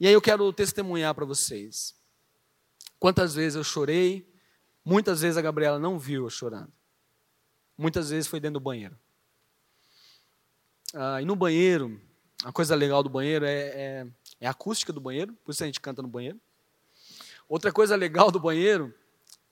E 0.00 0.06
aí 0.06 0.12
eu 0.12 0.20
quero 0.20 0.52
testemunhar 0.52 1.14
para 1.14 1.24
vocês. 1.24 1.94
Quantas 2.98 3.34
vezes 3.34 3.56
eu 3.56 3.64
chorei, 3.64 4.28
muitas 4.84 5.20
vezes 5.20 5.36
a 5.36 5.42
Gabriela 5.42 5.78
não 5.78 5.98
viu 5.98 6.24
eu 6.24 6.30
chorando. 6.30 6.72
Muitas 7.76 8.10
vezes 8.10 8.26
foi 8.26 8.40
dentro 8.40 8.54
do 8.54 8.64
banheiro. 8.64 8.98
Ah, 10.94 11.22
e 11.22 11.24
no 11.24 11.34
banheiro, 11.34 12.00
a 12.44 12.52
coisa 12.52 12.74
legal 12.74 13.02
do 13.02 13.08
banheiro 13.08 13.46
é, 13.46 13.60
é, 13.60 14.06
é, 14.40 14.46
a 14.46 14.50
acústica 14.50 14.92
do 14.92 15.00
banheiro, 15.00 15.32
por 15.44 15.52
isso 15.52 15.62
a 15.62 15.66
gente 15.66 15.80
canta 15.80 16.02
no 16.02 16.08
banheiro. 16.08 16.40
Outra 17.48 17.72
coisa 17.72 17.96
legal 17.96 18.30
do 18.30 18.38
banheiro 18.38 18.94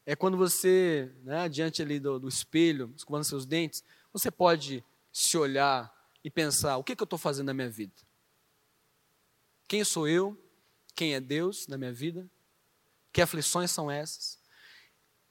é 0.05 0.14
quando 0.14 0.36
você, 0.36 1.11
né, 1.22 1.49
diante 1.49 1.80
ali 1.80 1.99
do, 1.99 2.18
do 2.18 2.28
espelho, 2.28 2.93
escovando 2.97 3.24
seus 3.24 3.47
dentes, 3.47 3.82
você 4.12 4.30
pode 4.30 4.84
se 5.12 5.38
olhar 5.38 5.91
e 6.22 6.30
pensar: 6.30 6.76
o 6.76 6.84
que, 6.84 6.95
que 6.95 7.03
eu 7.03 7.05
estou 7.05 7.18
fazendo 7.18 7.47
na 7.47 7.55
minha 7.55 7.70
vida? 7.70 7.95
Quem 9.66 9.82
sou 9.84 10.07
eu? 10.07 10.36
Quem 10.95 11.14
é 11.14 11.20
Deus 11.20 11.66
na 11.68 11.78
minha 11.78 11.93
vida? 11.93 12.28
Que 13.12 13.22
aflições 13.22 13.70
são 13.70 13.91
essas? 13.91 14.38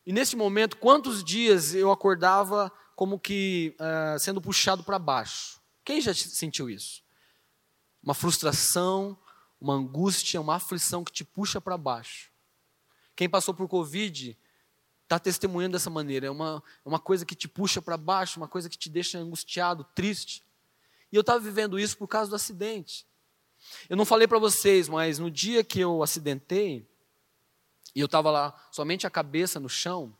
E 0.05 0.14
nesse 0.14 0.36
momento, 0.36 0.78
quantos 0.78 1.24
dias 1.24 1.76
eu 1.76 1.91
acordava 1.91 2.72
como 2.95 3.20
que 3.20 3.76
uh, 3.80 4.18
sendo 4.18 4.41
puxado 4.41 4.84
para 4.84 4.97
baixo? 4.97 5.59
Quem 5.90 6.00
já 6.00 6.14
sentiu 6.14 6.70
isso? 6.70 7.02
Uma 8.04 8.14
frustração, 8.14 9.18
uma 9.60 9.74
angústia, 9.74 10.40
uma 10.40 10.54
aflição 10.54 11.04
que 11.04 11.12
te 11.12 11.24
puxa 11.24 11.60
para 11.60 11.76
baixo. 11.80 12.32
Quem 13.16 13.28
passou 13.28 13.56
por 13.56 13.68
Covid 13.68 14.38
está 15.02 15.18
testemunhando 15.18 15.72
dessa 15.74 15.90
maneira. 15.90 16.28
É 16.28 16.30
uma, 16.30 16.62
é 16.86 16.88
uma 16.88 17.00
coisa 17.00 17.26
que 17.26 17.34
te 17.34 17.48
puxa 17.48 17.82
para 17.82 17.98
baixo, 17.98 18.40
uma 18.40 18.48
coisa 18.48 18.70
que 18.70 18.78
te 18.78 18.88
deixa 18.88 19.18
angustiado, 19.18 19.84
triste. 19.96 20.44
E 21.12 21.16
eu 21.16 21.22
estava 21.22 21.40
vivendo 21.40 21.80
isso 21.80 21.98
por 21.98 22.08
causa 22.08 22.30
do 22.30 22.36
acidente. 22.36 23.04
Eu 23.90 23.98
não 23.98 24.06
falei 24.06 24.28
para 24.28 24.38
vocês, 24.38 24.88
mas 24.88 25.18
no 25.18 25.32
dia 25.32 25.64
que 25.64 25.80
eu 25.80 26.04
acidentei, 26.04 26.88
e 27.96 28.00
eu 28.00 28.06
estava 28.06 28.30
lá 28.30 28.70
somente 28.72 29.08
a 29.08 29.10
cabeça 29.10 29.60
no 29.60 29.68
chão, 29.68 30.16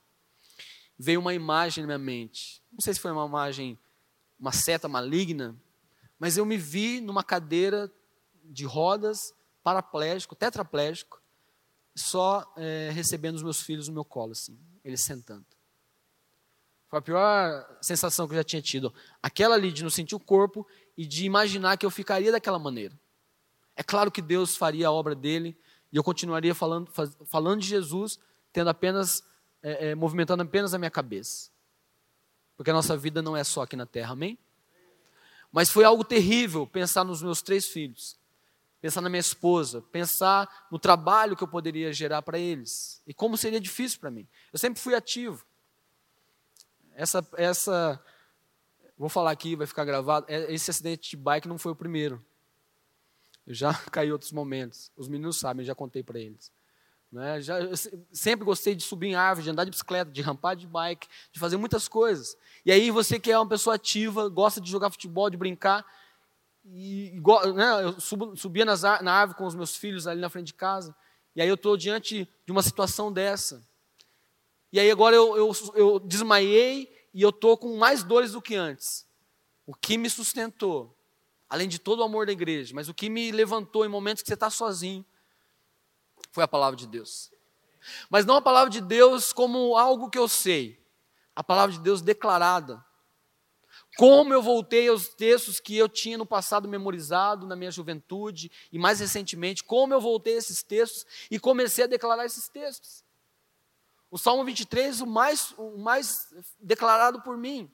veio 0.98 1.20
uma 1.20 1.36
imagem 1.36 1.84
na 1.84 1.90
minha 1.90 2.00
mente. 2.00 2.60
Não 2.72 2.82
sei 2.82 2.92
se 2.92 3.00
foi 3.00 3.12
uma 3.12 3.28
imagem, 3.28 3.78
uma 4.40 4.52
seta 4.52 4.88
maligna, 4.88 5.56
mas 6.18 6.38
eu 6.38 6.46
me 6.46 6.58
vi 6.58 7.02
numa 7.02 7.24
cadeira 7.24 7.92
de 8.44 8.66
rodas, 8.66 9.34
paraplégico, 9.64 10.36
tetraplégico, 10.36 11.22
só 11.96 12.52
é, 12.58 12.90
recebendo 12.92 13.36
os 13.36 13.44
meus 13.44 13.62
filhos 13.62 13.88
no 13.88 13.94
meu 13.94 14.06
colo, 14.06 14.32
assim, 14.32 14.58
eles 14.84 15.04
sentando. 15.04 15.46
Foi 16.90 17.00
a 17.00 17.02
pior 17.02 17.78
sensação 17.82 18.28
que 18.28 18.34
eu 18.34 18.38
já 18.38 18.44
tinha 18.44 18.62
tido. 18.62 18.92
Aquela 19.22 19.54
ali 19.54 19.72
de 19.72 19.84
não 19.84 19.92
sentir 19.92 20.16
o 20.16 20.20
corpo 20.20 20.66
e 20.98 21.06
de 21.06 21.24
imaginar 21.24 21.78
que 21.78 21.86
eu 21.86 21.92
ficaria 21.92 22.32
daquela 22.32 22.58
maneira. 22.58 23.00
É 23.76 23.84
claro 23.84 24.12
que 24.12 24.22
Deus 24.22 24.58
faria 24.58 24.88
a 24.88 24.92
obra 24.92 25.14
dele 25.14 25.56
e 25.92 25.98
eu 25.98 26.04
continuaria 26.04 26.56
falando, 26.56 26.92
falando 27.28 27.62
de 27.62 27.68
Jesus, 27.68 28.20
tendo 28.52 28.70
apenas, 28.70 29.24
é, 29.62 29.90
é, 29.90 29.96
movimentando 29.96 30.42
apenas 30.42 30.74
a 30.74 30.80
minha 30.80 30.90
cabeça. 30.90 31.52
Porque 32.60 32.72
a 32.72 32.74
nossa 32.74 32.98
vida 32.98 33.22
não 33.22 33.38
é 33.38 33.44
só 33.46 33.62
aqui 33.62 33.78
na 33.78 33.86
terra, 33.86 34.12
amém? 34.12 34.38
Mas 35.50 35.70
foi 35.70 35.86
algo 35.86 36.04
terrível 36.04 36.68
pensar 36.68 37.06
nos 37.06 37.24
meus 37.24 37.42
três 37.42 37.68
filhos, 37.68 38.20
pensar 38.82 39.00
na 39.00 39.08
minha 39.08 39.22
esposa, 39.22 39.82
pensar 39.82 40.68
no 40.70 40.78
trabalho 40.78 41.38
que 41.38 41.44
eu 41.46 41.48
poderia 41.48 41.94
gerar 41.94 42.22
para 42.22 42.38
eles 42.38 43.02
e 43.08 43.14
como 43.14 43.38
seria 43.38 43.62
difícil 43.62 44.02
para 44.02 44.12
mim. 44.12 44.28
Eu 44.52 44.60
sempre 44.60 44.78
fui 44.78 44.94
ativo. 44.94 45.46
Essa, 46.96 47.26
essa, 47.38 48.04
vou 48.98 49.08
falar 49.08 49.32
aqui, 49.32 49.56
vai 49.56 49.66
ficar 49.66 49.86
gravado. 49.86 50.26
É, 50.28 50.54
esse 50.54 50.70
acidente 50.70 51.12
de 51.12 51.16
bike 51.16 51.48
não 51.48 51.58
foi 51.58 51.72
o 51.72 51.76
primeiro. 51.78 52.22
Eu 53.48 53.54
já 53.54 53.74
caí 53.90 54.12
outros 54.12 54.34
momentos. 54.34 54.92
Os 54.98 55.08
meninos 55.08 55.40
sabem, 55.40 55.66
já 55.66 55.74
contei 55.74 56.04
para 56.04 56.20
eles. 56.20 56.52
Né? 57.12 57.42
Já, 57.42 57.58
sempre 58.12 58.46
gostei 58.46 58.76
de 58.76 58.84
subir 58.84 59.08
em 59.08 59.16
árvore, 59.16 59.44
de 59.44 59.50
andar 59.50 59.64
de 59.64 59.72
bicicleta, 59.72 60.12
de 60.12 60.22
rampar 60.22 60.56
de 60.56 60.68
bike, 60.68 61.08
de 61.32 61.40
fazer 61.40 61.58
muitas 61.58 61.88
coisas. 61.88 62.38
E 62.66 62.72
aí 62.72 62.92
você 62.92 63.20
que 63.20 63.32
é 63.32 63.38
uma 63.38 63.48
pessoa 63.48 63.76
ativa, 63.76 64.30
gosta 64.30 64.62
de 64.62 64.70
jogar 64.70 64.92
futebol, 64.92 65.30
de 65.30 65.38
brincar, 65.38 65.86
e, 66.66 67.20
né, 67.56 67.84
eu 67.84 68.00
subo, 68.00 68.36
subia 68.36 68.64
nas, 68.64 68.84
na 68.84 69.12
árvore 69.12 69.38
com 69.38 69.46
os 69.46 69.56
meus 69.56 69.76
filhos 69.76 70.06
ali 70.06 70.22
na 70.22 70.30
frente 70.30 70.48
de 70.48 70.54
casa, 70.54 70.96
e 71.36 71.42
aí 71.42 71.48
eu 71.48 71.56
estou 71.56 71.76
diante 71.76 72.28
de 72.46 72.52
uma 72.52 72.62
situação 72.62 73.12
dessa. 73.12 73.68
E 74.72 74.80
aí 74.80 74.92
agora 74.92 75.16
eu, 75.16 75.36
eu, 75.36 75.52
eu 75.74 76.00
desmaiei 76.00 76.96
e 77.14 77.22
eu 77.22 77.30
estou 77.30 77.58
com 77.58 77.76
mais 77.78 78.04
dores 78.04 78.34
do 78.34 78.42
que 78.42 78.56
antes. 78.56 79.08
O 79.66 79.74
que 79.74 79.98
me 79.98 80.10
sustentou, 80.10 80.96
além 81.50 81.68
de 81.68 81.80
todo 81.80 82.00
o 82.00 82.04
amor 82.04 82.28
da 82.28 82.32
igreja, 82.32 82.74
mas 82.76 82.88
o 82.88 82.94
que 82.94 83.10
me 83.10 83.32
levantou 83.32 83.84
em 83.84 83.90
momentos 83.90 84.22
que 84.22 84.28
você 84.28 84.36
está 84.36 84.50
sozinho, 84.50 85.04
foi 86.40 86.46
a 86.46 86.48
palavra 86.48 86.78
de 86.78 86.88
Deus. 86.88 87.32
Mas 88.10 88.26
não 88.26 88.38
a 88.38 88.42
palavra 88.42 88.70
de 88.70 88.80
Deus 88.80 89.34
como 89.34 89.78
algo 89.78 90.10
que 90.10 90.18
eu 90.18 90.28
sei, 90.28 90.82
a 91.36 91.44
palavra 91.44 91.74
de 91.74 91.82
Deus 91.82 92.02
declarada. 92.02 92.84
Como 93.98 94.34
eu 94.34 94.42
voltei 94.42 94.88
aos 94.88 95.10
textos 95.10 95.60
que 95.60 95.76
eu 95.76 95.90
tinha 95.90 96.18
no 96.18 96.26
passado 96.26 96.66
memorizado, 96.66 97.46
na 97.46 97.58
minha 97.58 97.72
juventude, 97.72 98.50
e 98.72 98.80
mais 98.80 99.02
recentemente, 99.02 99.64
como 99.64 99.94
eu 99.94 100.00
voltei 100.00 100.36
a 100.36 100.38
esses 100.38 100.64
textos 100.64 101.06
e 101.30 101.38
comecei 101.38 101.84
a 101.84 101.88
declarar 101.88 102.26
esses 102.26 102.48
textos. 102.48 103.04
O 104.10 104.18
Salmo 104.18 104.46
23, 104.46 105.02
o 105.02 105.06
mais, 105.06 105.54
o 105.58 105.78
mais 105.78 106.34
declarado 106.58 107.22
por 107.22 107.36
mim. 107.36 107.70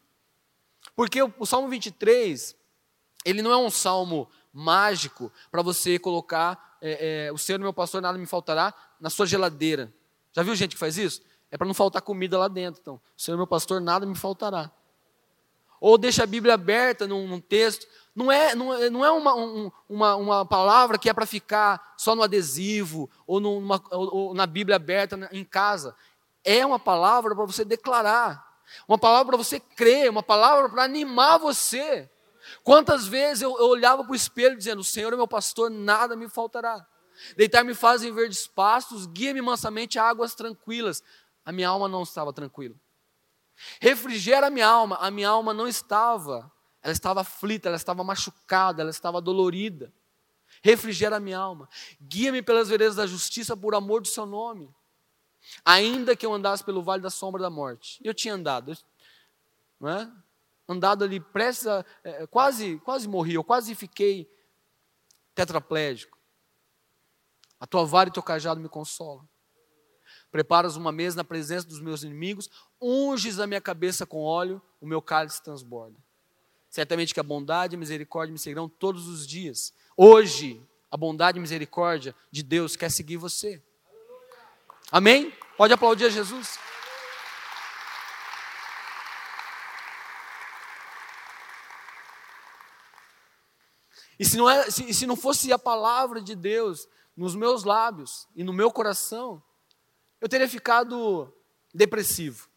Porque 0.96 1.22
o, 1.22 1.32
o 1.38 1.46
Salmo 1.46 1.68
23, 1.68 2.56
ele 3.24 3.44
não 3.44 3.52
é 3.52 3.58
um 3.58 3.70
salmo 3.70 4.28
mágico 4.56 5.32
para 5.52 5.62
você 5.62 6.00
colocar 6.00 6.78
é, 6.82 7.28
é, 7.28 7.32
o 7.32 7.38
Senhor 7.38 7.60
meu 7.60 7.74
pastor, 7.74 8.02
nada 8.02 8.18
me 8.18 8.26
faltará, 8.26 8.74
na 9.00 9.10
sua 9.10 9.26
geladeira. 9.26 9.94
Já 10.34 10.42
viu 10.44 10.56
gente 10.56 10.76
que 10.76 10.80
faz 10.80 10.98
isso? 10.98 11.22
É 11.52 11.58
para 11.58 11.68
não 11.68 11.74
faltar 11.74 12.02
comida 12.02 12.38
lá 12.38 12.48
dentro. 12.48 12.82
Então, 12.82 12.96
o 12.96 13.22
Senhor 13.22 13.38
meu 13.38 13.48
pastor, 13.48 13.82
nada 13.82 14.06
me 14.06 14.16
faltará. 14.16 14.72
Ou 15.80 15.98
deixa 15.98 16.24
a 16.24 16.28
Bíblia 16.28 16.54
aberta 16.54 17.06
num, 17.06 17.28
num 17.28 17.40
texto. 17.40 17.86
Não 18.16 18.32
é, 18.32 18.56
não, 18.56 18.74
é, 18.74 18.90
não 18.90 19.06
é 19.06 19.12
uma, 19.12 19.36
um, 19.36 19.72
uma, 19.90 20.16
uma 20.16 20.46
palavra 20.46 20.98
que 20.98 21.10
é 21.10 21.14
para 21.14 21.26
ficar 21.26 21.94
só 21.98 22.16
no 22.16 22.24
adesivo 22.24 23.10
ou, 23.28 23.40
numa, 23.40 23.82
ou, 23.92 24.16
ou 24.16 24.34
na 24.34 24.46
Bíblia 24.46 24.78
aberta 24.78 25.30
em 25.32 25.44
casa 25.44 25.96
é 26.46 26.64
uma 26.64 26.78
palavra 26.78 27.36
para 27.36 27.44
você 27.44 27.66
declarar, 27.66 28.46
uma 28.88 29.00
palavra 29.00 29.26
para 29.26 29.44
você 29.44 29.60
crer, 29.60 30.12
uma 30.12 30.22
palavra 30.22 30.70
para 30.70 30.84
animar 30.84 31.40
você. 31.40 32.08
Quantas 32.64 33.08
vezes 33.08 33.42
eu, 33.42 33.58
eu 33.58 33.68
olhava 33.68 34.04
para 34.04 34.12
o 34.12 34.16
espelho 34.16 34.58
dizendo: 34.58 34.84
Senhor 34.84 35.16
meu 35.16 35.28
pastor, 35.28 35.70
nada 35.70 36.16
me 36.16 36.30
faltará. 36.30 36.86
Deitar-me 37.38 37.74
faz 37.74 38.04
em 38.04 38.12
verdes 38.14 38.46
pastos, 38.46 39.06
guia-me 39.06 39.42
mansamente 39.42 39.98
a 39.98 40.04
águas 40.04 40.36
tranquilas. 40.36 41.02
A 41.46 41.52
minha 41.52 41.70
alma 41.70 41.88
não 41.88 42.04
estava 42.04 42.34
tranquila. 42.34 42.76
Refrigera 43.80 44.48
a 44.48 44.50
minha 44.50 44.68
alma, 44.68 44.98
a 44.98 45.10
minha 45.10 45.30
alma 45.30 45.54
não 45.54 45.68
estava, 45.68 46.52
ela 46.82 46.92
estava 46.92 47.22
aflita, 47.22 47.70
ela 47.70 47.78
estava 47.78 48.04
machucada, 48.04 48.82
ela 48.82 48.90
estava 48.90 49.22
dolorida. 49.22 49.94
Refrigera 50.62 51.18
a 51.18 51.20
minha 51.20 51.38
alma, 51.38 51.70
guia-me 52.02 52.42
pelas 52.42 52.70
veredas 52.70 52.96
da 52.96 53.08
justiça 53.08 53.56
por 53.56 53.76
amor 53.76 54.02
do 54.02 54.08
seu 54.08 54.26
nome. 54.26 54.70
Ainda 55.64 56.16
que 56.16 56.26
eu 56.26 56.34
andasse 56.34 56.64
pelo 56.64 56.82
vale 56.82 57.02
da 57.02 57.10
sombra 57.10 57.42
da 57.42 57.50
morte. 57.50 58.00
Eu 58.04 58.14
tinha 58.14 58.34
andado, 58.34 58.76
não 59.80 59.90
é? 59.90 60.12
Andado 60.68 61.04
ali, 61.04 61.20
prestes 61.20 61.68
a, 61.68 61.86
é, 62.04 62.26
quase, 62.28 62.78
quase 62.80 63.08
morri, 63.08 63.36
eu 63.36 63.44
quase 63.44 63.76
fiquei 63.76 64.30
tetraplégico. 65.34 66.18
A 67.60 67.68
tua 67.68 67.86
vara 67.86 68.10
e 68.10 68.12
teu 68.12 68.24
cajado 68.24 68.60
me 68.60 68.70
consolam. 68.70 69.28
Preparas 70.32 70.76
uma 70.76 70.92
mesa 70.92 71.18
na 71.18 71.24
presença 71.24 71.68
dos 71.68 71.80
meus 71.80 72.04
inimigos, 72.04 72.50
unges 72.82 73.40
a 73.40 73.48
minha 73.48 73.62
cabeça 73.62 74.06
com 74.06 74.24
óleo, 74.24 74.62
o 74.82 74.86
meu 74.86 75.02
cálice 75.02 75.42
transborda. 75.42 75.98
Certamente 76.70 77.14
que 77.14 77.20
a 77.20 77.24
bondade 77.24 77.74
e 77.74 77.78
a 77.78 77.80
misericórdia 77.80 78.34
me 78.34 78.40
seguirão 78.40 78.68
todos 78.68 79.08
os 79.08 79.26
dias. 79.26 79.74
Hoje, 79.96 80.62
a 80.92 80.98
bondade 80.98 81.38
e 81.38 81.42
misericórdia 81.42 82.14
de 82.30 82.44
Deus 82.44 82.76
quer 82.76 82.92
seguir 82.92 83.18
você. 83.18 83.62
Amém? 84.92 85.34
Pode 85.58 85.74
aplaudir 85.74 86.06
a 86.06 86.10
Jesus. 86.10 86.60
E 94.20 94.26
se 94.26 94.38
não, 94.38 94.50
é, 94.50 94.70
se, 94.70 94.94
se 94.94 95.06
não 95.06 95.16
fosse 95.16 95.52
a 95.52 95.60
palavra 95.60 96.22
de 96.22 96.36
Deus 96.36 96.88
nos 97.16 97.36
meus 97.36 97.64
lábios 97.64 98.28
e 98.36 98.44
no 98.44 98.54
meu 98.54 98.72
coração, 98.72 99.42
eu 100.22 100.30
teria 100.30 100.48
ficado 100.48 101.34
depressivo. 101.74 102.50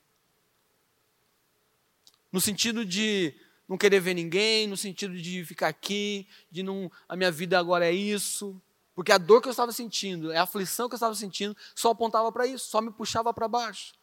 No 2.31 2.41
sentido 2.41 2.85
de 2.85 3.35
não 3.69 3.77
querer 3.77 4.01
ver 4.01 4.15
ninguém, 4.15 4.67
no 4.67 4.77
sentido 4.77 5.17
de 5.17 5.45
ficar 5.45 5.69
aqui, 5.69 6.27
de 6.51 6.63
não, 6.63 6.91
a 7.09 7.17
minha 7.17 7.31
vida 7.31 7.59
agora 7.59 7.87
é 7.87 7.93
isso, 7.93 8.61
porque 8.95 9.13
a 9.13 9.19
dor 9.19 9.41
que 9.41 9.49
eu 9.49 9.53
estava 9.53 9.71
sentindo, 9.73 10.33
a 10.33 10.43
aflição 10.43 10.89
que 10.89 10.95
eu 10.95 10.97
estava 10.97 11.15
sentindo, 11.15 11.57
só 11.75 11.91
apontava 11.91 12.33
para 12.33 12.47
isso, 12.47 12.69
só 12.69 12.81
me 12.81 12.91
puxava 12.91 13.33
para 13.33 13.47
baixo. 13.47 13.95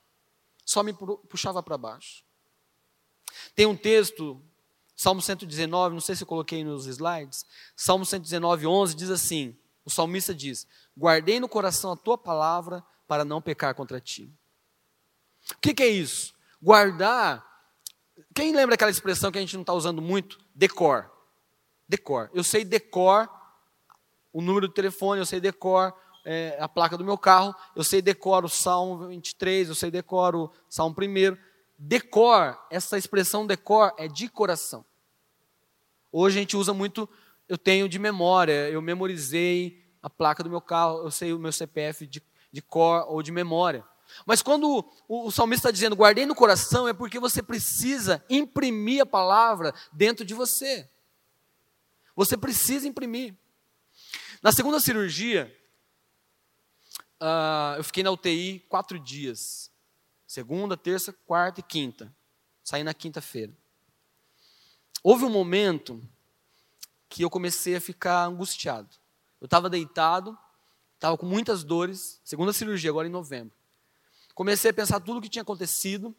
Só 0.66 0.82
me 0.82 0.94
puxava 0.94 1.62
para 1.62 1.78
baixo. 1.78 2.24
Tem 3.54 3.66
um 3.66 3.76
texto 3.76 4.42
Salmo 4.96 5.22
119, 5.22 5.94
não 5.94 6.02
sei 6.02 6.16
se 6.16 6.24
eu 6.24 6.28
coloquei 6.28 6.64
nos 6.64 6.86
slides. 6.86 7.46
Salmo 7.76 8.06
119, 8.06 8.66
11 8.66 8.96
diz 8.96 9.10
assim: 9.10 9.58
o 9.86 9.90
salmista 9.90 10.34
diz: 10.34 10.68
Guardei 10.98 11.40
no 11.40 11.48
coração 11.48 11.92
a 11.92 11.96
tua 11.96 12.18
palavra 12.18 12.84
para 13.08 13.24
não 13.24 13.42
pecar 13.42 13.76
contra 13.76 14.02
ti. 14.02 14.32
O 15.52 15.60
que, 15.60 15.74
que 15.74 15.84
é 15.84 15.88
isso? 15.88 16.34
Guardar. 16.62 17.46
Quem 18.34 18.56
lembra 18.56 18.76
aquela 18.76 18.90
expressão 18.90 19.32
que 19.32 19.38
a 19.38 19.42
gente 19.42 19.54
não 19.54 19.62
está 19.62 19.74
usando 19.74 20.02
muito? 20.02 20.40
Decor. 20.54 21.12
Decor. 21.88 22.32
Eu 22.34 22.44
sei 22.44 22.66
decor 22.66 23.30
o 24.34 24.42
número 24.42 24.68
do 24.68 24.74
telefone, 24.74 25.22
eu 25.22 25.26
sei 25.26 25.40
decor 25.40 25.94
é, 26.26 26.58
a 26.60 26.68
placa 26.68 26.98
do 26.98 27.06
meu 27.06 27.18
carro, 27.18 27.56
eu 27.76 27.84
sei 27.84 28.02
decor 28.02 28.44
o 28.44 28.50
Salmo 28.50 29.08
23, 29.08 29.70
eu 29.70 29.76
sei 29.76 29.92
decor 29.92 30.36
o 30.36 30.52
Salmo 30.68 30.96
1. 30.98 31.38
Decor, 31.78 32.58
essa 32.70 32.98
expressão 32.98 33.46
decor 33.46 33.94
é 33.98 34.08
de 34.08 34.30
coração. 34.30 34.86
Hoje 36.12 36.38
a 36.38 36.42
gente 36.42 36.56
usa 36.56 36.74
muito, 36.74 37.10
eu 37.50 37.58
tenho 37.58 37.90
de 37.90 38.00
memória, 38.00 38.70
eu 38.70 38.82
memorizei 38.82 39.86
a 40.02 40.10
placa 40.10 40.42
do 40.42 40.50
meu 40.50 40.62
carro, 40.62 41.00
eu 41.00 41.12
sei 41.12 41.34
o 41.34 41.40
meu 41.40 41.52
CPF 41.52 42.08
de, 42.08 42.24
de 42.52 42.62
cor 42.62 43.06
ou 43.10 43.22
de 43.22 43.32
memória. 43.32 43.86
Mas 44.26 44.42
quando 44.42 44.86
o, 45.08 45.28
o 45.28 45.32
salmista 45.32 45.68
está 45.68 45.72
dizendo 45.72 45.96
guardei 45.96 46.26
no 46.26 46.36
coração, 46.36 46.88
é 46.88 46.94
porque 46.94 47.20
você 47.20 47.42
precisa 47.44 48.24
imprimir 48.30 49.02
a 49.02 49.06
palavra 49.06 49.74
dentro 49.92 50.24
de 50.24 50.34
você. 50.34 50.90
Você 52.16 52.38
precisa 52.38 52.88
imprimir. 52.88 53.36
Na 54.42 54.52
segunda 54.52 54.80
cirurgia, 54.80 55.54
uh, 57.20 57.78
eu 57.78 57.84
fiquei 57.84 58.04
na 58.04 58.12
UTI 58.12 58.60
quatro 58.70 58.98
dias. 58.98 59.72
Segunda, 60.36 60.76
terça, 60.76 61.14
quarta 61.14 61.62
e 61.62 61.64
quinta. 61.64 62.14
Saí 62.62 62.84
na 62.84 62.94
quinta-feira. 62.94 63.56
Houve 65.02 65.24
um 65.24 65.30
momento 65.30 66.06
que 67.08 67.24
eu 67.24 67.30
comecei 67.30 67.78
a 67.78 67.80
ficar 67.80 68.26
angustiado. 68.26 68.90
Eu 69.40 69.46
estava 69.46 69.70
deitado, 69.70 70.38
estava 70.96 71.18
com 71.18 71.26
muitas 71.26 71.64
dores, 71.64 72.20
segunda 72.22 72.52
cirurgia, 72.52 72.90
agora 72.90 73.08
em 73.08 73.12
novembro. 73.12 73.56
Comecei 74.34 74.72
a 74.72 74.74
pensar 74.74 75.00
tudo 75.00 75.20
o 75.20 75.22
que 75.22 75.30
tinha 75.30 75.42
acontecido. 75.42 76.14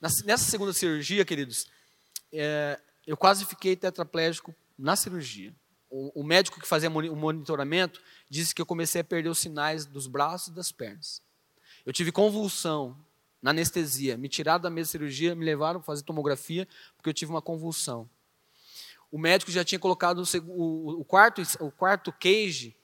Nessa 0.00 0.50
segunda 0.50 0.72
cirurgia, 0.72 1.24
queridos, 1.24 1.70
é, 2.32 2.80
eu 3.06 3.16
quase 3.16 3.46
fiquei 3.46 3.76
tetraplégico 3.76 4.52
na 4.76 4.96
cirurgia. 4.96 5.54
O, 5.88 6.22
o 6.22 6.24
médico 6.24 6.60
que 6.60 6.66
fazia 6.66 6.90
o 6.90 7.16
monitoramento 7.16 8.02
disse 8.28 8.52
que 8.52 8.60
eu 8.60 8.66
comecei 8.66 9.00
a 9.00 9.04
perder 9.04 9.28
os 9.28 9.38
sinais 9.38 9.86
dos 9.86 10.08
braços 10.08 10.48
e 10.48 10.56
das 10.56 10.72
pernas. 10.72 11.22
Eu 11.86 11.92
tive 11.92 12.10
convulsão 12.10 12.96
na 13.42 13.50
anestesia. 13.50 14.16
Me 14.16 14.28
tiraram 14.28 14.62
da 14.62 14.70
mesa 14.70 14.86
de 14.86 14.92
cirurgia, 14.92 15.34
me 15.34 15.44
levaram 15.44 15.80
para 15.80 15.86
fazer 15.86 16.04
tomografia, 16.04 16.66
porque 16.96 17.10
eu 17.10 17.14
tive 17.14 17.32
uma 17.32 17.42
convulsão. 17.42 18.08
O 19.10 19.18
médico 19.18 19.50
já 19.50 19.64
tinha 19.64 19.78
colocado 19.78 20.22
o, 20.46 21.00
o, 21.00 21.04
quarto, 21.04 21.42
o 21.60 21.70
quarto 21.70 22.12
cage 22.12 22.74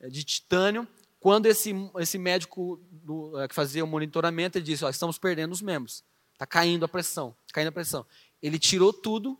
é, 0.00 0.08
de 0.08 0.24
titânio 0.24 0.86
quando 1.20 1.46
esse, 1.46 1.72
esse 1.98 2.18
médico 2.18 2.80
do, 2.90 3.40
é, 3.40 3.48
que 3.48 3.54
fazia 3.54 3.84
o 3.84 3.86
monitoramento, 3.86 4.56
ele 4.56 4.64
disse, 4.64 4.84
ó, 4.84 4.88
estamos 4.88 5.18
perdendo 5.18 5.52
os 5.52 5.60
membros, 5.60 6.04
está 6.32 6.46
caindo 6.46 6.84
a 6.84 6.88
pressão, 6.88 7.32
tá 7.46 7.54
caindo 7.54 7.68
a 7.68 7.72
pressão. 7.72 8.06
Ele 8.40 8.58
tirou 8.58 8.92
tudo, 8.92 9.36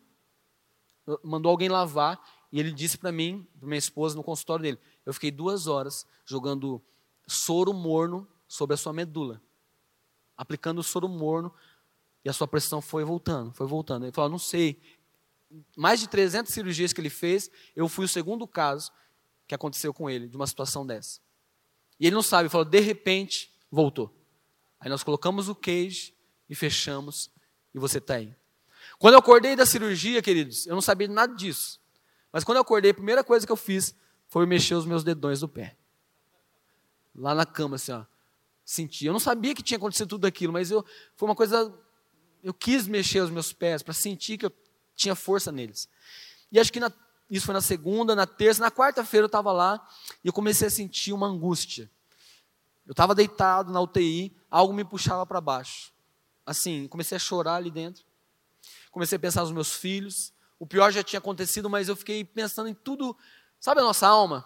mandou 1.23 1.51
alguém 1.51 1.69
lavar, 1.69 2.21
e 2.51 2.59
ele 2.59 2.73
disse 2.73 2.99
para 2.99 3.13
mim, 3.13 3.47
para 3.59 3.69
minha 3.69 3.79
esposa, 3.79 4.17
no 4.17 4.25
consultório 4.25 4.63
dele, 4.63 4.79
eu 5.07 5.13
fiquei 5.13 5.31
duas 5.31 5.67
horas 5.67 6.05
jogando 6.25 6.83
soro 7.27 7.73
morno 7.73 8.27
sobre 8.49 8.75
a 8.75 8.77
sua 8.77 8.93
medula, 8.93 9.41
aplicando 10.39 10.79
o 10.79 10.83
soro 10.83 11.09
morno, 11.09 11.53
e 12.25 12.29
a 12.29 12.33
sua 12.33 12.47
pressão 12.47 12.81
foi 12.81 13.05
voltando, 13.05 13.53
foi 13.53 13.67
voltando. 13.67 14.05
Ele 14.05 14.13
falou, 14.13 14.31
não 14.31 14.39
sei, 14.39 14.81
mais 15.77 15.99
de 15.99 16.09
300 16.09 16.53
cirurgias 16.53 16.93
que 16.93 17.01
ele 17.01 17.11
fez, 17.11 17.51
eu 17.75 17.89
fui 17.89 18.05
o 18.05 18.09
segundo 18.09 18.47
caso 18.47 18.93
que 19.47 19.55
aconteceu 19.55 19.93
com 19.93 20.09
ele, 20.09 20.29
de 20.29 20.37
uma 20.37 20.47
situação 20.47 20.87
dessa. 20.87 21.21
E 21.99 22.07
ele 22.07 22.15
não 22.15 22.23
sabe, 22.23 22.45
ele 22.45 22.51
falou, 22.51 22.65
de 22.65 22.81
repente, 22.81 23.53
voltou. 23.71 24.15
Aí 24.79 24.89
nós 24.89 25.03
colocamos 25.03 25.49
o 25.49 25.55
cage 25.55 26.15
e 26.49 26.55
fechamos, 26.55 27.31
e 27.75 27.79
você 27.79 27.99
está 27.99 28.15
aí. 28.15 28.35
Quando 28.99 29.15
eu 29.15 29.21
acordei 29.21 29.57
da 29.57 29.67
cirurgia, 29.67 30.23
queridos, 30.23 30.67
eu 30.67 30.75
não 30.75 30.83
sabia 30.83 31.09
nada 31.09 31.35
disso. 31.35 31.81
Mas 32.33 32.45
quando 32.45 32.57
eu 32.57 32.63
acordei, 32.63 32.91
a 32.91 32.95
primeira 32.95 33.25
coisa 33.25 33.45
que 33.45 33.53
eu 33.53 33.57
fiz 33.57 33.95
foi 34.29 34.47
mexer 34.47 34.75
os 34.75 34.87
meus 34.87 35.03
dedões 35.03 35.41
do 35.41 35.49
pé. 35.49 35.77
Lá 37.15 37.35
na 37.35 37.47
cama, 37.47 37.77
assim, 37.77 37.93
ó. 37.93 38.05
Senti. 38.71 39.07
Eu 39.07 39.15
não 39.15 39.21
sabia 39.21 39.55
que 39.55 39.63
tinha 39.63 39.79
acontecido 39.79 40.11
tudo 40.11 40.27
aquilo, 40.27 40.53
mas 40.53 40.71
eu, 40.71 40.85
foi 41.17 41.27
uma 41.27 41.35
coisa. 41.35 41.75
Eu 42.43 42.53
quis 42.53 42.87
mexer 42.87 43.21
os 43.21 43.31
meus 43.31 43.51
pés 43.51 43.83
para 43.83 43.95
sentir 43.95 44.37
que 44.37 44.45
eu 44.45 44.53
tinha 44.95 45.15
força 45.15 45.51
neles. 45.51 45.89
E 46.53 46.61
acho 46.61 46.71
que 46.71 46.79
na 46.79 46.93
isso 47.31 47.47
foi 47.47 47.55
na 47.55 47.63
segunda, 47.63 48.15
na 48.15 48.27
terça, 48.27 48.61
na 48.61 48.71
quarta-feira 48.71 49.25
eu 49.25 49.29
estava 49.29 49.53
lá 49.53 49.89
e 50.23 50.29
eu 50.29 50.33
comecei 50.35 50.69
a 50.69 50.71
sentir 50.71 51.15
uma 51.15 51.27
angústia. 51.27 51.91
Eu 52.87 52.91
estava 52.91 53.15
deitado 53.15 53.73
na 53.73 53.81
UTI, 53.81 54.37
algo 54.51 54.75
me 54.75 54.85
puxava 54.85 55.25
para 55.25 55.41
baixo. 55.41 55.91
Assim, 56.45 56.87
comecei 56.89 57.17
a 57.17 57.19
chorar 57.19 57.55
ali 57.55 57.71
dentro. 57.71 58.05
Comecei 58.91 59.17
a 59.17 59.19
pensar 59.19 59.43
nos 59.43 59.53
meus 59.53 59.73
filhos. 59.73 60.31
O 60.59 60.67
pior 60.67 60.91
já 60.91 61.03
tinha 61.03 61.19
acontecido, 61.21 61.71
mas 61.71 61.89
eu 61.89 61.97
fiquei 61.97 62.23
pensando 62.23 62.69
em 62.69 62.75
tudo. 62.75 63.17
Sabe 63.59 63.81
a 63.81 63.85
nossa 63.85 64.07
alma? 64.07 64.45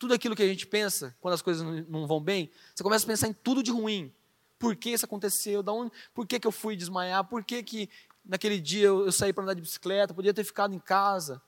Tudo 0.00 0.14
aquilo 0.14 0.34
que 0.34 0.42
a 0.42 0.48
gente 0.48 0.66
pensa 0.66 1.14
quando 1.20 1.34
as 1.34 1.42
coisas 1.42 1.62
não 1.86 2.06
vão 2.06 2.20
bem. 2.20 2.50
Você 2.74 2.82
começa 2.82 3.04
a 3.04 3.06
pensar 3.06 3.28
em 3.28 3.34
tudo 3.34 3.62
de 3.62 3.70
ruim. 3.70 4.10
Por 4.58 4.74
que 4.74 4.90
isso 4.90 5.04
aconteceu? 5.04 5.62
Da 5.62 5.72
onde, 5.72 5.92
por 6.14 6.26
que, 6.26 6.40
que 6.40 6.46
eu 6.46 6.50
fui 6.50 6.74
desmaiar? 6.74 7.22
Por 7.24 7.44
que, 7.44 7.62
que 7.62 7.90
naquele 8.24 8.58
dia 8.58 8.86
eu, 8.86 9.04
eu 9.04 9.12
saí 9.12 9.30
para 9.30 9.44
andar 9.44 9.52
de 9.52 9.60
bicicleta? 9.60 10.14
Podia 10.14 10.32
ter 10.32 10.42
ficado 10.42 10.74
em 10.74 10.78
casa. 10.78 11.40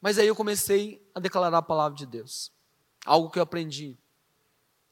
Mas 0.00 0.16
aí 0.16 0.28
eu 0.28 0.36
comecei 0.36 1.04
a 1.12 1.18
declarar 1.18 1.58
a 1.58 1.62
palavra 1.62 1.98
de 1.98 2.06
Deus. 2.06 2.52
Algo 3.04 3.28
que 3.30 3.40
eu 3.40 3.42
aprendi. 3.42 3.98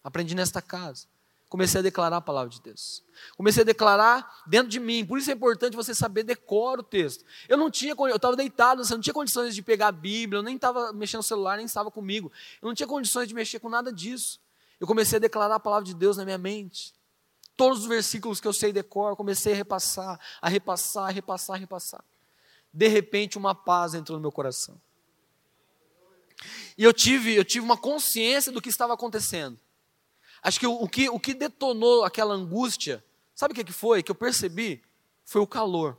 Aprendi 0.03 0.35
nesta 0.35 0.61
casa. 0.61 1.07
Comecei 1.49 1.79
a 1.79 1.83
declarar 1.83 2.19
a 2.19 2.21
palavra 2.21 2.51
de 2.51 2.61
Deus. 2.61 3.03
Comecei 3.37 3.63
a 3.63 3.65
declarar 3.65 4.43
dentro 4.47 4.69
de 4.69 4.79
mim. 4.79 5.05
Por 5.07 5.19
isso 5.19 5.31
é 5.31 5.33
importante 5.33 5.75
você 5.75 5.95
saber 5.95 6.23
decorar 6.23 6.81
o 6.81 6.83
texto. 6.83 7.25
Eu 7.49 7.57
não 7.57 7.71
tinha, 7.71 7.95
eu 7.99 8.17
estava 8.17 8.37
deitado, 8.37 8.85
você 8.85 8.93
não 8.93 9.01
tinha 9.01 9.15
condições 9.15 9.55
de 9.55 9.63
pegar 9.63 9.89
a 9.89 9.93
Bíblia, 9.93 10.39
eu 10.39 10.43
nem 10.43 10.57
estava 10.57 10.93
mexendo 10.93 11.21
no 11.21 11.25
celular, 11.25 11.57
nem 11.57 11.65
estava 11.65 11.91
comigo. 11.91 12.31
Eu 12.61 12.69
não 12.69 12.75
tinha 12.75 12.87
condições 12.87 13.27
de 13.29 13.35
mexer 13.35 13.61
com 13.61 13.71
nada 13.71 13.91
disso. 13.91 14.39
Eu 14.79 14.87
comecei 14.87 15.17
a 15.17 15.21
declarar 15.21 15.55
a 15.55 15.61
palavra 15.61 15.87
de 15.87 15.95
Deus 15.95 16.19
na 16.19 16.25
minha 16.25 16.39
mente. 16.39 16.93
Todos 17.57 17.81
os 17.81 17.87
versículos 17.87 18.41
que 18.41 18.47
eu 18.47 18.53
sei 18.53 18.71
decor, 18.71 19.17
comecei 19.17 19.55
a 19.55 19.57
repassar, 19.57 20.21
a 20.41 20.49
repassar, 20.49 21.09
a 21.09 21.11
repassar, 21.11 21.57
a 21.57 21.59
repassar. 21.59 22.05
De 22.73 22.89
repente, 22.89 23.39
uma 23.39 23.55
paz 23.55 23.95
entrou 23.95 24.19
no 24.19 24.23
meu 24.23 24.31
coração. 24.31 24.79
E 26.77 26.85
eu 26.85 26.93
tive, 26.93 27.35
eu 27.35 27.45
tive 27.45 27.65
uma 27.65 27.77
consciência 27.77 28.53
do 28.53 28.61
que 28.61 28.69
estava 28.69 28.93
acontecendo. 28.93 29.59
Acho 30.43 30.61
que 30.61 30.67
o, 30.67 30.73
o 30.73 30.89
que 30.89 31.09
o 31.09 31.19
que 31.19 31.35
detonou 31.35 32.05
aquela 32.05 32.35
angústia, 32.35 33.05
sabe 33.35 33.53
o 33.53 33.55
que, 33.55 33.65
que 33.65 33.73
foi? 33.73 34.03
Que 34.03 34.11
eu 34.11 34.15
percebi? 34.15 34.83
Foi 35.25 35.41
o 35.41 35.47
calor. 35.47 35.99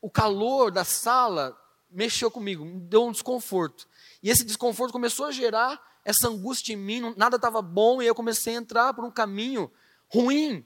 O 0.00 0.10
calor 0.10 0.70
da 0.70 0.84
sala 0.84 1.58
mexeu 1.90 2.30
comigo, 2.30 2.64
me 2.64 2.80
deu 2.80 3.06
um 3.06 3.12
desconforto. 3.12 3.88
E 4.22 4.28
esse 4.28 4.44
desconforto 4.44 4.92
começou 4.92 5.26
a 5.26 5.32
gerar 5.32 5.80
essa 6.04 6.28
angústia 6.28 6.74
em 6.74 6.76
mim, 6.76 7.14
nada 7.16 7.36
estava 7.36 7.62
bom, 7.62 8.02
e 8.02 8.06
eu 8.06 8.14
comecei 8.14 8.54
a 8.54 8.58
entrar 8.58 8.92
por 8.92 9.04
um 9.04 9.10
caminho 9.10 9.70
ruim, 10.08 10.64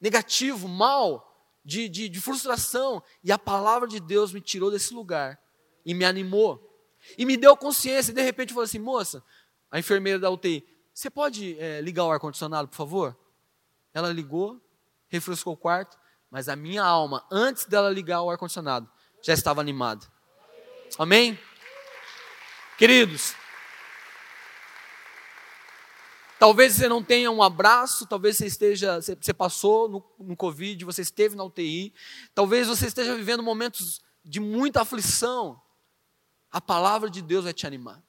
negativo, 0.00 0.66
mal, 0.68 1.30
de, 1.64 1.88
de, 1.88 2.08
de 2.08 2.20
frustração. 2.20 3.02
E 3.22 3.30
a 3.30 3.38
palavra 3.38 3.86
de 3.86 4.00
Deus 4.00 4.32
me 4.32 4.40
tirou 4.40 4.70
desse 4.70 4.94
lugar 4.94 5.38
e 5.84 5.92
me 5.92 6.04
animou. 6.04 6.66
E 7.18 7.26
me 7.26 7.36
deu 7.36 7.56
consciência, 7.56 8.12
e 8.12 8.14
de 8.14 8.22
repente 8.22 8.52
falou 8.52 8.64
assim: 8.64 8.78
moça, 8.78 9.22
a 9.70 9.78
enfermeira 9.78 10.18
da 10.18 10.30
UTI, 10.30 10.66
você 10.92 11.08
pode 11.08 11.58
é, 11.58 11.80
ligar 11.80 12.04
o 12.04 12.10
ar-condicionado, 12.10 12.68
por 12.68 12.76
favor? 12.76 13.16
Ela 13.92 14.12
ligou, 14.12 14.60
refrescou 15.08 15.54
o 15.54 15.56
quarto, 15.56 15.98
mas 16.30 16.48
a 16.48 16.56
minha 16.56 16.82
alma, 16.82 17.26
antes 17.30 17.64
dela 17.64 17.90
ligar 17.90 18.22
o 18.22 18.30
ar-condicionado, 18.30 18.88
já 19.22 19.34
estava 19.34 19.60
animada. 19.60 20.06
Amém? 20.98 21.38
Queridos, 22.78 23.34
talvez 26.38 26.74
você 26.74 26.88
não 26.88 27.02
tenha 27.02 27.30
um 27.30 27.42
abraço, 27.42 28.06
talvez 28.06 28.36
você 28.36 28.46
esteja, 28.46 29.00
você 29.00 29.34
passou 29.34 29.88
no, 29.88 30.04
no 30.18 30.36
Covid, 30.36 30.84
você 30.84 31.02
esteve 31.02 31.36
na 31.36 31.44
UTI, 31.44 31.92
talvez 32.34 32.66
você 32.66 32.86
esteja 32.86 33.14
vivendo 33.14 33.42
momentos 33.42 34.00
de 34.24 34.40
muita 34.40 34.82
aflição, 34.82 35.60
a 36.50 36.60
palavra 36.60 37.10
de 37.10 37.20
Deus 37.20 37.44
vai 37.44 37.52
te 37.52 37.66
animar. 37.66 38.02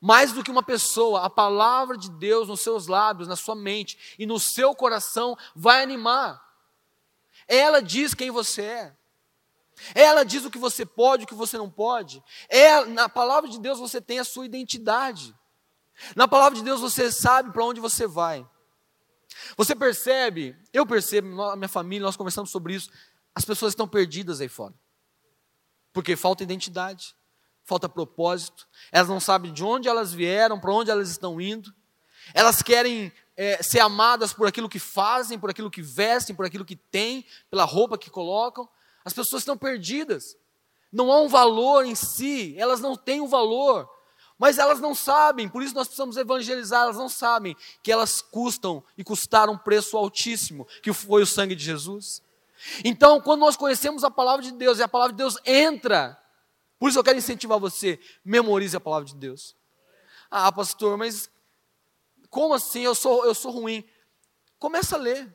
Mais 0.00 0.32
do 0.32 0.44
que 0.44 0.50
uma 0.50 0.62
pessoa, 0.62 1.24
a 1.24 1.30
palavra 1.30 1.96
de 1.96 2.10
Deus 2.10 2.48
nos 2.48 2.60
seus 2.60 2.86
lábios, 2.86 3.28
na 3.28 3.36
sua 3.36 3.54
mente 3.54 4.16
e 4.18 4.26
no 4.26 4.38
seu 4.38 4.74
coração 4.74 5.36
vai 5.54 5.82
animar. 5.82 6.40
Ela 7.46 7.80
diz 7.80 8.14
quem 8.14 8.30
você 8.30 8.62
é. 8.62 8.96
Ela 9.94 10.24
diz 10.24 10.44
o 10.44 10.50
que 10.50 10.58
você 10.58 10.84
pode, 10.84 11.24
o 11.24 11.26
que 11.26 11.34
você 11.34 11.56
não 11.56 11.70
pode. 11.70 12.22
É, 12.48 12.84
na 12.84 13.08
palavra 13.08 13.48
de 13.48 13.58
Deus 13.58 13.78
você 13.78 14.00
tem 14.00 14.18
a 14.18 14.24
sua 14.24 14.46
identidade. 14.46 15.34
Na 16.14 16.28
palavra 16.28 16.56
de 16.56 16.64
Deus 16.64 16.80
você 16.80 17.10
sabe 17.10 17.52
para 17.52 17.64
onde 17.64 17.80
você 17.80 18.06
vai. 18.06 18.46
Você 19.56 19.74
percebe, 19.74 20.56
eu 20.72 20.86
percebo, 20.86 21.56
minha 21.56 21.68
família, 21.68 22.04
nós 22.04 22.16
conversamos 22.16 22.50
sobre 22.50 22.74
isso. 22.74 22.90
As 23.34 23.44
pessoas 23.44 23.72
estão 23.72 23.88
perdidas 23.88 24.40
aí 24.40 24.48
fora. 24.48 24.74
Porque 25.92 26.16
falta 26.16 26.42
identidade, 26.42 27.16
falta 27.68 27.86
propósito, 27.86 28.66
elas 28.90 29.08
não 29.08 29.20
sabem 29.20 29.52
de 29.52 29.62
onde 29.62 29.88
elas 29.88 30.10
vieram, 30.10 30.58
para 30.58 30.72
onde 30.72 30.90
elas 30.90 31.10
estão 31.10 31.38
indo. 31.38 31.72
Elas 32.32 32.62
querem 32.62 33.12
é, 33.36 33.62
ser 33.62 33.80
amadas 33.80 34.32
por 34.32 34.48
aquilo 34.48 34.70
que 34.70 34.78
fazem, 34.78 35.38
por 35.38 35.50
aquilo 35.50 35.70
que 35.70 35.82
vestem, 35.82 36.34
por 36.34 36.46
aquilo 36.46 36.64
que 36.64 36.74
têm, 36.74 37.26
pela 37.50 37.64
roupa 37.64 37.98
que 37.98 38.08
colocam. 38.08 38.66
As 39.04 39.12
pessoas 39.12 39.42
estão 39.42 39.56
perdidas. 39.56 40.34
Não 40.90 41.12
há 41.12 41.20
um 41.20 41.28
valor 41.28 41.84
em 41.84 41.94
si, 41.94 42.54
elas 42.58 42.80
não 42.80 42.96
têm 42.96 43.20
um 43.20 43.28
valor. 43.28 43.86
Mas 44.38 44.56
elas 44.56 44.80
não 44.80 44.94
sabem, 44.94 45.48
por 45.48 45.62
isso 45.62 45.74
nós 45.74 45.88
precisamos 45.88 46.16
evangelizar, 46.16 46.84
elas 46.84 46.96
não 46.96 47.08
sabem 47.08 47.54
que 47.82 47.92
elas 47.92 48.22
custam 48.22 48.82
e 48.96 49.04
custaram 49.04 49.54
um 49.54 49.58
preço 49.58 49.96
altíssimo, 49.96 50.66
que 50.82 50.92
foi 50.92 51.22
o 51.22 51.26
sangue 51.26 51.54
de 51.54 51.64
Jesus. 51.64 52.22
Então, 52.82 53.20
quando 53.20 53.40
nós 53.40 53.56
conhecemos 53.56 54.04
a 54.04 54.10
palavra 54.10 54.42
de 54.42 54.52
Deus 54.52 54.78
e 54.78 54.82
a 54.82 54.88
palavra 54.88 55.12
de 55.12 55.18
Deus 55.18 55.36
entra, 55.44 56.16
por 56.78 56.88
isso 56.88 56.98
eu 56.98 57.04
quero 57.04 57.18
incentivar 57.18 57.58
você, 57.58 57.98
memorize 58.24 58.76
a 58.76 58.80
palavra 58.80 59.06
de 59.06 59.14
Deus. 59.16 59.56
Ah, 60.30 60.52
pastor, 60.52 60.96
mas 60.96 61.30
como 62.30 62.54
assim? 62.54 62.82
Eu 62.82 62.94
sou, 62.94 63.24
eu 63.24 63.34
sou 63.34 63.50
ruim. 63.50 63.84
Começa 64.58 64.96
a 64.96 64.98
ler. 64.98 65.34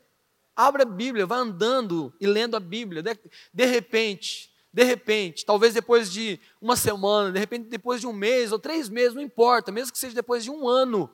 Abre 0.56 0.84
a 0.84 0.86
Bíblia, 0.86 1.26
vai 1.26 1.39
andando 1.39 2.14
e 2.20 2.28
lendo 2.28 2.56
a 2.56 2.60
Bíblia. 2.60 3.02
De, 3.02 3.18
de 3.52 3.66
repente, 3.66 4.54
de 4.72 4.84
repente, 4.84 5.46
talvez 5.46 5.74
depois 5.74 6.12
de 6.12 6.39
uma 6.62 6.76
semana, 6.76 7.32
de 7.32 7.39
repente 7.39 7.68
depois 7.70 8.02
de 8.02 8.08
um 8.08 8.14
mês 8.14 8.52
ou 8.52 8.60
três 8.60 8.88
meses, 8.89 9.14
não 9.14 9.22
importa, 9.22 9.72
mesmo 9.72 9.91
que 9.91 10.00
seja 10.00 10.16
depois 10.16 10.44
de 10.44 10.52
um 10.52 10.68
ano, 10.68 11.10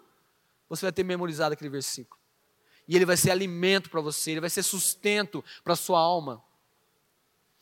você 0.67 0.85
vai 0.85 0.91
ter 0.91 1.03
memorizado 1.03 1.53
aquele 1.53 1.69
versículo. 1.69 2.19
E 2.87 2.95
ele 2.95 3.05
vai 3.05 3.17
ser 3.17 3.31
alimento 3.31 3.89
para 3.89 4.01
você, 4.01 4.31
ele 4.31 4.41
vai 4.41 4.49
ser 4.49 4.63
sustento 4.63 5.43
para 5.63 5.73
a 5.73 5.77
sua 5.77 5.99
alma. 5.99 6.43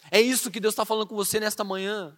É 0.09 0.21
isso 0.21 0.49
que 0.49 0.59
Deus 0.59 0.73
está 0.73 0.85
falando 0.85 1.07
com 1.07 1.15
você 1.15 1.39
nesta 1.39 1.63
manhã. 1.63 2.17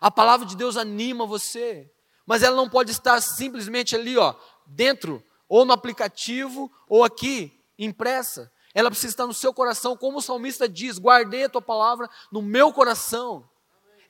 A 0.00 0.10
palavra 0.10 0.46
de 0.46 0.56
Deus 0.56 0.76
anima 0.76 1.26
você, 1.26 1.90
mas 2.26 2.42
ela 2.42 2.56
não 2.56 2.68
pode 2.68 2.90
estar 2.90 3.20
simplesmente 3.20 3.94
ali, 3.94 4.16
ó, 4.16 4.34
dentro, 4.66 5.22
ou 5.48 5.64
no 5.64 5.72
aplicativo, 5.72 6.70
ou 6.88 7.04
aqui, 7.04 7.64
impressa. 7.78 8.52
Ela 8.74 8.90
precisa 8.90 9.12
estar 9.12 9.26
no 9.26 9.32
seu 9.32 9.54
coração, 9.54 9.96
como 9.96 10.18
o 10.18 10.22
salmista 10.22 10.68
diz: 10.68 10.98
guardei 10.98 11.44
a 11.44 11.48
tua 11.48 11.62
palavra 11.62 12.10
no 12.30 12.42
meu 12.42 12.72
coração. 12.72 13.48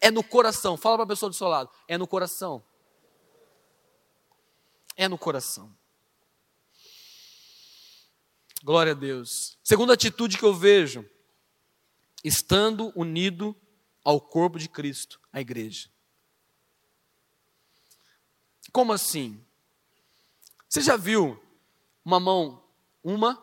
É 0.01 0.11
no 0.11 0.25
coração. 0.25 0.77
Fala 0.77 0.97
para 0.97 1.05
a 1.05 1.09
pessoa 1.09 1.31
do 1.31 1.37
seu 1.37 1.47
lado: 1.47 1.71
é 1.87 1.97
no 1.97 2.07
coração. 2.07 2.65
É 4.97 5.07
no 5.07 5.17
coração. 5.17 5.73
Glória 8.65 8.93
a 8.93 8.95
Deus. 8.97 9.57
Segunda 9.63 9.93
atitude 9.93 10.37
que 10.39 10.45
eu 10.45 10.53
vejo, 10.53 11.09
estando 12.25 12.93
unido 12.97 13.55
ao 14.07 14.21
corpo 14.21 14.57
de 14.57 14.69
Cristo, 14.69 15.21
a 15.33 15.41
igreja. 15.41 15.91
Como 18.71 18.93
assim? 18.93 19.45
Você 20.69 20.81
já 20.81 20.97
viu 20.97 21.43
uma 22.05 22.21
mão, 22.21 22.63
uma, 23.03 23.43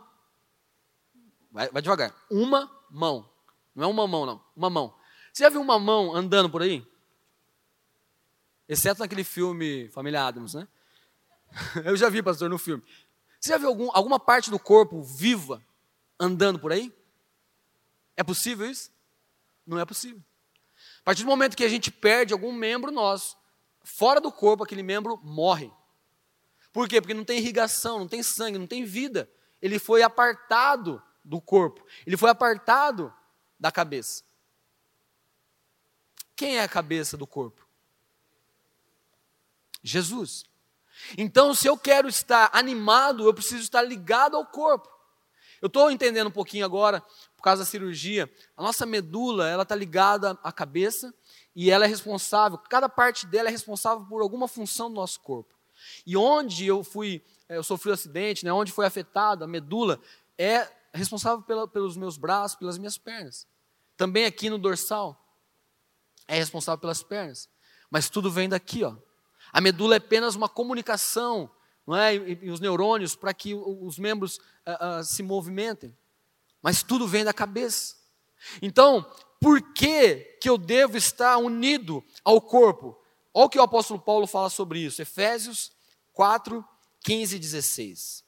vai, 1.52 1.70
vai 1.70 1.82
devagar, 1.82 2.16
uma 2.32 2.72
mão, 2.90 3.30
não 3.76 3.84
é 3.84 3.88
uma 3.88 4.08
mão 4.08 4.26
não, 4.26 4.42
uma 4.56 4.70
mão. 4.70 4.96
Você 5.34 5.44
já 5.44 5.50
viu 5.50 5.60
uma 5.60 5.78
mão 5.78 6.16
andando 6.16 6.50
por 6.50 6.62
aí? 6.62 6.88
Exceto 8.66 9.02
naquele 9.02 9.26
filme 9.26 9.90
Família 9.90 10.24
Adams, 10.26 10.54
né? 10.54 10.66
Eu 11.84 11.98
já 11.98 12.08
vi, 12.08 12.24
pastor, 12.24 12.50
no 12.50 12.58
filme. 12.58 12.82
Você 13.38 13.50
já 13.50 13.58
viu 13.58 13.68
algum, 13.68 13.90
alguma 13.94 14.18
parte 14.18 14.50
do 14.50 14.58
corpo 14.58 15.04
viva 15.04 15.62
andando 16.18 16.58
por 16.58 16.72
aí? 16.72 16.90
É 18.16 18.24
possível 18.24 18.70
isso? 18.70 18.94
Não 19.68 19.78
é 19.78 19.86
possível. 19.86 20.24
A 21.04 21.06
partir 21.06 21.24
do 21.24 21.28
momento 21.28 21.58
que 21.58 21.66
a 21.66 21.70
gente 21.70 21.92
perde 21.92 22.32
algum 22.32 22.54
membro 22.54 22.90
nosso, 22.90 23.38
fora 23.84 24.22
do 24.22 24.32
corpo, 24.32 24.64
aquele 24.64 24.82
membro 24.82 25.20
morre. 25.22 25.70
Por 26.72 26.88
quê? 26.88 27.02
Porque 27.02 27.14
não 27.14 27.26
tem 27.26 27.40
irrigação, 27.40 28.00
não 28.00 28.08
tem 28.08 28.24
sangue, 28.24 28.58
não 28.58 28.66
tem 28.66 28.86
vida. 28.86 29.30
Ele 29.62 29.78
foi 29.78 30.02
apartado 30.02 31.04
do 31.24 31.42
corpo, 31.42 31.86
ele 32.08 32.16
foi 32.16 32.30
apartado 32.30 33.14
da 33.60 33.70
cabeça. 33.70 34.24
Quem 36.38 36.58
é 36.58 36.64
a 36.64 36.70
cabeça 36.70 37.18
do 37.18 37.28
corpo? 37.28 37.68
Jesus. 39.84 40.46
Então, 41.18 41.54
se 41.54 41.68
eu 41.68 41.78
quero 41.78 42.08
estar 42.08 42.50
animado, 42.54 43.26
eu 43.26 43.34
preciso 43.34 43.62
estar 43.62 43.82
ligado 43.82 44.38
ao 44.38 44.46
corpo. 44.46 44.90
Eu 45.62 45.68
estou 45.68 45.92
entendendo 45.92 46.28
um 46.28 46.32
pouquinho 46.32 46.66
agora, 46.66 47.04
por 47.44 47.50
causa 47.50 47.64
da 47.64 47.70
cirurgia, 47.70 48.32
a 48.56 48.64
nossa 48.64 48.86
medula 48.86 49.50
ela 49.50 49.64
está 49.64 49.76
ligada 49.76 50.40
à 50.42 50.50
cabeça 50.50 51.14
e 51.54 51.70
ela 51.70 51.84
é 51.84 51.88
responsável, 51.90 52.58
cada 52.58 52.88
parte 52.88 53.28
dela 53.28 53.50
é 53.50 53.52
responsável 53.52 54.06
por 54.06 54.22
alguma 54.22 54.48
função 54.48 54.88
do 54.88 54.96
nosso 54.96 55.20
corpo. 55.20 55.54
E 56.08 56.16
onde 56.16 56.66
eu 56.66 56.86
fui, 56.86 57.22
eh, 57.50 57.58
eu 57.58 57.64
sofri 57.64 57.90
um 57.90 57.94
acidente, 57.96 58.46
né, 58.46 58.54
onde 58.54 58.72
foi 58.72 58.86
afetado 58.86 59.44
a 59.44 59.48
medula, 59.48 60.00
é 60.38 60.72
responsável 60.94 61.44
pela, 61.44 61.68
pelos 61.68 61.98
meus 61.98 62.16
braços, 62.16 62.58
pelas 62.58 62.78
minhas 62.78 62.98
pernas. 62.98 63.46
Também 63.98 64.24
aqui 64.24 64.50
no 64.50 64.58
dorsal, 64.58 65.22
é 66.30 66.36
responsável 66.36 66.80
pelas 66.80 67.04
pernas. 67.04 67.50
Mas 67.92 68.10
tudo 68.10 68.32
vem 68.32 68.48
daqui, 68.48 68.86
ó. 68.86 68.96
A 69.52 69.60
medula 69.60 69.96
é 69.96 69.98
apenas 69.98 70.36
uma 70.36 70.48
comunicação, 70.48 71.52
não 71.86 71.98
é? 71.98 72.16
E, 72.16 72.40
e 72.44 72.50
os 72.50 72.62
neurônios 72.62 73.18
para 73.18 73.34
que 73.34 73.54
os 73.54 74.00
membros 74.00 74.38
uh, 74.38 75.02
uh, 75.02 75.04
se 75.04 75.22
movimentem. 75.22 75.94
Mas 76.64 76.82
tudo 76.82 77.06
vem 77.06 77.26
da 77.26 77.34
cabeça. 77.34 77.96
Então, 78.62 79.06
por 79.40 79.74
que, 79.74 80.38
que 80.42 80.50
eu 80.50 80.58
devo 80.58 80.98
estar 80.98 81.38
unido 81.38 82.04
ao 82.24 82.40
corpo? 82.40 82.98
Olha 83.34 83.46
o 83.46 83.50
que 83.50 83.60
o 83.60 83.64
apóstolo 83.64 84.00
Paulo 84.00 84.26
fala 84.26 84.50
sobre 84.50 84.80
isso. 84.80 85.02
Efésios 85.02 85.72
4, 86.14 86.66
15 87.02 87.36
e 87.36 87.40
16. 87.40 88.24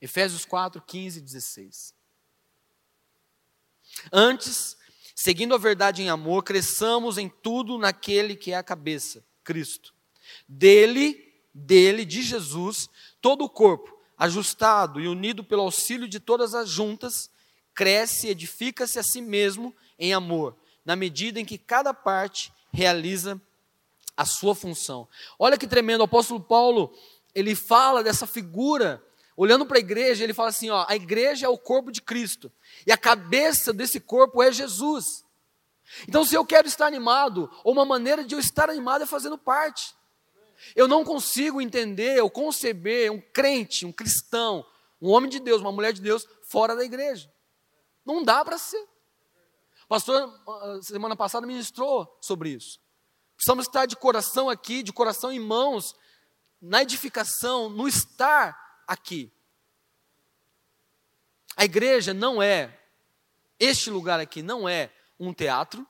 Efésios 0.00 0.46
4, 0.46 0.80
15 0.80 1.18
e 1.18 1.22
16. 1.22 1.94
Antes, 4.10 4.76
seguindo 5.14 5.54
a 5.54 5.58
verdade 5.58 6.02
em 6.02 6.08
amor, 6.08 6.42
cresçamos 6.42 7.18
em 7.18 7.28
tudo 7.28 7.76
naquele 7.76 8.36
que 8.36 8.52
é 8.52 8.56
a 8.56 8.62
cabeça, 8.62 9.24
Cristo. 9.44 9.94
Dele, 10.48 11.34
dele, 11.52 12.04
de 12.04 12.22
Jesus, 12.22 12.88
todo 13.20 13.44
o 13.44 13.50
corpo, 13.50 13.95
ajustado 14.18 15.00
e 15.00 15.08
unido 15.08 15.44
pelo 15.44 15.62
auxílio 15.62 16.08
de 16.08 16.18
todas 16.18 16.54
as 16.54 16.68
juntas, 16.68 17.30
cresce 17.74 18.26
e 18.26 18.30
edifica-se 18.30 18.98
a 18.98 19.02
si 19.02 19.20
mesmo 19.20 19.74
em 19.98 20.14
amor, 20.14 20.56
na 20.84 20.96
medida 20.96 21.38
em 21.40 21.44
que 21.44 21.58
cada 21.58 21.92
parte 21.92 22.52
realiza 22.72 23.40
a 24.16 24.24
sua 24.24 24.54
função. 24.54 25.06
Olha 25.38 25.58
que 25.58 25.66
tremendo, 25.66 26.00
o 26.00 26.04
apóstolo 26.04 26.40
Paulo, 26.40 26.94
ele 27.34 27.54
fala 27.54 28.02
dessa 28.02 28.26
figura, 28.26 29.04
olhando 29.36 29.66
para 29.66 29.76
a 29.76 29.80
igreja, 29.80 30.24
ele 30.24 30.32
fala 30.32 30.48
assim: 30.48 30.70
ó, 30.70 30.86
a 30.88 30.96
igreja 30.96 31.46
é 31.46 31.48
o 31.48 31.58
corpo 31.58 31.92
de 31.92 32.00
Cristo, 32.00 32.50
e 32.86 32.92
a 32.92 32.96
cabeça 32.96 33.72
desse 33.72 34.00
corpo 34.00 34.42
é 34.42 34.50
Jesus. 34.50 35.24
Então, 36.08 36.24
se 36.24 36.34
eu 36.34 36.44
quero 36.44 36.66
estar 36.66 36.86
animado, 36.86 37.50
ou 37.62 37.72
uma 37.72 37.84
maneira 37.84 38.24
de 38.24 38.34
eu 38.34 38.38
estar 38.38 38.68
animado 38.68 39.02
é 39.02 39.06
fazendo 39.06 39.38
parte. 39.38 39.94
Eu 40.74 40.88
não 40.88 41.04
consigo 41.04 41.60
entender 41.60 42.22
ou 42.22 42.30
conceber 42.30 43.10
um 43.12 43.20
crente, 43.20 43.86
um 43.86 43.92
cristão, 43.92 44.66
um 45.00 45.10
homem 45.10 45.30
de 45.30 45.38
Deus, 45.40 45.60
uma 45.60 45.72
mulher 45.72 45.92
de 45.92 46.00
Deus, 46.00 46.26
fora 46.42 46.74
da 46.74 46.84
igreja. 46.84 47.32
Não 48.04 48.22
dá 48.22 48.44
para 48.44 48.58
ser. 48.58 48.82
O 49.84 49.88
pastor, 49.88 50.40
ah, 50.48 50.78
semana 50.82 51.16
passada, 51.16 51.46
ministrou 51.46 52.18
sobre 52.20 52.50
isso. 52.50 52.80
Precisamos 53.36 53.66
estar 53.66 53.86
de 53.86 53.96
coração 53.96 54.48
aqui, 54.48 54.82
de 54.82 54.92
coração 54.92 55.30
em 55.30 55.38
mãos, 55.38 55.94
na 56.60 56.82
edificação, 56.82 57.68
no 57.68 57.86
estar 57.86 58.82
aqui. 58.86 59.30
A 61.56 61.64
igreja 61.64 62.12
não 62.12 62.42
é, 62.42 62.78
este 63.58 63.90
lugar 63.90 64.20
aqui 64.20 64.42
não 64.42 64.68
é 64.68 64.90
um 65.18 65.32
teatro, 65.32 65.86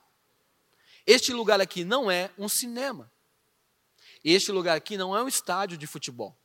este 1.06 1.32
lugar 1.32 1.60
aqui 1.60 1.84
não 1.84 2.10
é 2.10 2.30
um 2.36 2.48
cinema, 2.48 3.10
este 4.34 4.52
lugar 4.52 4.76
aqui 4.76 4.96
não 4.96 5.16
é 5.16 5.22
um 5.22 5.28
estádio 5.28 5.76
de 5.76 5.86
futebol. 5.86 6.36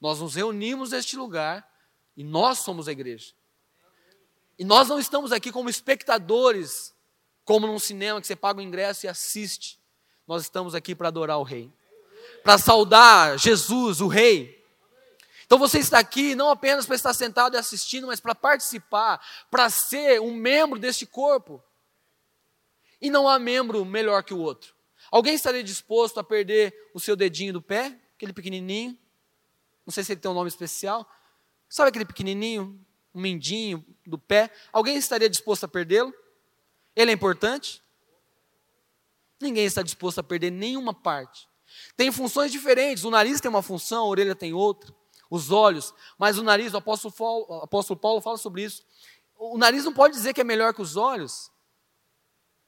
Nós 0.00 0.20
nos 0.20 0.34
reunimos 0.34 0.90
neste 0.90 1.16
lugar 1.16 1.68
e 2.16 2.22
nós 2.22 2.58
somos 2.58 2.88
a 2.88 2.92
igreja. 2.92 3.32
E 4.58 4.64
nós 4.64 4.88
não 4.88 4.98
estamos 4.98 5.32
aqui 5.32 5.52
como 5.52 5.68
espectadores, 5.68 6.94
como 7.44 7.66
num 7.66 7.78
cinema 7.78 8.20
que 8.20 8.26
você 8.26 8.36
paga 8.36 8.60
o 8.60 8.62
ingresso 8.62 9.06
e 9.06 9.08
assiste 9.08 9.78
nós 10.28 10.42
estamos 10.42 10.74
aqui 10.74 10.94
para 10.94 11.08
adorar 11.08 11.38
o 11.38 11.42
Rei, 11.42 11.72
para 12.44 12.58
saudar 12.58 13.38
Jesus, 13.38 14.02
o 14.02 14.08
Rei. 14.08 14.62
Então 15.46 15.58
você 15.58 15.78
está 15.78 15.98
aqui 15.98 16.34
não 16.34 16.50
apenas 16.50 16.84
para 16.84 16.94
estar 16.94 17.14
sentado 17.14 17.54
e 17.54 17.58
assistindo, 17.58 18.06
mas 18.06 18.20
para 18.20 18.34
participar, 18.34 19.26
para 19.50 19.70
ser 19.70 20.20
um 20.20 20.34
membro 20.34 20.78
deste 20.78 21.06
corpo. 21.06 21.64
E 23.00 23.08
não 23.08 23.26
há 23.26 23.38
membro 23.38 23.82
melhor 23.86 24.22
que 24.22 24.34
o 24.34 24.38
outro. 24.38 24.74
Alguém 25.10 25.34
estaria 25.34 25.62
disposto 25.62 26.18
a 26.18 26.24
perder 26.24 26.90
o 26.94 27.00
seu 27.00 27.16
dedinho 27.16 27.52
do 27.52 27.62
pé, 27.62 27.98
aquele 28.14 28.32
pequenininho? 28.32 28.98
Não 29.86 29.92
sei 29.92 30.04
se 30.04 30.12
ele 30.12 30.20
tem 30.20 30.30
um 30.30 30.34
nome 30.34 30.48
especial. 30.48 31.08
Sabe 31.68 31.88
aquele 31.88 32.04
pequenininho? 32.04 32.78
um 33.14 33.20
mindinho 33.20 33.84
do 34.06 34.18
pé, 34.18 34.50
alguém 34.72 34.96
estaria 34.96 35.28
disposto 35.28 35.64
a 35.64 35.68
perdê-lo? 35.68 36.14
Ele 36.94 37.10
é 37.10 37.14
importante? 37.14 37.82
Ninguém 39.40 39.64
está 39.64 39.82
disposto 39.82 40.18
a 40.18 40.22
perder 40.22 40.50
nenhuma 40.50 40.94
parte. 40.94 41.48
Tem 41.96 42.10
funções 42.10 42.50
diferentes. 42.50 43.04
O 43.04 43.10
nariz 43.10 43.40
tem 43.40 43.48
uma 43.48 43.62
função, 43.62 44.04
a 44.04 44.08
orelha 44.08 44.34
tem 44.34 44.52
outra. 44.52 44.94
Os 45.30 45.50
olhos, 45.50 45.92
mas 46.16 46.38
o 46.38 46.42
nariz, 46.42 46.72
o 46.72 46.78
apóstolo 46.78 47.12
Paulo, 47.12 47.46
o 47.48 47.54
apóstolo 47.62 48.00
Paulo 48.00 48.20
fala 48.20 48.38
sobre 48.38 48.62
isso. 48.62 48.82
O 49.36 49.58
nariz 49.58 49.84
não 49.84 49.92
pode 49.92 50.14
dizer 50.14 50.32
que 50.32 50.40
é 50.40 50.44
melhor 50.44 50.72
que 50.72 50.80
os 50.80 50.96
olhos, 50.96 51.52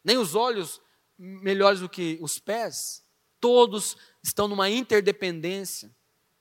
nem 0.04 0.18
os 0.18 0.34
olhos 0.34 0.80
melhores 1.20 1.80
do 1.80 1.88
que 1.88 2.18
os 2.22 2.38
pés. 2.38 3.04
Todos 3.38 3.96
estão 4.22 4.48
numa 4.48 4.70
interdependência. 4.70 5.94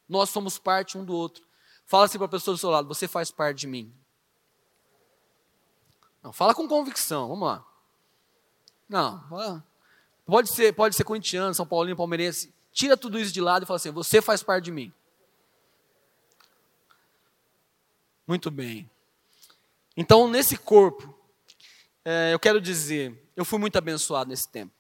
Nós 0.08 0.30
somos 0.30 0.58
parte 0.58 0.98
um 0.98 1.04
do 1.04 1.14
outro. 1.14 1.46
Fala 1.86 2.06
assim 2.06 2.18
para 2.18 2.26
a 2.26 2.30
pessoa 2.30 2.56
do 2.56 2.58
seu 2.58 2.70
lado: 2.70 2.88
você 2.88 3.08
faz 3.08 3.30
parte 3.30 3.60
de 3.60 3.68
mim. 3.68 3.94
Não, 6.24 6.32
fala 6.32 6.56
com 6.56 6.68
convicção, 6.68 7.28
vamos 7.28 7.48
lá. 7.48 7.66
Não, 8.88 9.64
pode 10.26 10.50
ser, 10.50 10.74
pode 10.74 10.96
ser 10.96 11.04
corintiano, 11.04 11.54
São 11.54 11.68
Paulino, 11.68 11.96
palmeirense. 11.96 12.54
Tira 12.72 12.98
tudo 12.98 13.20
isso 13.20 13.34
de 13.34 13.42
lado 13.42 13.64
e 13.64 13.66
fala 13.66 13.78
assim: 13.78 13.92
você 13.92 14.22
faz 14.22 14.42
parte 14.42 14.66
de 14.66 14.72
mim. 14.72 14.94
Muito 18.26 18.50
bem. 18.50 18.90
Então, 19.98 20.28
nesse 20.28 20.58
corpo, 20.58 21.19
é, 22.04 22.34
eu 22.34 22.40
quero 22.40 22.62
dizer, 22.62 23.32
eu 23.36 23.44
fui 23.46 23.60
muito 23.60 23.78
abençoado 23.78 24.30
nesse 24.30 24.50
tempo. 24.50 24.74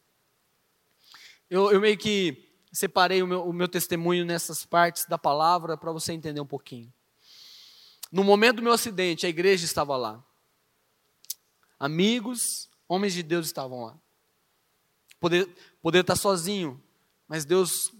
Eu, 1.49 1.71
eu 1.71 1.79
meio 1.79 1.97
que 1.97 2.49
separei 2.71 3.21
o 3.21 3.27
meu, 3.27 3.43
o 3.43 3.53
meu 3.53 3.67
testemunho 3.67 4.25
nessas 4.25 4.65
partes 4.65 5.05
da 5.05 5.17
palavra 5.17 5.77
para 5.77 5.91
você 5.91 6.13
entender 6.13 6.39
um 6.39 6.45
pouquinho. 6.45 6.93
No 8.11 8.23
momento 8.23 8.57
do 8.57 8.63
meu 8.63 8.73
acidente, 8.73 9.25
a 9.25 9.29
igreja 9.29 9.65
estava 9.65 9.95
lá. 9.97 10.23
Amigos, 11.79 12.69
homens 12.87 13.13
de 13.13 13.23
Deus 13.23 13.45
estavam 13.45 13.85
lá. 13.85 13.97
Poder, 15.19 15.47
poder 15.81 15.99
estar 15.99 16.15
sozinho, 16.15 16.81
mas 17.27 17.45
Deus 17.45 17.91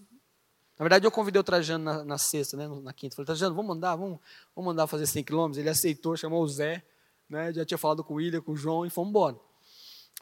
na 0.80 0.86
verdade, 0.86 1.05
eu 1.05 1.11
convidei 1.11 1.38
o 1.38 1.43
Trajano 1.43 1.84
na, 1.84 2.05
na 2.05 2.17
sexta, 2.17 2.55
né, 2.55 2.65
na 2.82 2.93
quinta. 2.93 3.13
Falei, 3.13 3.26
Trajano, 3.26 3.53
vamos 3.53 3.67
mandar, 3.67 3.97
vamos, 3.97 4.17
vamos 4.55 4.70
mandar 4.70 4.88
fazer 4.88 5.05
100 5.05 5.26
quilômetros. 5.26 5.57
Ele 5.57 5.70
aceitou, 5.70 6.15
chamou 6.15 6.41
o 6.41 6.47
Zé, 6.47 6.82
né, 7.30 7.53
já 7.53 7.63
tinha 7.63 7.77
falado 7.77 8.03
com 8.03 8.15
o 8.15 8.17
William, 8.17 8.41
com 8.41 8.53
o 8.53 8.57
João 8.57 8.86
e 8.86 8.89
fomos 8.89 9.09
embora. 9.09 9.39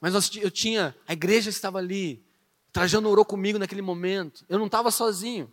Mas 0.01 0.13
nós, 0.13 0.29
eu 0.35 0.51
tinha, 0.51 0.95
a 1.07 1.13
igreja 1.13 1.49
estava 1.49 1.77
ali. 1.77 2.23
O 2.69 2.71
Trajano 2.71 3.09
orou 3.09 3.25
comigo 3.25 3.57
naquele 3.57 3.81
momento. 3.81 4.45
Eu 4.47 4.59
não 4.59 4.67
estava 4.67 4.91
sozinho. 4.91 5.51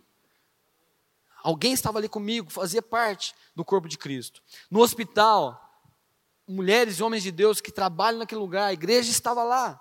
Alguém 1.41 1.73
estava 1.73 1.99
ali 1.99 2.09
comigo, 2.09 2.51
fazia 2.51 2.81
parte 2.81 3.33
do 3.55 3.63
corpo 3.63 3.87
de 3.87 3.97
Cristo. 3.97 4.41
No 4.69 4.81
hospital, 4.81 5.83
mulheres 6.47 6.99
e 6.99 7.03
homens 7.03 7.23
de 7.23 7.31
Deus 7.31 7.61
que 7.61 7.71
trabalham 7.71 8.19
naquele 8.19 8.41
lugar, 8.41 8.67
a 8.67 8.73
igreja 8.73 9.11
estava 9.11 9.43
lá. 9.43 9.79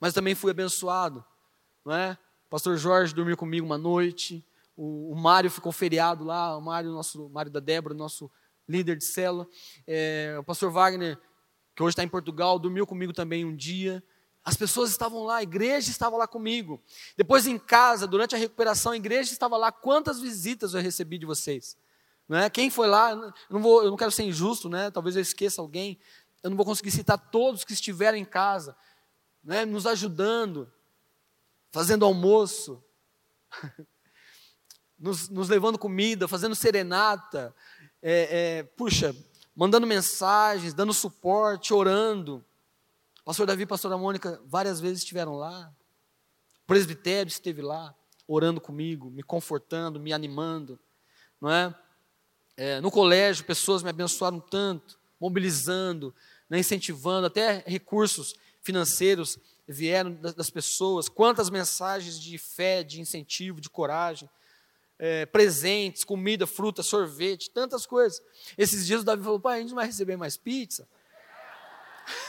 Mas 0.00 0.12
também 0.12 0.34
fui 0.34 0.50
abençoado, 0.50 1.24
não 1.84 1.94
é? 1.94 2.18
pastor 2.50 2.76
Jorge 2.76 3.14
dormiu 3.14 3.36
comigo 3.36 3.64
uma 3.64 3.78
noite. 3.78 4.44
O, 4.76 5.12
o 5.12 5.14
Mário 5.14 5.48
ficou 5.50 5.70
feriado 5.70 6.24
lá. 6.24 6.56
O 6.56 6.60
Mário, 6.60 6.90
nosso 6.90 7.28
Mário 7.28 7.52
da 7.52 7.60
Débora, 7.60 7.94
nosso 7.94 8.28
líder 8.70 8.96
de 8.96 9.04
célula. 9.04 9.46
É, 9.86 10.36
o 10.38 10.44
pastor 10.44 10.70
Wagner, 10.70 11.18
que 11.74 11.82
hoje 11.82 11.92
está 11.92 12.04
em 12.04 12.08
Portugal, 12.08 12.58
dormiu 12.58 12.86
comigo 12.86 13.12
também 13.12 13.44
um 13.44 13.54
dia. 13.54 14.02
As 14.44 14.56
pessoas 14.56 14.90
estavam 14.90 15.24
lá, 15.24 15.36
a 15.36 15.42
igreja 15.42 15.90
estava 15.90 16.16
lá 16.16 16.26
comigo. 16.26 16.82
Depois 17.16 17.46
em 17.46 17.58
casa, 17.58 18.06
durante 18.06 18.34
a 18.34 18.38
recuperação, 18.38 18.92
a 18.92 18.96
igreja 18.96 19.32
estava 19.32 19.56
lá. 19.56 19.70
Quantas 19.70 20.20
visitas 20.20 20.72
eu 20.72 20.80
recebi 20.80 21.18
de 21.18 21.26
vocês? 21.26 21.76
Não 22.28 22.38
é? 22.38 22.48
Quem 22.48 22.70
foi 22.70 22.86
lá? 22.86 23.10
Eu 23.10 23.32
não, 23.50 23.60
vou, 23.60 23.82
eu 23.82 23.90
não 23.90 23.96
quero 23.96 24.10
ser 24.10 24.22
injusto, 24.22 24.68
né? 24.68 24.90
talvez 24.90 25.16
eu 25.16 25.22
esqueça 25.22 25.60
alguém. 25.60 25.98
Eu 26.42 26.50
não 26.50 26.56
vou 26.56 26.64
conseguir 26.64 26.90
citar 26.90 27.18
todos 27.18 27.64
que 27.64 27.72
estiveram 27.72 28.16
em 28.16 28.24
casa, 28.24 28.76
né? 29.42 29.64
nos 29.64 29.86
ajudando, 29.86 30.72
fazendo 31.70 32.04
almoço, 32.04 32.82
nos, 34.98 35.28
nos, 35.28 35.48
levando 35.48 35.78
comida, 35.78 36.28
fazendo 36.28 36.54
serenata, 36.54 37.54
é, 38.02 38.58
é, 38.58 38.62
puxa, 38.62 39.14
mandando 39.54 39.86
mensagens, 39.86 40.74
dando 40.74 40.92
suporte, 40.92 41.74
orando. 41.74 42.44
Pastor 43.24 43.46
Davi 43.46 43.62
e 43.62 43.66
pastora 43.66 43.98
Mônica 43.98 44.40
várias 44.46 44.80
vezes 44.80 44.98
estiveram 45.00 45.34
lá. 45.34 45.72
O 46.62 46.66
presbitério 46.66 47.28
esteve 47.28 47.60
lá, 47.62 47.94
orando 48.26 48.60
comigo, 48.60 49.10
me 49.10 49.22
confortando, 49.22 50.00
me 50.00 50.12
animando. 50.12 50.78
Não 51.40 51.50
é? 51.50 51.74
é 52.56 52.80
no 52.80 52.90
colégio, 52.90 53.44
pessoas 53.44 53.82
me 53.82 53.90
abençoaram 53.90 54.40
tanto, 54.40 54.98
mobilizando, 55.20 56.14
né, 56.48 56.58
incentivando, 56.58 57.26
até 57.26 57.62
recursos 57.66 58.34
financeiros 58.62 59.38
vieram 59.66 60.12
das 60.14 60.50
pessoas, 60.50 61.08
quantas 61.08 61.48
mensagens 61.48 62.18
de 62.20 62.36
fé, 62.38 62.82
de 62.82 63.00
incentivo, 63.00 63.60
de 63.60 63.70
coragem, 63.70 64.28
é, 65.02 65.24
presentes, 65.24 66.04
comida, 66.04 66.46
fruta, 66.46 66.82
sorvete, 66.82 67.50
tantas 67.50 67.86
coisas. 67.86 68.22
Esses 68.58 68.86
dias 68.86 69.00
o 69.00 69.04
Davi 69.04 69.24
falou: 69.24 69.40
pai, 69.40 69.56
a 69.56 69.60
gente 69.62 69.70
não 69.70 69.76
vai 69.76 69.86
receber 69.86 70.18
mais 70.18 70.36
pizza? 70.36 70.86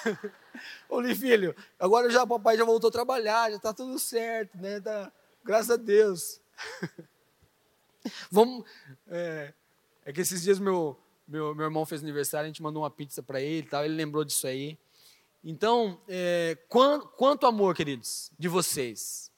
Ô, 0.88 1.04
filho, 1.14 1.54
agora 1.78 2.10
já 2.10 2.24
o 2.24 2.28
papai 2.28 2.56
já 2.56 2.64
voltou 2.64 2.88
a 2.88 2.92
trabalhar, 2.92 3.50
já 3.50 3.58
está 3.58 3.74
tudo 3.74 4.00
certo, 4.00 4.58
né? 4.58 4.80
Tá, 4.80 5.12
graças 5.44 5.72
a 5.72 5.76
Deus. 5.76 6.40
Vamos. 8.32 8.64
É, 9.08 9.54
é, 10.06 10.14
que 10.14 10.22
esses 10.22 10.42
dias 10.42 10.58
meu, 10.58 10.98
meu, 11.28 11.54
meu 11.54 11.66
irmão 11.66 11.86
fez 11.86 12.02
aniversário, 12.02 12.46
a 12.46 12.48
gente 12.48 12.64
mandou 12.64 12.84
uma 12.84 12.90
pizza 12.90 13.22
para 13.22 13.42
ele, 13.42 13.68
tal, 13.68 13.84
ele 13.84 13.96
lembrou 13.96 14.24
disso 14.24 14.48
aí. 14.48 14.80
Então, 15.44 16.00
é, 16.08 16.58
quanto 16.70 17.46
amor, 17.46 17.76
queridos, 17.76 18.32
de 18.40 18.48
vocês. 18.48 19.30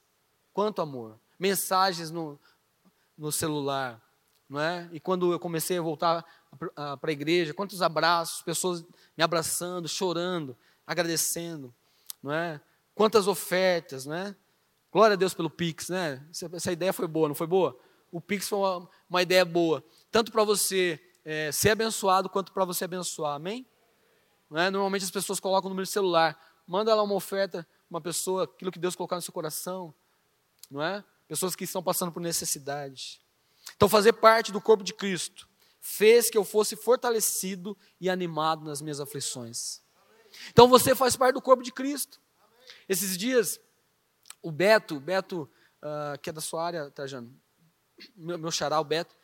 Quanto 0.54 0.82
amor. 0.82 1.18
Mensagens 1.40 2.12
no, 2.12 2.40
no 3.18 3.32
celular, 3.32 4.02
não 4.50 4.60
é? 4.60 4.90
E 4.92 5.00
quando 5.00 5.32
eu 5.32 5.40
comecei 5.40 5.78
a 5.78 5.82
voltar 5.82 6.26
para 7.00 7.10
a 7.10 7.12
igreja, 7.12 7.54
quantos 7.54 7.82
abraços, 7.82 8.42
pessoas 8.42 8.84
me 9.18 9.24
abraçando, 9.24 9.88
chorando, 9.88 10.58
agradecendo, 10.86 11.74
não 12.22 12.32
é? 12.32 12.62
Quantas 12.94 13.28
ofertas, 13.28 14.06
não 14.06 14.16
é? 14.16 14.36
Glória 14.92 15.14
a 15.14 15.18
Deus 15.18 15.34
pelo 15.34 15.50
Pix, 15.50 15.90
né? 15.90 16.24
Essa, 16.54 16.72
ideia 16.72 16.94
foi 16.94 17.08
boa, 17.08 17.28
não 17.28 17.36
foi 17.36 17.48
boa? 17.48 17.78
O 18.12 18.22
Pix 18.22 18.48
foi 18.48 18.60
uma, 18.60 18.90
uma 19.10 19.22
ideia 19.22 19.44
boa, 19.44 19.84
tanto 20.12 20.32
para 20.32 20.44
você 20.44 21.00
é, 21.26 21.52
ser 21.52 21.72
abençoado 21.72 22.30
quanto 22.30 22.52
para 22.52 22.66
você 22.66 22.86
abençoar, 22.86 23.36
amém? 23.36 23.68
É? 24.56 24.70
Normalmente 24.70 25.04
as 25.04 25.12
pessoas 25.12 25.40
colocam 25.40 25.68
o 25.68 25.70
número 25.70 25.86
de 25.86 25.92
celular. 25.92 26.40
Manda 26.68 26.94
lá 26.94 27.02
uma 27.02 27.16
oferta, 27.16 27.68
uma 27.90 28.00
pessoa, 28.00 28.44
aquilo 28.44 28.72
que 28.72 28.80
Deus 28.80 28.96
colocar 28.96 29.16
no 29.16 29.22
seu 29.22 29.34
coração. 29.34 29.94
Não 30.70 30.82
é? 30.82 31.04
Pessoas 31.34 31.56
que 31.56 31.64
estão 31.64 31.82
passando 31.82 32.12
por 32.12 32.20
necessidade. 32.20 33.20
Então, 33.76 33.90
fazer 33.90 34.14
parte 34.14 34.52
do 34.52 34.62
corpo 34.62 34.84
de 34.84 34.94
Cristo 34.94 35.50
fez 35.82 36.30
que 36.30 36.38
eu 36.38 36.46
fosse 36.46 36.76
fortalecido 36.76 37.76
e 38.00 38.08
animado 38.08 38.64
nas 38.64 38.84
minhas 38.84 39.00
aflições. 39.00 39.82
Então, 40.52 40.68
você 40.68 40.94
faz 40.94 41.16
parte 41.16 41.34
do 41.34 41.42
corpo 41.42 41.64
de 41.64 41.72
Cristo. 41.72 42.22
Esses 42.88 43.18
dias, 43.18 43.60
o 44.44 44.52
Beto, 44.52 45.00
Beto, 45.00 45.50
uh, 45.82 46.20
que 46.22 46.30
é 46.30 46.34
da 46.34 46.40
sua 46.40 46.64
área, 46.64 46.92
Trajano, 46.92 47.36
meu, 48.16 48.38
meu 48.38 48.52
xará, 48.52 48.80
o 48.80 48.84
Beto, 48.84 49.16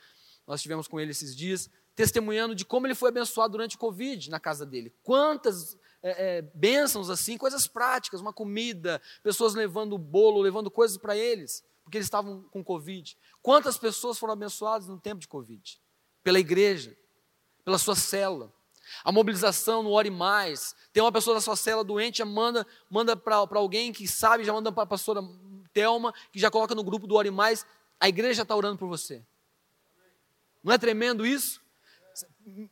nós 0.48 0.62
estivemos 0.62 0.88
com 0.88 1.00
ele 1.00 1.12
esses 1.12 1.36
dias, 1.36 1.70
testemunhando 1.96 2.56
de 2.56 2.66
como 2.66 2.88
ele 2.88 2.96
foi 2.96 3.10
abençoado 3.10 3.52
durante 3.52 3.76
o 3.76 3.80
Covid 3.80 4.32
na 4.32 4.40
casa 4.40 4.66
dele. 4.66 4.92
Quantas 5.04 5.78
é, 6.02 6.38
é, 6.38 6.42
bênçãos 6.42 7.08
assim, 7.08 7.38
coisas 7.38 7.68
práticas, 7.68 8.20
uma 8.20 8.34
comida, 8.34 9.00
pessoas 9.22 9.54
levando 9.54 9.96
bolo, 9.96 10.42
levando 10.42 10.72
coisas 10.72 10.98
para 10.98 11.16
eles, 11.16 11.64
porque 11.90 11.98
eles 11.98 12.06
estavam 12.06 12.44
com 12.52 12.64
Covid. 12.64 13.18
Quantas 13.42 13.76
pessoas 13.76 14.20
foram 14.20 14.34
abençoadas 14.34 14.88
no 14.88 15.00
tempo 15.00 15.20
de 15.20 15.28
Covid? 15.28 15.82
Pela 16.24 16.40
igreja, 16.40 16.96
pela 17.66 17.80
sua 17.80 17.96
célula. 17.96 18.54
A 19.04 19.12
mobilização 19.12 19.82
no 19.82 19.90
Ore 19.90 20.12
Mais. 20.12 20.76
Tem 20.94 21.02
uma 21.02 21.12
pessoa 21.12 21.34
da 21.34 21.42
sua 21.42 21.56
célula 21.56 21.84
doente, 21.84 22.20
já 22.20 22.26
manda, 22.26 22.66
manda 22.90 23.18
para 23.18 23.36
alguém 23.54 23.92
que 23.92 24.08
sabe, 24.08 24.44
já 24.44 24.54
manda 24.54 24.72
para 24.72 24.84
a 24.84 24.86
pastora 24.86 25.22
Thelma, 25.74 26.14
que 26.32 26.40
já 26.40 26.52
coloca 26.52 26.76
no 26.76 26.84
grupo 26.84 27.08
do 27.08 27.16
Ore 27.16 27.32
Mais. 27.32 27.66
A 28.00 28.08
igreja 28.08 28.44
está 28.44 28.56
orando 28.56 28.78
por 28.78 28.88
você. 28.88 29.26
Não 30.64 30.72
é 30.72 30.78
tremendo 30.78 31.26
isso? 31.26 31.60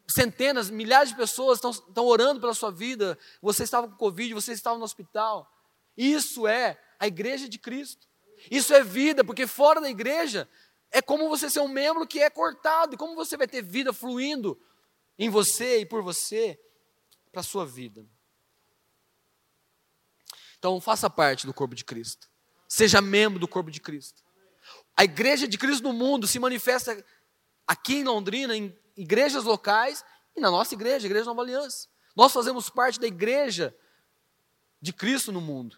centenas, 0.07 0.69
milhares 0.69 1.09
de 1.09 1.15
pessoas 1.15 1.59
estão 1.63 2.05
orando 2.05 2.39
pela 2.39 2.53
sua 2.53 2.71
vida, 2.71 3.17
você 3.39 3.63
estava 3.63 3.87
com 3.87 3.95
Covid, 3.95 4.33
você 4.33 4.51
estava 4.51 4.77
no 4.77 4.83
hospital. 4.83 5.51
Isso 5.95 6.47
é 6.47 6.79
a 6.99 7.05
igreja 7.05 7.47
de 7.47 7.59
Cristo. 7.59 8.07
Isso 8.49 8.73
é 8.73 8.83
vida, 8.83 9.23
porque 9.23 9.47
fora 9.47 9.81
da 9.81 9.89
igreja 9.89 10.47
é 10.91 11.01
como 11.01 11.27
você 11.27 11.49
ser 11.49 11.59
um 11.59 11.67
membro 11.67 12.07
que 12.07 12.19
é 12.19 12.29
cortado, 12.29 12.95
e 12.95 12.97
como 12.97 13.15
você 13.15 13.35
vai 13.35 13.47
ter 13.47 13.61
vida 13.61 13.91
fluindo 13.91 14.59
em 15.17 15.29
você 15.29 15.79
e 15.79 15.85
por 15.85 16.01
você 16.01 16.59
para 17.31 17.41
a 17.41 17.43
sua 17.43 17.65
vida. 17.65 18.05
Então, 20.57 20.79
faça 20.81 21.09
parte 21.09 21.45
do 21.45 21.53
corpo 21.53 21.75
de 21.75 21.85
Cristo. 21.85 22.29
Seja 22.67 23.01
membro 23.01 23.39
do 23.39 23.47
corpo 23.47 23.69
de 23.69 23.79
Cristo. 23.79 24.23
A 24.95 25.03
igreja 25.03 25.47
de 25.47 25.57
Cristo 25.57 25.83
no 25.83 25.93
mundo 25.93 26.27
se 26.27 26.39
manifesta 26.39 27.03
aqui 27.65 27.97
em 27.97 28.03
Londrina, 28.03 28.55
em 28.55 28.75
igrejas 28.95 29.43
locais 29.43 30.03
E 30.35 30.41
na 30.41 30.49
nossa 30.51 30.73
igreja, 30.73 31.05
a 31.05 31.09
Igreja 31.09 31.25
Nova 31.25 31.41
Aliança. 31.41 31.87
Nós 32.15 32.31
fazemos 32.31 32.69
parte 32.69 32.99
da 32.99 33.07
igreja 33.07 33.75
de 34.81 34.93
Cristo 34.93 35.31
no 35.31 35.41
mundo. 35.41 35.77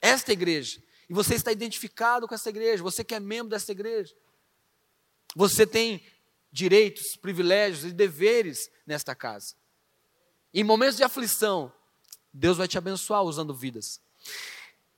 Esta 0.00 0.32
igreja. 0.32 0.82
E 1.08 1.14
você 1.14 1.34
está 1.34 1.50
identificado 1.50 2.28
com 2.28 2.34
essa 2.34 2.48
igreja, 2.50 2.82
você 2.82 3.02
que 3.02 3.14
é 3.14 3.20
membro 3.20 3.50
dessa 3.50 3.72
igreja. 3.72 4.14
Você 5.34 5.66
tem 5.66 6.04
direitos, 6.50 7.16
privilégios 7.16 7.84
e 7.84 7.92
deveres 7.92 8.70
nesta 8.86 9.14
casa. 9.14 9.54
Em 10.52 10.64
momentos 10.64 10.96
de 10.96 11.04
aflição, 11.04 11.72
Deus 12.32 12.56
vai 12.56 12.68
te 12.68 12.78
abençoar 12.78 13.22
usando 13.22 13.54
vidas. 13.54 14.00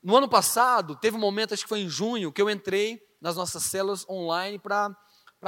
No 0.02 0.16
ano 0.16 0.28
passado, 0.28 0.96
teve 0.96 1.16
um 1.16 1.20
momento, 1.20 1.52
acho 1.52 1.64
que 1.64 1.68
foi 1.68 1.80
em 1.80 1.88
junho, 1.88 2.32
que 2.32 2.40
eu 2.40 2.48
entrei 2.48 3.06
nas 3.20 3.36
nossas 3.36 3.64
células 3.64 4.08
online 4.08 4.58
para 4.58 4.96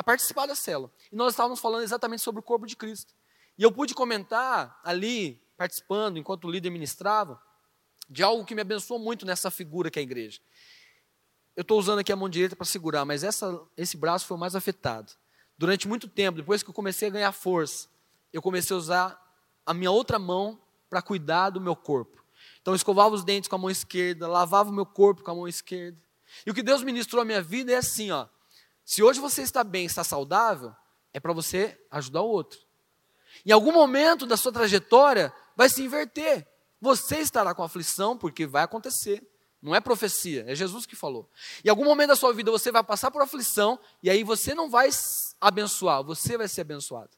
participar 0.04 0.46
da 0.46 0.54
célula. 0.54 0.92
E 1.10 1.16
nós 1.16 1.32
estávamos 1.32 1.60
falando 1.60 1.82
exatamente 1.82 2.22
sobre 2.22 2.40
o 2.40 2.42
corpo 2.42 2.66
de 2.66 2.76
Cristo. 2.76 3.14
E 3.56 3.62
eu 3.62 3.72
pude 3.72 3.94
comentar 3.94 4.78
ali, 4.84 5.42
participando, 5.56 6.18
enquanto 6.18 6.46
o 6.46 6.50
líder 6.50 6.70
ministrava, 6.70 7.40
de 8.08 8.22
algo 8.22 8.44
que 8.44 8.54
me 8.54 8.60
abençoou 8.60 8.98
muito 8.98 9.24
nessa 9.24 9.50
figura 9.50 9.90
que 9.90 9.98
é 9.98 10.00
a 10.00 10.02
igreja. 10.02 10.40
Eu 11.54 11.62
estou 11.62 11.78
usando 11.78 11.98
aqui 11.98 12.12
a 12.12 12.16
mão 12.16 12.28
direita 12.28 12.56
para 12.56 12.64
segurar, 12.64 13.04
mas 13.04 13.22
essa, 13.22 13.60
esse 13.76 13.96
braço 13.96 14.26
foi 14.26 14.36
o 14.36 14.40
mais 14.40 14.54
afetado. 14.56 15.12
Durante 15.58 15.86
muito 15.86 16.08
tempo, 16.08 16.38
depois 16.38 16.62
que 16.62 16.70
eu 16.70 16.74
comecei 16.74 17.08
a 17.08 17.10
ganhar 17.10 17.32
força, 17.32 17.88
eu 18.32 18.40
comecei 18.40 18.74
a 18.74 18.78
usar 18.78 19.36
a 19.64 19.74
minha 19.74 19.90
outra 19.90 20.18
mão 20.18 20.60
para 20.88 21.02
cuidar 21.02 21.50
do 21.50 21.60
meu 21.60 21.76
corpo. 21.76 22.22
Então, 22.60 22.72
eu 22.72 22.76
escovava 22.76 23.14
os 23.14 23.24
dentes 23.24 23.48
com 23.48 23.56
a 23.56 23.58
mão 23.58 23.70
esquerda, 23.70 24.26
lavava 24.26 24.70
o 24.70 24.72
meu 24.72 24.86
corpo 24.86 25.22
com 25.22 25.30
a 25.30 25.34
mão 25.34 25.46
esquerda. 25.46 25.98
E 26.46 26.50
o 26.50 26.54
que 26.54 26.62
Deus 26.62 26.82
ministrou 26.82 27.22
à 27.22 27.24
minha 27.24 27.42
vida 27.42 27.72
é 27.72 27.76
assim, 27.76 28.10
ó. 28.10 28.26
Se 28.84 29.02
hoje 29.02 29.20
você 29.20 29.42
está 29.42 29.62
bem, 29.62 29.84
está 29.84 30.02
saudável, 30.02 30.74
é 31.12 31.20
para 31.20 31.32
você 31.32 31.78
ajudar 31.90 32.22
o 32.22 32.28
outro. 32.28 32.58
Em 33.44 33.52
algum 33.52 33.72
momento 33.72 34.26
da 34.26 34.36
sua 34.36 34.52
trajetória, 34.52 35.32
vai 35.56 35.68
se 35.68 35.82
inverter. 35.82 36.46
Você 36.82 37.18
estará 37.18 37.54
com 37.54 37.62
aflição, 37.62 38.18
porque 38.18 38.44
vai 38.44 38.64
acontecer. 38.64 39.24
Não 39.62 39.72
é 39.72 39.80
profecia, 39.80 40.44
é 40.48 40.54
Jesus 40.56 40.84
que 40.84 40.96
falou. 40.96 41.30
Em 41.64 41.68
algum 41.68 41.84
momento 41.84 42.08
da 42.08 42.16
sua 42.16 42.32
vida 42.32 42.50
você 42.50 42.72
vai 42.72 42.82
passar 42.82 43.08
por 43.12 43.22
aflição, 43.22 43.78
e 44.02 44.10
aí 44.10 44.24
você 44.24 44.52
não 44.52 44.68
vai 44.68 44.90
abençoar, 45.40 46.02
você 46.02 46.36
vai 46.36 46.48
ser 46.48 46.62
abençoado. 46.62 47.16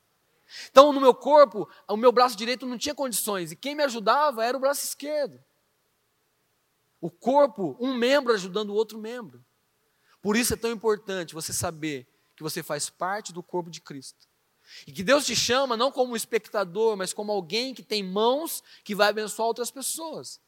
Então, 0.70 0.92
no 0.92 1.00
meu 1.00 1.14
corpo, 1.14 1.66
o 1.88 1.96
meu 1.96 2.12
braço 2.12 2.36
direito 2.36 2.66
não 2.66 2.76
tinha 2.76 2.94
condições, 2.94 3.52
e 3.52 3.56
quem 3.56 3.74
me 3.74 3.82
ajudava 3.82 4.44
era 4.44 4.54
o 4.54 4.60
braço 4.60 4.84
esquerdo. 4.84 5.42
O 7.00 7.10
corpo, 7.10 7.74
um 7.80 7.94
membro 7.94 8.34
ajudando 8.34 8.68
o 8.68 8.74
outro 8.74 8.98
membro. 8.98 9.42
Por 10.20 10.36
isso 10.36 10.52
é 10.52 10.58
tão 10.58 10.70
importante 10.70 11.32
você 11.32 11.54
saber 11.54 12.06
que 12.36 12.42
você 12.42 12.62
faz 12.62 12.90
parte 12.90 13.32
do 13.32 13.42
corpo 13.42 13.70
de 13.70 13.80
Cristo. 13.80 14.28
E 14.86 14.92
que 14.92 15.02
Deus 15.02 15.26
te 15.26 15.36
chama 15.36 15.76
não 15.76 15.92
como 15.92 16.12
um 16.12 16.16
espectador, 16.16 16.96
mas 16.96 17.12
como 17.12 17.32
alguém 17.32 17.74
que 17.74 17.82
tem 17.82 18.02
mãos 18.02 18.62
que 18.82 18.94
vai 18.94 19.08
abençoar 19.08 19.46
outras 19.46 19.70
pessoas. 19.70 20.40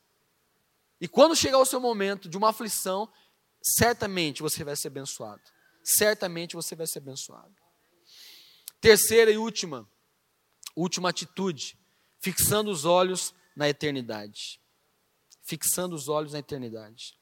E 1.00 1.06
quando 1.06 1.36
chegar 1.36 1.58
o 1.58 1.66
seu 1.66 1.80
momento 1.80 2.28
de 2.28 2.36
uma 2.36 2.50
aflição, 2.50 3.10
certamente 3.62 4.42
você 4.42 4.64
vai 4.64 4.76
ser 4.76 4.88
abençoado. 4.88 5.42
Certamente 5.84 6.56
você 6.56 6.74
vai 6.74 6.86
ser 6.86 6.98
abençoado. 6.98 7.54
Terceira 8.80 9.30
e 9.30 9.38
última, 9.38 9.88
última 10.74 11.10
atitude, 11.10 11.78
fixando 12.20 12.70
os 12.70 12.84
olhos 12.84 13.34
na 13.54 13.68
eternidade. 13.68 14.60
Fixando 15.44 15.94
os 15.94 16.08
olhos 16.08 16.32
na 16.32 16.40
eternidade. 16.40 17.16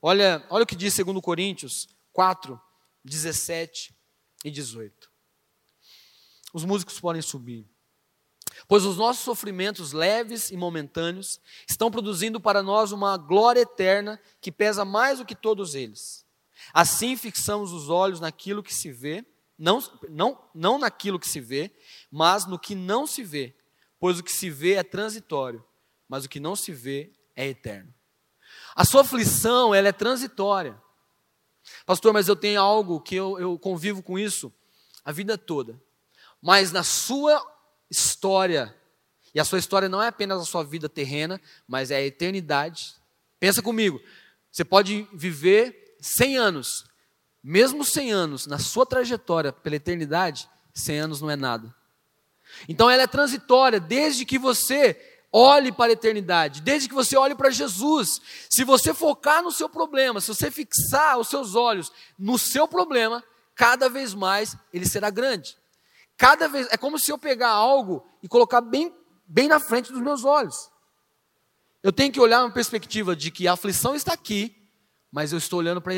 Olha, 0.00 0.44
olha 0.50 0.64
o 0.64 0.66
que 0.66 0.76
diz 0.76 0.96
2 0.96 1.20
Coríntios 1.20 1.88
4, 2.12 2.60
17 3.04 3.94
e 4.44 4.50
18. 4.50 5.10
Os 6.52 6.64
músicos 6.64 6.98
podem 6.98 7.22
subir. 7.22 7.66
Pois 8.66 8.84
os 8.84 8.96
nossos 8.96 9.22
sofrimentos 9.22 9.92
leves 9.92 10.50
e 10.50 10.56
momentâneos 10.56 11.40
estão 11.68 11.90
produzindo 11.90 12.40
para 12.40 12.62
nós 12.62 12.92
uma 12.92 13.16
glória 13.16 13.60
eterna 13.60 14.20
que 14.40 14.50
pesa 14.50 14.84
mais 14.84 15.18
do 15.18 15.24
que 15.24 15.34
todos 15.34 15.74
eles. 15.74 16.26
Assim 16.72 17.16
fixamos 17.16 17.72
os 17.72 17.88
olhos 17.88 18.20
naquilo 18.20 18.62
que 18.62 18.74
se 18.74 18.90
vê 18.90 19.24
não, 19.58 19.82
não, 20.08 20.38
não 20.54 20.78
naquilo 20.78 21.18
que 21.18 21.28
se 21.28 21.40
vê, 21.40 21.74
mas 22.10 22.46
no 22.46 22.58
que 22.58 22.76
não 22.76 23.06
se 23.06 23.24
vê, 23.24 23.56
pois 23.98 24.20
o 24.20 24.22
que 24.22 24.30
se 24.30 24.48
vê 24.48 24.74
é 24.74 24.84
transitório, 24.84 25.64
mas 26.08 26.24
o 26.24 26.28
que 26.28 26.38
não 26.38 26.54
se 26.54 26.70
vê 26.72 27.12
é 27.34 27.48
eterno. 27.48 27.92
A 28.76 28.84
sua 28.84 29.00
aflição, 29.00 29.74
ela 29.74 29.88
é 29.88 29.92
transitória. 29.92 30.80
Pastor, 31.84 32.12
mas 32.12 32.28
eu 32.28 32.36
tenho 32.36 32.60
algo 32.60 33.00
que 33.00 33.16
eu, 33.16 33.38
eu 33.38 33.58
convivo 33.58 34.02
com 34.02 34.16
isso 34.16 34.52
a 35.04 35.10
vida 35.10 35.36
toda. 35.36 35.80
Mas 36.40 36.72
na 36.72 36.82
sua 36.82 37.44
história, 37.90 38.74
e 39.34 39.40
a 39.40 39.44
sua 39.44 39.58
história 39.58 39.88
não 39.88 40.02
é 40.02 40.08
apenas 40.08 40.40
a 40.40 40.44
sua 40.44 40.62
vida 40.62 40.88
terrena, 40.88 41.40
mas 41.66 41.90
é 41.90 41.96
a 41.96 42.02
eternidade. 42.02 42.94
Pensa 43.40 43.62
comigo, 43.62 44.00
você 44.50 44.64
pode 44.64 45.06
viver 45.12 45.96
100 46.00 46.36
anos, 46.36 46.84
mesmo 47.42 47.84
100 47.84 48.12
anos, 48.12 48.46
na 48.46 48.58
sua 48.58 48.84
trajetória 48.84 49.52
pela 49.52 49.76
eternidade, 49.76 50.48
100 50.74 50.98
anos 50.98 51.20
não 51.20 51.30
é 51.30 51.36
nada. 51.36 51.74
Então 52.68 52.90
ela 52.90 53.02
é 53.02 53.06
transitória, 53.06 53.78
desde 53.78 54.24
que 54.24 54.38
você 54.38 54.96
olhe 55.32 55.70
para 55.70 55.90
a 55.90 55.92
eternidade, 55.92 56.62
desde 56.62 56.88
que 56.88 56.94
você 56.94 57.16
olhe 57.16 57.34
para 57.34 57.50
Jesus. 57.50 58.20
Se 58.48 58.64
você 58.64 58.94
focar 58.94 59.42
no 59.42 59.52
seu 59.52 59.68
problema, 59.68 60.20
se 60.20 60.28
você 60.28 60.50
fixar 60.50 61.18
os 61.18 61.28
seus 61.28 61.54
olhos 61.54 61.92
no 62.18 62.38
seu 62.38 62.66
problema, 62.66 63.22
cada 63.54 63.88
vez 63.88 64.14
mais 64.14 64.56
ele 64.72 64.88
será 64.88 65.10
grande. 65.10 65.56
Cada 66.18 66.48
vez 66.48 66.66
é 66.72 66.76
como 66.76 66.98
se 66.98 67.12
eu 67.12 67.16
pegar 67.16 67.50
algo 67.50 68.04
e 68.20 68.26
colocar 68.26 68.60
bem, 68.60 68.92
bem 69.24 69.46
na 69.46 69.60
frente 69.60 69.92
dos 69.92 70.02
meus 70.02 70.24
olhos. 70.24 70.68
Eu 71.80 71.92
tenho 71.92 72.12
que 72.12 72.18
olhar 72.18 72.42
uma 72.44 72.50
perspectiva 72.50 73.14
de 73.14 73.30
que 73.30 73.46
a 73.46 73.52
aflição 73.52 73.94
está 73.94 74.14
aqui, 74.14 74.54
mas 75.12 75.30
eu 75.30 75.38
estou 75.38 75.60
olhando 75.60 75.80
para 75.80 75.94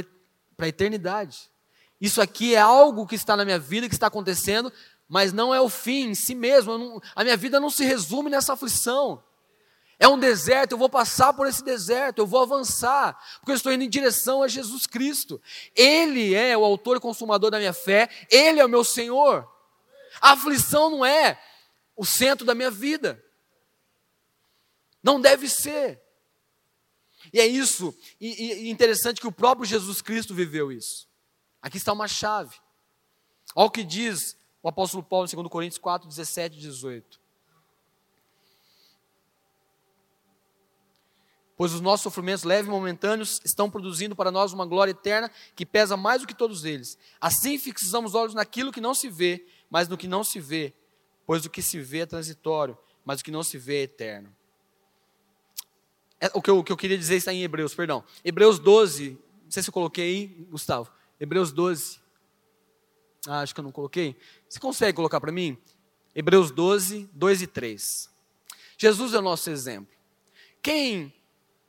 a 0.59 0.69
eternidade. 0.69 1.51
Isso 1.99 2.21
aqui 2.21 2.55
é 2.55 2.61
algo 2.61 3.07
que 3.07 3.15
está 3.15 3.35
na 3.35 3.47
minha 3.47 3.59
vida, 3.59 3.89
que 3.89 3.95
está 3.95 4.09
acontecendo, 4.09 4.71
mas 5.09 5.33
não 5.33 5.55
é 5.55 5.61
o 5.61 5.71
fim 5.71 6.11
em 6.11 6.15
si 6.15 6.35
mesmo. 6.35 6.77
Não, 6.77 7.01
a 7.17 7.25
minha 7.25 7.37
vida 7.37 7.59
não 7.59 7.71
se 7.71 7.83
resume 7.83 8.29
nessa 8.29 8.53
aflição. 8.53 9.25
É 9.99 10.07
um 10.07 10.19
deserto, 10.19 10.73
eu 10.73 10.79
vou 10.79 10.91
passar 10.91 11.33
por 11.33 11.47
esse 11.47 11.65
deserto, 11.65 12.19
eu 12.19 12.27
vou 12.27 12.43
avançar, 12.43 13.19
porque 13.39 13.53
eu 13.53 13.57
estou 13.57 13.73
indo 13.73 13.85
em 13.85 13.89
direção 13.89 14.43
a 14.43 14.49
Jesus 14.49 14.87
Cristo. 14.87 15.41
Ele 15.75 16.35
é 16.35 16.57
o 16.57 16.65
autor 16.65 16.99
e 16.99 17.01
consumador 17.01 17.51
da 17.51 17.59
minha 17.59 17.73
fé, 17.73 18.11
Ele 18.31 18.61
é 18.61 18.65
o 18.65 18.69
meu 18.69 18.85
Senhor. 18.85 19.49
A 20.21 20.33
aflição 20.33 20.91
não 20.91 21.05
é 21.05 21.39
o 21.97 22.05
centro 22.05 22.47
da 22.47 22.55
minha 22.55 22.71
vida. 22.71 23.23
Não 25.03 25.21
deve 25.21 25.49
ser. 25.49 26.01
E 27.33 27.39
é 27.39 27.47
isso, 27.47 27.95
e, 28.19 28.67
e 28.67 28.71
interessante 28.71 29.21
que 29.21 29.27
o 29.27 29.33
próprio 29.33 29.67
Jesus 29.67 30.01
Cristo 30.01 30.35
viveu 30.35 30.73
isso. 30.73 31.07
Aqui 31.61 31.77
está 31.77 31.93
uma 31.93 32.09
chave. 32.09 32.57
Olha 33.55 33.67
o 33.67 33.71
que 33.71 33.85
diz 33.85 34.37
o 34.63 34.69
apóstolo 34.69 35.03
Paulo 35.03 35.29
em 35.31 35.37
2 35.37 35.49
Coríntios 35.49 35.79
4, 35.79 36.09
17 36.09 36.57
e 36.57 36.61
18. 36.61 37.21
Pois 41.57 41.75
os 41.75 41.81
nossos 41.83 42.05
sofrimentos 42.05 42.43
leves 42.43 42.69
e 42.69 42.71
momentâneos 42.71 43.39
estão 43.45 43.71
produzindo 43.71 44.17
para 44.17 44.31
nós 44.31 44.55
uma 44.55 44.65
glória 44.65 44.93
eterna 44.93 45.31
que 45.55 45.67
pesa 45.67 45.95
mais 45.95 46.23
do 46.23 46.27
que 46.27 46.35
todos 46.35 46.65
eles. 46.65 46.97
Assim 47.21 47.59
fixamos 47.59 48.13
os 48.13 48.15
olhos 48.15 48.35
naquilo 48.35 48.73
que 48.73 48.81
não 48.81 48.95
se 48.95 49.11
vê, 49.11 49.47
mas 49.71 49.89
no 49.89 49.97
que 49.97 50.09
não 50.09 50.25
se 50.25 50.41
vê, 50.41 50.75
pois 51.25 51.47
o 51.47 51.51
que 51.51 51.63
se 51.63 51.81
vê 51.81 52.01
é 52.01 52.07
transitório, 52.07 52.77
mas 53.05 53.21
o 53.21 53.25
que 53.25 53.31
não 53.31 53.43
se 53.43 53.57
vê 53.57 53.77
é 53.77 53.83
eterno. 53.83 54.35
É, 56.21 56.31
o, 56.35 56.43
que 56.43 56.51
eu, 56.51 56.59
o 56.59 56.65
que 56.65 56.73
eu 56.73 56.77
queria 56.77 56.99
dizer 56.99 57.17
está 57.17 57.33
em 57.33 57.43
Hebreus, 57.43 57.75
perdão. 57.75 58.05
Hebreus 58.25 58.59
12, 58.59 59.19
não 59.45 59.51
sei 59.51 59.63
se 59.63 59.71
eu 59.71 59.73
coloquei 59.73 60.05
aí, 60.05 60.27
Gustavo. 60.51 60.93
Hebreus 61.19 61.53
12. 61.53 62.01
Ah, 63.27 63.41
acho 63.41 63.55
que 63.55 63.61
eu 63.61 63.65
não 63.65 63.73
coloquei. 63.73 64.17
Você 64.49 64.59
consegue 64.59 64.97
colocar 64.97 65.21
para 65.21 65.33
mim? 65.33 65.57
Hebreus 66.15 66.51
12, 66.51 67.09
2 67.13 67.43
e 67.43 67.47
3. 67.47 68.11
Jesus 68.77 69.15
é 69.15 69.19
o 69.19 69.23
nosso 69.23 69.49
exemplo. 69.51 69.95
Quem 70.63 71.15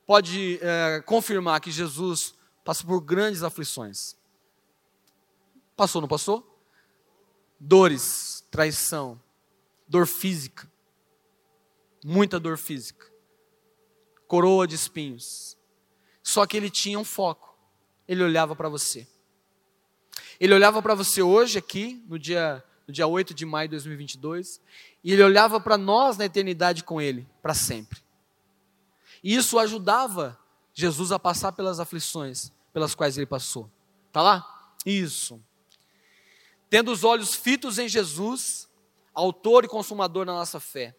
pode 0.06 0.58
é, 0.60 1.00
confirmar 1.06 1.60
que 1.60 1.70
Jesus 1.70 2.34
passou 2.64 2.86
por 2.86 3.00
grandes 3.00 3.42
aflições? 3.42 4.16
Passou, 5.76 6.00
não 6.00 6.08
passou? 6.08 6.51
Dores, 7.64 8.44
traição, 8.50 9.20
dor 9.86 10.06
física, 10.06 10.68
muita 12.04 12.40
dor 12.40 12.58
física 12.58 13.12
coroa 14.32 14.66
de 14.66 14.74
espinhos. 14.74 15.58
Só 16.22 16.46
que 16.46 16.56
ele 16.56 16.70
tinha 16.70 16.98
um 16.98 17.04
foco. 17.04 17.54
Ele 18.08 18.24
olhava 18.24 18.56
para 18.56 18.66
você. 18.66 19.06
Ele 20.40 20.54
olhava 20.54 20.80
para 20.80 20.94
você 20.94 21.20
hoje 21.20 21.58
aqui, 21.58 22.02
no 22.08 22.18
dia, 22.18 22.64
no 22.88 22.94
dia 22.94 23.06
8 23.06 23.34
de 23.34 23.44
maio 23.44 23.68
de 23.68 23.72
2022, 23.72 24.58
e 25.04 25.12
ele 25.12 25.22
olhava 25.22 25.60
para 25.60 25.76
nós 25.76 26.16
na 26.16 26.24
eternidade 26.24 26.82
com 26.82 26.98
ele, 26.98 27.28
para 27.42 27.52
sempre. 27.52 28.00
E 29.22 29.34
isso 29.34 29.58
ajudava 29.58 30.38
Jesus 30.72 31.12
a 31.12 31.18
passar 31.18 31.52
pelas 31.52 31.78
aflições 31.78 32.50
pelas 32.72 32.94
quais 32.94 33.18
ele 33.18 33.26
passou. 33.26 33.70
Tá 34.10 34.22
lá? 34.22 34.74
Isso. 34.86 35.38
Tendo 36.72 36.90
os 36.90 37.04
olhos 37.04 37.34
fitos 37.34 37.78
em 37.78 37.86
Jesus, 37.86 38.66
autor 39.12 39.62
e 39.62 39.68
consumador 39.68 40.24
da 40.24 40.32
nossa 40.32 40.58
fé. 40.58 40.96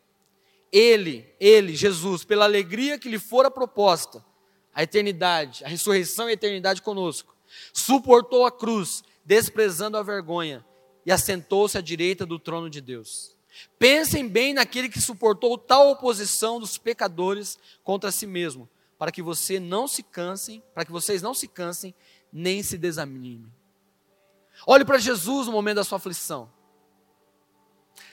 Ele, 0.72 1.28
ele, 1.40 1.76
Jesus, 1.76 2.24
pela 2.24 2.46
alegria 2.46 3.00
que 3.00 3.10
lhe 3.10 3.18
fora 3.18 3.50
proposta, 3.50 4.24
a 4.72 4.84
eternidade, 4.84 5.66
a 5.66 5.68
ressurreição 5.68 6.28
e 6.28 6.30
a 6.30 6.34
eternidade 6.34 6.80
conosco, 6.80 7.36
suportou 7.74 8.46
a 8.46 8.52
cruz, 8.52 9.04
desprezando 9.26 9.98
a 9.98 10.04
vergonha, 10.04 10.64
e 11.04 11.12
assentou-se 11.12 11.76
à 11.76 11.82
direita 11.82 12.24
do 12.24 12.38
trono 12.38 12.70
de 12.70 12.80
Deus. 12.80 13.36
Pensem 13.80 14.28
bem 14.28 14.54
naquele 14.54 14.88
que 14.88 15.02
suportou 15.02 15.58
tal 15.58 15.90
oposição 15.90 16.60
dos 16.60 16.78
pecadores 16.78 17.58
contra 17.84 18.12
si 18.12 18.28
mesmo, 18.28 18.70
para 18.96 19.12
que 19.12 19.24
você 19.24 19.60
não 19.60 19.88
se 19.88 20.04
cansem, 20.04 20.62
para 20.72 20.86
que 20.86 20.92
vocês 20.92 21.24
não 21.24 21.34
se 21.34 21.48
cansem 21.48 21.96
nem 22.32 22.62
se 22.62 22.78
desanimem. 22.78 23.52
Olhe 24.66 24.86
para 24.86 24.98
Jesus 24.98 25.48
no 25.48 25.54
momento 25.54 25.78
da 25.78 25.84
sua 25.84 25.98
aflição. 25.98 26.52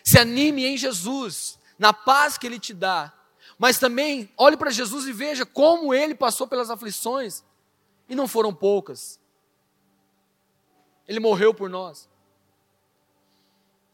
Se 0.04 0.18
anime 0.18 0.64
em 0.64 0.76
Jesus, 0.76 1.58
na 1.78 1.92
paz 1.92 2.36
que 2.36 2.46
Ele 2.46 2.58
te 2.58 2.74
dá. 2.74 3.12
Mas 3.58 3.78
também 3.78 4.32
olhe 4.36 4.56
para 4.56 4.70
Jesus 4.70 5.06
e 5.06 5.12
veja 5.12 5.44
como 5.44 5.94
Ele 5.94 6.14
passou 6.14 6.46
pelas 6.46 6.70
aflições, 6.70 7.44
e 8.08 8.14
não 8.14 8.26
foram 8.26 8.54
poucas. 8.54 9.20
Ele 11.06 11.20
morreu 11.20 11.52
por 11.54 11.68
nós. 11.68 12.08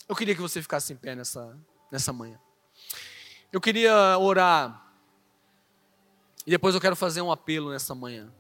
Eu 0.08 0.14
queria 0.14 0.34
que 0.34 0.40
você 0.40 0.62
ficasse 0.62 0.92
em 0.92 0.96
pé 0.96 1.14
nessa, 1.14 1.58
nessa 1.90 2.12
manhã. 2.12 2.40
Eu 3.52 3.60
queria 3.60 4.18
orar. 4.18 4.92
E 6.46 6.50
depois 6.50 6.74
eu 6.74 6.80
quero 6.80 6.94
fazer 6.94 7.20
um 7.20 7.32
apelo 7.32 7.70
nessa 7.70 7.94
manhã. 7.94 8.32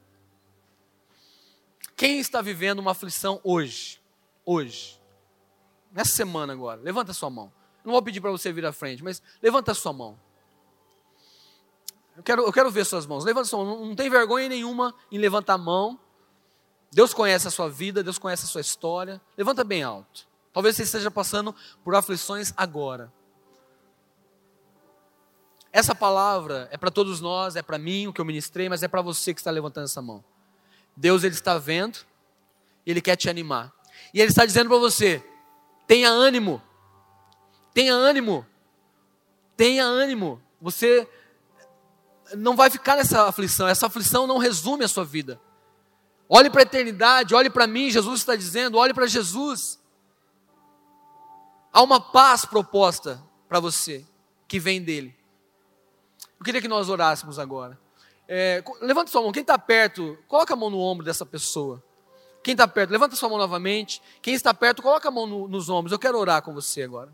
Quem 1.96 2.20
está 2.20 2.40
vivendo 2.40 2.78
uma 2.78 2.92
aflição 2.92 3.40
hoje? 3.42 4.00
Hoje. 4.46 5.02
Nessa 5.90 6.12
semana 6.12 6.52
agora. 6.52 6.80
Levanta 6.80 7.12
sua 7.12 7.28
mão. 7.28 7.52
Não 7.84 7.92
vou 7.92 8.02
pedir 8.02 8.20
para 8.20 8.30
você 8.30 8.52
vir 8.52 8.64
à 8.64 8.72
frente, 8.72 9.02
mas 9.02 9.20
levanta 9.42 9.74
sua 9.74 9.92
mão. 9.92 10.18
Eu 12.16 12.22
quero, 12.22 12.42
eu 12.42 12.52
quero 12.52 12.70
ver 12.70 12.86
suas 12.86 13.04
mãos. 13.04 13.24
Levanta 13.24 13.48
sua 13.48 13.64
mão. 13.64 13.84
Não 13.84 13.96
tem 13.96 14.08
vergonha 14.08 14.48
nenhuma 14.48 14.94
em 15.10 15.18
levantar 15.18 15.54
a 15.54 15.58
mão. 15.58 15.98
Deus 16.92 17.12
conhece 17.12 17.48
a 17.48 17.50
sua 17.50 17.68
vida, 17.68 18.02
Deus 18.02 18.18
conhece 18.18 18.44
a 18.44 18.48
sua 18.48 18.60
história. 18.60 19.20
Levanta 19.36 19.64
bem 19.64 19.82
alto. 19.82 20.28
Talvez 20.52 20.76
você 20.76 20.84
esteja 20.84 21.10
passando 21.10 21.54
por 21.84 21.94
aflições 21.94 22.54
agora. 22.56 23.12
Essa 25.70 25.94
palavra 25.94 26.68
é 26.70 26.78
para 26.78 26.90
todos 26.90 27.20
nós, 27.20 27.54
é 27.54 27.60
para 27.60 27.76
mim, 27.76 28.06
o 28.06 28.12
que 28.12 28.18
eu 28.18 28.24
ministrei, 28.24 28.66
mas 28.66 28.82
é 28.82 28.88
para 28.88 29.02
você 29.02 29.34
que 29.34 29.40
está 29.40 29.50
levantando 29.50 29.84
essa 29.84 30.00
mão. 30.00 30.24
Deus 30.96 31.22
ele 31.22 31.34
está 31.34 31.58
vendo, 31.58 31.98
ele 32.86 33.02
quer 33.02 33.16
te 33.16 33.28
animar. 33.28 33.75
E 34.16 34.20
ele 34.22 34.30
está 34.30 34.46
dizendo 34.46 34.70
para 34.70 34.78
você: 34.78 35.22
tenha 35.86 36.08
ânimo. 36.08 36.62
Tenha 37.74 37.92
ânimo. 37.92 38.46
Tenha 39.54 39.84
ânimo. 39.84 40.40
Você 40.58 41.06
não 42.34 42.56
vai 42.56 42.70
ficar 42.70 42.96
nessa 42.96 43.28
aflição. 43.28 43.68
Essa 43.68 43.88
aflição 43.88 44.26
não 44.26 44.38
resume 44.38 44.86
a 44.86 44.88
sua 44.88 45.04
vida. 45.04 45.38
Olhe 46.26 46.48
para 46.48 46.62
a 46.62 46.64
eternidade, 46.64 47.34
olhe 47.34 47.50
para 47.50 47.66
mim, 47.66 47.90
Jesus 47.90 48.20
está 48.20 48.34
dizendo, 48.34 48.78
olhe 48.78 48.94
para 48.94 49.06
Jesus. 49.06 49.78
Há 51.70 51.82
uma 51.82 52.00
paz 52.00 52.46
proposta 52.46 53.22
para 53.46 53.60
você, 53.60 54.02
que 54.48 54.58
vem 54.58 54.82
dele. 54.82 55.14
Eu 56.38 56.44
queria 56.44 56.62
que 56.62 56.66
nós 56.66 56.88
orássemos 56.88 57.38
agora. 57.38 57.78
É, 58.26 58.64
levanta 58.80 59.10
sua 59.10 59.20
mão, 59.20 59.30
quem 59.30 59.42
está 59.42 59.58
perto, 59.58 60.18
coloca 60.26 60.54
a 60.54 60.56
mão 60.56 60.70
no 60.70 60.80
ombro 60.80 61.04
dessa 61.04 61.26
pessoa. 61.26 61.84
Quem 62.46 62.52
está 62.52 62.68
perto, 62.68 62.92
levanta 62.92 63.16
sua 63.16 63.28
mão 63.28 63.38
novamente. 63.38 64.00
Quem 64.22 64.32
está 64.32 64.54
perto, 64.54 64.80
coloca 64.80 65.08
a 65.08 65.10
mão 65.10 65.26
no, 65.26 65.48
nos 65.48 65.68
ombros. 65.68 65.90
Eu 65.90 65.98
quero 65.98 66.16
orar 66.16 66.40
com 66.42 66.54
você 66.54 66.80
agora. 66.80 67.12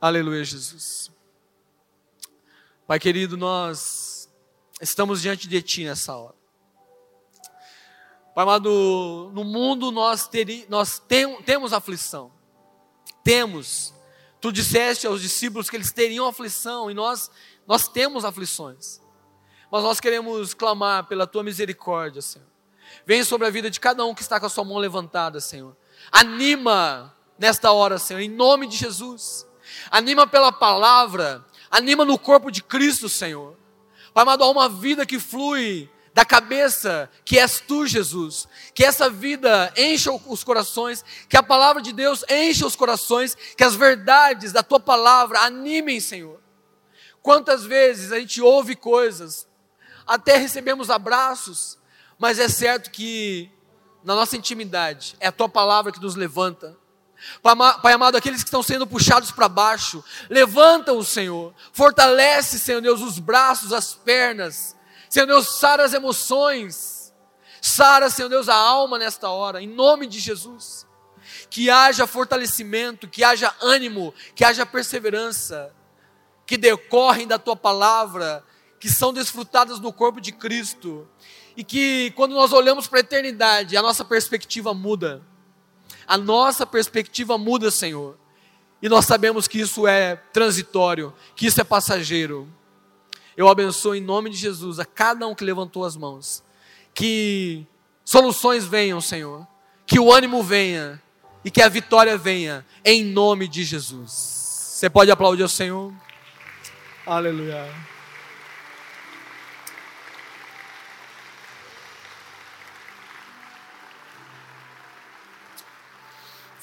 Aleluia, 0.00 0.44
Jesus. 0.44 1.10
Pai 2.86 3.00
querido, 3.00 3.36
nós 3.36 4.32
estamos 4.80 5.20
diante 5.20 5.48
de 5.48 5.60
Ti 5.60 5.82
nessa 5.82 6.14
hora. 6.14 6.36
Pai 8.36 8.44
amado, 8.44 9.32
no 9.34 9.42
mundo 9.42 9.90
nós, 9.90 10.28
teri, 10.28 10.64
nós 10.68 11.00
tem, 11.00 11.42
temos 11.42 11.72
aflição. 11.72 12.30
Temos. 13.24 13.92
Tu 14.40 14.52
disseste 14.52 15.08
aos 15.08 15.20
discípulos 15.20 15.68
que 15.68 15.74
eles 15.74 15.90
teriam 15.90 16.28
aflição 16.28 16.88
e 16.88 16.94
nós, 16.94 17.32
nós 17.66 17.88
temos 17.88 18.24
aflições. 18.24 19.00
Mas 19.72 19.82
nós 19.82 19.98
queremos 19.98 20.54
clamar 20.54 21.08
pela 21.08 21.26
Tua 21.26 21.42
misericórdia, 21.42 22.22
Senhor. 22.22 22.55
Vem 23.04 23.24
sobre 23.24 23.46
a 23.46 23.50
vida 23.50 23.68
de 23.70 23.80
cada 23.80 24.04
um 24.04 24.14
que 24.14 24.22
está 24.22 24.38
com 24.40 24.46
a 24.46 24.50
sua 24.50 24.64
mão 24.64 24.78
levantada, 24.78 25.40
Senhor. 25.40 25.76
Anima 26.10 27.14
nesta 27.38 27.72
hora, 27.72 27.98
Senhor, 27.98 28.20
em 28.20 28.30
nome 28.30 28.66
de 28.66 28.76
Jesus 28.76 29.46
anima 29.90 30.26
pela 30.26 30.52
palavra, 30.52 31.44
anima 31.70 32.04
no 32.04 32.18
corpo 32.18 32.50
de 32.50 32.62
Cristo, 32.62 33.08
Senhor. 33.08 33.56
Pai 34.12 34.22
amado, 34.22 34.44
há 34.44 34.50
uma 34.50 34.68
vida 34.68 35.04
que 35.04 35.18
flui 35.18 35.90
da 36.14 36.24
cabeça, 36.24 37.10
que 37.24 37.38
és 37.38 37.60
tu, 37.60 37.86
Jesus. 37.86 38.48
Que 38.74 38.84
essa 38.84 39.10
vida 39.10 39.72
encha 39.76 40.10
os 40.10 40.42
corações, 40.42 41.04
que 41.28 41.36
a 41.36 41.42
palavra 41.42 41.82
de 41.82 41.92
Deus 41.92 42.24
encha 42.28 42.66
os 42.66 42.74
corações, 42.74 43.36
que 43.56 43.62
as 43.62 43.74
verdades 43.74 44.52
da 44.52 44.62
tua 44.62 44.80
palavra 44.80 45.40
animem, 45.40 46.00
Senhor. 46.00 46.40
Quantas 47.20 47.64
vezes 47.64 48.12
a 48.12 48.18
gente 48.18 48.40
ouve 48.40 48.74
coisas, 48.74 49.46
até 50.06 50.36
recebemos 50.36 50.88
abraços, 50.88 51.76
mas 52.18 52.38
é 52.38 52.48
certo 52.48 52.90
que 52.90 53.50
na 54.04 54.14
nossa 54.14 54.36
intimidade 54.36 55.16
é 55.20 55.26
a 55.26 55.32
tua 55.32 55.48
palavra 55.48 55.92
que 55.92 56.00
nos 56.00 56.14
levanta. 56.14 56.76
Pai 57.42 57.92
amado, 57.92 58.16
aqueles 58.16 58.42
que 58.42 58.48
estão 58.48 58.62
sendo 58.62 58.86
puxados 58.86 59.30
para 59.30 59.48
baixo, 59.48 60.04
levanta-o, 60.28 61.02
Senhor. 61.02 61.54
Fortalece, 61.72 62.58
Senhor 62.58 62.80
Deus, 62.80 63.00
os 63.00 63.18
braços, 63.18 63.72
as 63.72 63.94
pernas. 63.94 64.76
Senhor 65.08 65.26
Deus, 65.26 65.58
sara 65.58 65.84
as 65.84 65.94
emoções. 65.94 67.14
Sara, 67.60 68.10
Senhor 68.10 68.28
Deus, 68.28 68.48
a 68.48 68.54
alma 68.54 68.98
nesta 68.98 69.28
hora, 69.28 69.60
em 69.60 69.66
nome 69.66 70.06
de 70.06 70.20
Jesus. 70.20 70.86
Que 71.50 71.70
haja 71.70 72.06
fortalecimento, 72.06 73.08
que 73.08 73.24
haja 73.24 73.52
ânimo, 73.60 74.14
que 74.34 74.44
haja 74.44 74.64
perseverança, 74.64 75.74
que 76.46 76.56
decorrem 76.56 77.26
da 77.26 77.38
tua 77.38 77.56
palavra, 77.56 78.44
que 78.78 78.88
são 78.88 79.12
desfrutadas 79.12 79.80
no 79.80 79.92
corpo 79.92 80.20
de 80.20 80.32
Cristo. 80.32 81.08
E 81.56 81.64
que 81.64 82.12
quando 82.14 82.34
nós 82.34 82.52
olhamos 82.52 82.86
para 82.86 82.98
a 82.98 83.00
eternidade, 83.00 83.76
a 83.76 83.82
nossa 83.82 84.04
perspectiva 84.04 84.74
muda 84.74 85.22
a 86.06 86.16
nossa 86.16 86.64
perspectiva 86.64 87.36
muda, 87.36 87.70
Senhor. 87.70 88.16
E 88.80 88.88
nós 88.88 89.06
sabemos 89.06 89.48
que 89.48 89.58
isso 89.58 89.86
é 89.86 90.16
transitório, 90.32 91.12
que 91.34 91.46
isso 91.46 91.60
é 91.60 91.64
passageiro. 91.64 92.48
Eu 93.36 93.48
abençoo 93.48 93.94
em 93.94 94.00
nome 94.00 94.30
de 94.30 94.36
Jesus 94.36 94.78
a 94.78 94.84
cada 94.84 95.26
um 95.26 95.34
que 95.34 95.44
levantou 95.44 95.84
as 95.84 95.96
mãos. 95.96 96.42
Que 96.94 97.66
soluções 98.04 98.64
venham, 98.64 99.00
Senhor. 99.00 99.46
Que 99.86 99.98
o 99.98 100.12
ânimo 100.12 100.42
venha 100.42 101.02
e 101.44 101.50
que 101.50 101.60
a 101.60 101.68
vitória 101.68 102.16
venha 102.16 102.64
em 102.84 103.04
nome 103.04 103.48
de 103.48 103.64
Jesus. 103.64 104.10
Você 104.10 104.88
pode 104.88 105.10
aplaudir 105.10 105.42
o 105.42 105.48
Senhor? 105.48 105.92
Aleluia. 107.06 107.95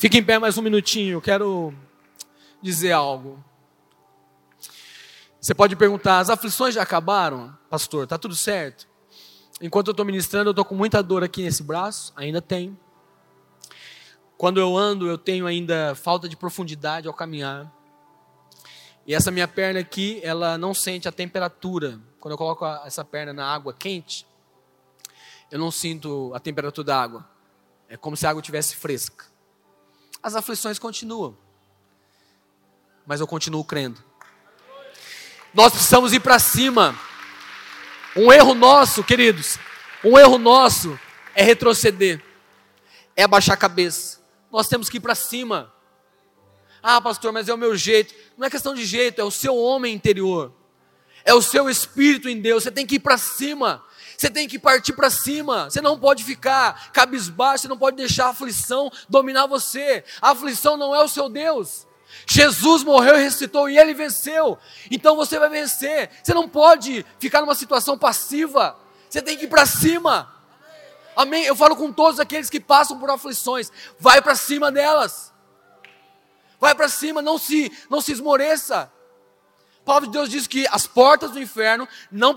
Fique 0.03 0.17
em 0.17 0.23
pé 0.23 0.37
mais 0.37 0.57
um 0.57 0.61
minutinho, 0.61 1.21
quero 1.21 1.73
dizer 2.61 2.91
algo. 2.91 3.41
Você 5.39 5.53
pode 5.53 5.77
perguntar: 5.77 6.19
as 6.19 6.29
aflições 6.29 6.75
já 6.75 6.81
acabaram, 6.81 7.57
pastor? 7.69 8.03
Está 8.03 8.17
tudo 8.17 8.35
certo? 8.35 8.85
Enquanto 9.61 9.87
eu 9.87 9.91
estou 9.91 10.05
ministrando, 10.05 10.49
eu 10.49 10.51
estou 10.51 10.65
com 10.65 10.75
muita 10.75 11.01
dor 11.01 11.23
aqui 11.23 11.41
nesse 11.41 11.63
braço, 11.63 12.11
ainda 12.17 12.41
tem. 12.41 12.77
Quando 14.37 14.59
eu 14.59 14.75
ando, 14.75 15.07
eu 15.07 15.17
tenho 15.17 15.47
ainda 15.47 15.95
falta 15.95 16.27
de 16.27 16.35
profundidade 16.35 17.07
ao 17.07 17.13
caminhar. 17.13 17.73
E 19.07 19.15
essa 19.15 19.31
minha 19.31 19.47
perna 19.47 19.79
aqui, 19.79 20.19
ela 20.21 20.57
não 20.57 20.73
sente 20.73 21.07
a 21.07 21.13
temperatura. 21.13 21.97
Quando 22.19 22.33
eu 22.33 22.37
coloco 22.37 22.65
essa 22.85 23.05
perna 23.05 23.31
na 23.31 23.45
água 23.45 23.73
quente, 23.73 24.27
eu 25.49 25.57
não 25.57 25.71
sinto 25.71 26.29
a 26.35 26.41
temperatura 26.41 26.87
da 26.87 27.01
água. 27.01 27.25
É 27.87 27.95
como 27.95 28.17
se 28.17 28.27
a 28.27 28.31
água 28.31 28.41
estivesse 28.41 28.75
fresca 28.75 29.31
as 30.23 30.35
aflições 30.35 30.79
continuam. 30.79 31.37
Mas 33.05 33.19
eu 33.19 33.27
continuo 33.27 33.63
crendo. 33.65 34.01
Nós 35.53 35.73
precisamos 35.73 36.13
ir 36.13 36.21
para 36.21 36.39
cima. 36.39 36.97
Um 38.15 38.31
erro 38.31 38.53
nosso, 38.53 39.03
queridos, 39.03 39.59
um 40.03 40.17
erro 40.17 40.37
nosso 40.37 40.97
é 41.35 41.43
retroceder, 41.43 42.23
é 43.15 43.23
abaixar 43.23 43.55
a 43.55 43.57
cabeça. 43.57 44.21
Nós 44.51 44.67
temos 44.67 44.87
que 44.87 44.97
ir 44.97 45.01
para 45.01 45.15
cima. 45.15 45.73
Ah, 46.81 47.01
pastor, 47.01 47.31
mas 47.31 47.49
é 47.49 47.53
o 47.53 47.57
meu 47.57 47.75
jeito. 47.75 48.13
Não 48.37 48.45
é 48.45 48.49
questão 48.49 48.73
de 48.73 48.85
jeito, 48.85 49.19
é 49.19 49.23
o 49.23 49.31
seu 49.31 49.57
homem 49.57 49.93
interior. 49.93 50.53
É 51.25 51.33
o 51.33 51.41
seu 51.41 51.69
espírito 51.69 52.29
em 52.29 52.39
Deus. 52.39 52.63
Você 52.63 52.71
tem 52.71 52.85
que 52.85 52.95
ir 52.95 52.99
para 52.99 53.17
cima. 53.17 53.83
Você 54.23 54.29
tem 54.29 54.47
que 54.47 54.57
partir 54.57 54.93
para 54.93 55.09
cima. 55.09 55.69
Você 55.69 55.81
não 55.81 55.99
pode 55.99 56.23
ficar 56.23 56.93
cabisbaixo, 56.93 57.63
você 57.63 57.67
não 57.67 57.77
pode 57.77 57.97
deixar 57.97 58.27
a 58.27 58.29
aflição 58.29 58.89
dominar 59.09 59.47
você. 59.47 60.01
A 60.21 60.31
aflição 60.31 60.77
não 60.77 60.95
é 60.95 61.03
o 61.03 61.09
seu 61.09 61.27
Deus. 61.27 61.85
Jesus 62.25 62.85
morreu 62.85 63.17
e 63.17 63.21
ressuscitou 63.21 63.67
e 63.67 63.77
ele 63.77 63.93
venceu. 63.93 64.57
Então 64.89 65.17
você 65.17 65.37
vai 65.37 65.49
vencer. 65.49 66.09
Você 66.23 66.33
não 66.33 66.47
pode 66.47 67.05
ficar 67.19 67.41
numa 67.41 67.53
situação 67.53 67.97
passiva. 67.97 68.77
Você 69.09 69.21
tem 69.21 69.35
que 69.35 69.43
ir 69.43 69.49
para 69.49 69.65
cima. 69.65 70.33
Amém? 71.17 71.43
Eu 71.43 71.55
falo 71.57 71.75
com 71.75 71.91
todos 71.91 72.17
aqueles 72.17 72.49
que 72.49 72.61
passam 72.61 72.97
por 72.97 73.09
aflições. 73.09 73.69
Vai 73.99 74.21
para 74.21 74.35
cima 74.35 74.71
delas. 74.71 75.33
Vai 76.61 76.73
para 76.73 76.87
cima, 76.87 77.21
não 77.21 77.37
se, 77.37 77.69
não 77.89 77.99
se 77.99 78.13
esmoreça. 78.13 78.89
A 79.83 79.85
palavra 79.85 80.07
de 80.07 80.13
Deus 80.13 80.29
diz 80.29 80.47
que 80.47 80.65
as 80.71 80.87
portas 80.87 81.31
do 81.31 81.39
inferno 81.41 81.85
não, 82.09 82.33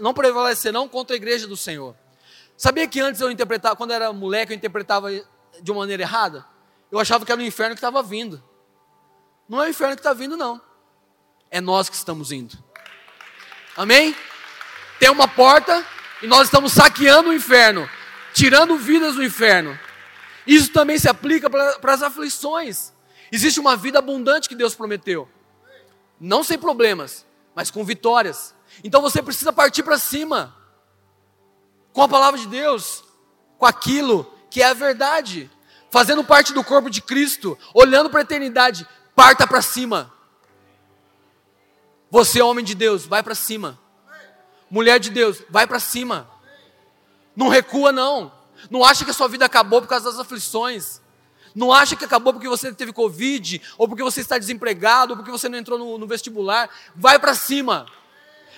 não 0.00 0.12
prevalecerão 0.12 0.88
contra 0.88 1.14
a 1.14 1.16
igreja 1.16 1.46
do 1.46 1.56
Senhor. 1.56 1.94
Sabia 2.56 2.88
que 2.88 2.98
antes 2.98 3.20
eu 3.20 3.30
interpretava, 3.30 3.76
quando 3.76 3.92
era 3.92 4.12
moleque, 4.12 4.52
eu 4.52 4.56
interpretava 4.56 5.08
de 5.62 5.70
uma 5.70 5.80
maneira 5.80 6.02
errada? 6.02 6.44
Eu 6.90 6.98
achava 6.98 7.24
que 7.24 7.30
era 7.30 7.40
o 7.40 7.44
inferno 7.44 7.76
que 7.76 7.78
estava 7.78 8.02
vindo. 8.02 8.42
Não 9.48 9.62
é 9.62 9.66
o 9.66 9.70
inferno 9.70 9.94
que 9.94 10.00
está 10.00 10.12
vindo, 10.12 10.36
não. 10.36 10.60
É 11.48 11.60
nós 11.60 11.88
que 11.88 11.94
estamos 11.94 12.32
indo. 12.32 12.58
Amém? 13.76 14.16
Tem 14.98 15.08
uma 15.10 15.28
porta 15.28 15.86
e 16.22 16.26
nós 16.26 16.46
estamos 16.46 16.72
saqueando 16.72 17.30
o 17.30 17.32
inferno, 17.32 17.88
tirando 18.32 18.76
vidas 18.76 19.14
do 19.14 19.22
inferno. 19.22 19.78
Isso 20.44 20.72
também 20.72 20.98
se 20.98 21.08
aplica 21.08 21.48
para 21.48 21.94
as 21.94 22.02
aflições. 22.02 22.92
Existe 23.30 23.60
uma 23.60 23.76
vida 23.76 24.00
abundante 24.00 24.48
que 24.48 24.56
Deus 24.56 24.74
prometeu. 24.74 25.28
Não 26.24 26.42
sem 26.42 26.58
problemas, 26.58 27.26
mas 27.54 27.70
com 27.70 27.84
vitórias. 27.84 28.54
Então 28.82 29.02
você 29.02 29.22
precisa 29.22 29.52
partir 29.52 29.82
para 29.82 29.98
cima. 29.98 30.56
Com 31.92 32.00
a 32.00 32.08
palavra 32.08 32.40
de 32.40 32.46
Deus, 32.46 33.04
com 33.58 33.66
aquilo 33.66 34.24
que 34.48 34.62
é 34.62 34.64
a 34.64 34.72
verdade, 34.72 35.50
fazendo 35.90 36.24
parte 36.24 36.54
do 36.54 36.64
corpo 36.64 36.88
de 36.88 37.02
Cristo, 37.02 37.58
olhando 37.74 38.08
para 38.08 38.20
a 38.20 38.22
eternidade, 38.22 38.88
parta 39.14 39.46
para 39.46 39.60
cima. 39.60 40.10
Você, 42.10 42.40
homem 42.40 42.64
de 42.64 42.74
Deus, 42.74 43.04
vai 43.04 43.22
para 43.22 43.34
cima. 43.34 43.78
Mulher 44.70 44.98
de 44.98 45.10
Deus, 45.10 45.42
vai 45.50 45.66
para 45.66 45.78
cima. 45.78 46.26
Não 47.36 47.48
recua, 47.48 47.92
não. 47.92 48.32
Não 48.70 48.82
acha 48.82 49.04
que 49.04 49.10
a 49.10 49.14
sua 49.14 49.28
vida 49.28 49.44
acabou 49.44 49.82
por 49.82 49.88
causa 49.88 50.10
das 50.10 50.18
aflições. 50.18 51.02
Não 51.54 51.72
acha 51.72 51.94
que 51.94 52.04
acabou 52.04 52.32
porque 52.32 52.48
você 52.48 52.72
teve 52.72 52.92
Covid, 52.92 53.62
ou 53.78 53.86
porque 53.86 54.02
você 54.02 54.20
está 54.20 54.38
desempregado, 54.38 55.12
ou 55.12 55.16
porque 55.16 55.30
você 55.30 55.48
não 55.48 55.58
entrou 55.58 55.78
no, 55.78 55.98
no 55.98 56.06
vestibular. 56.06 56.68
Vai 56.96 57.18
para 57.18 57.34
cima. 57.34 57.86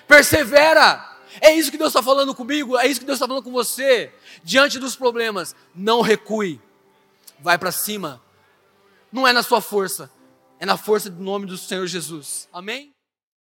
Persevera. 0.09 1.17
É 1.41 1.53
isso 1.53 1.71
que 1.71 1.77
Deus 1.77 1.91
está 1.91 2.03
falando 2.03 2.35
comigo, 2.35 2.79
é 2.79 2.87
isso 2.87 3.01
que 3.01 3.07
Deus 3.07 3.17
está 3.17 3.27
falando 3.27 3.45
com 3.45 3.53
você. 3.53 4.13
Diante 4.43 4.79
dos 4.79 4.97
problemas, 4.97 5.55
não 5.75 6.01
recue. 6.01 6.61
Vai 7.39 7.59
para 7.59 7.71
cima. 7.71 8.23
Não 9.13 9.27
é 9.27 9.33
na 9.33 9.43
sua 9.43 9.61
força, 9.61 10.11
é 10.59 10.67
na 10.67 10.77
força 10.77 11.11
do 11.11 11.23
nome 11.23 11.47
do 11.47 11.59
Senhor 11.59 11.87
Jesus. 11.87 12.49
Amém? 12.53 12.96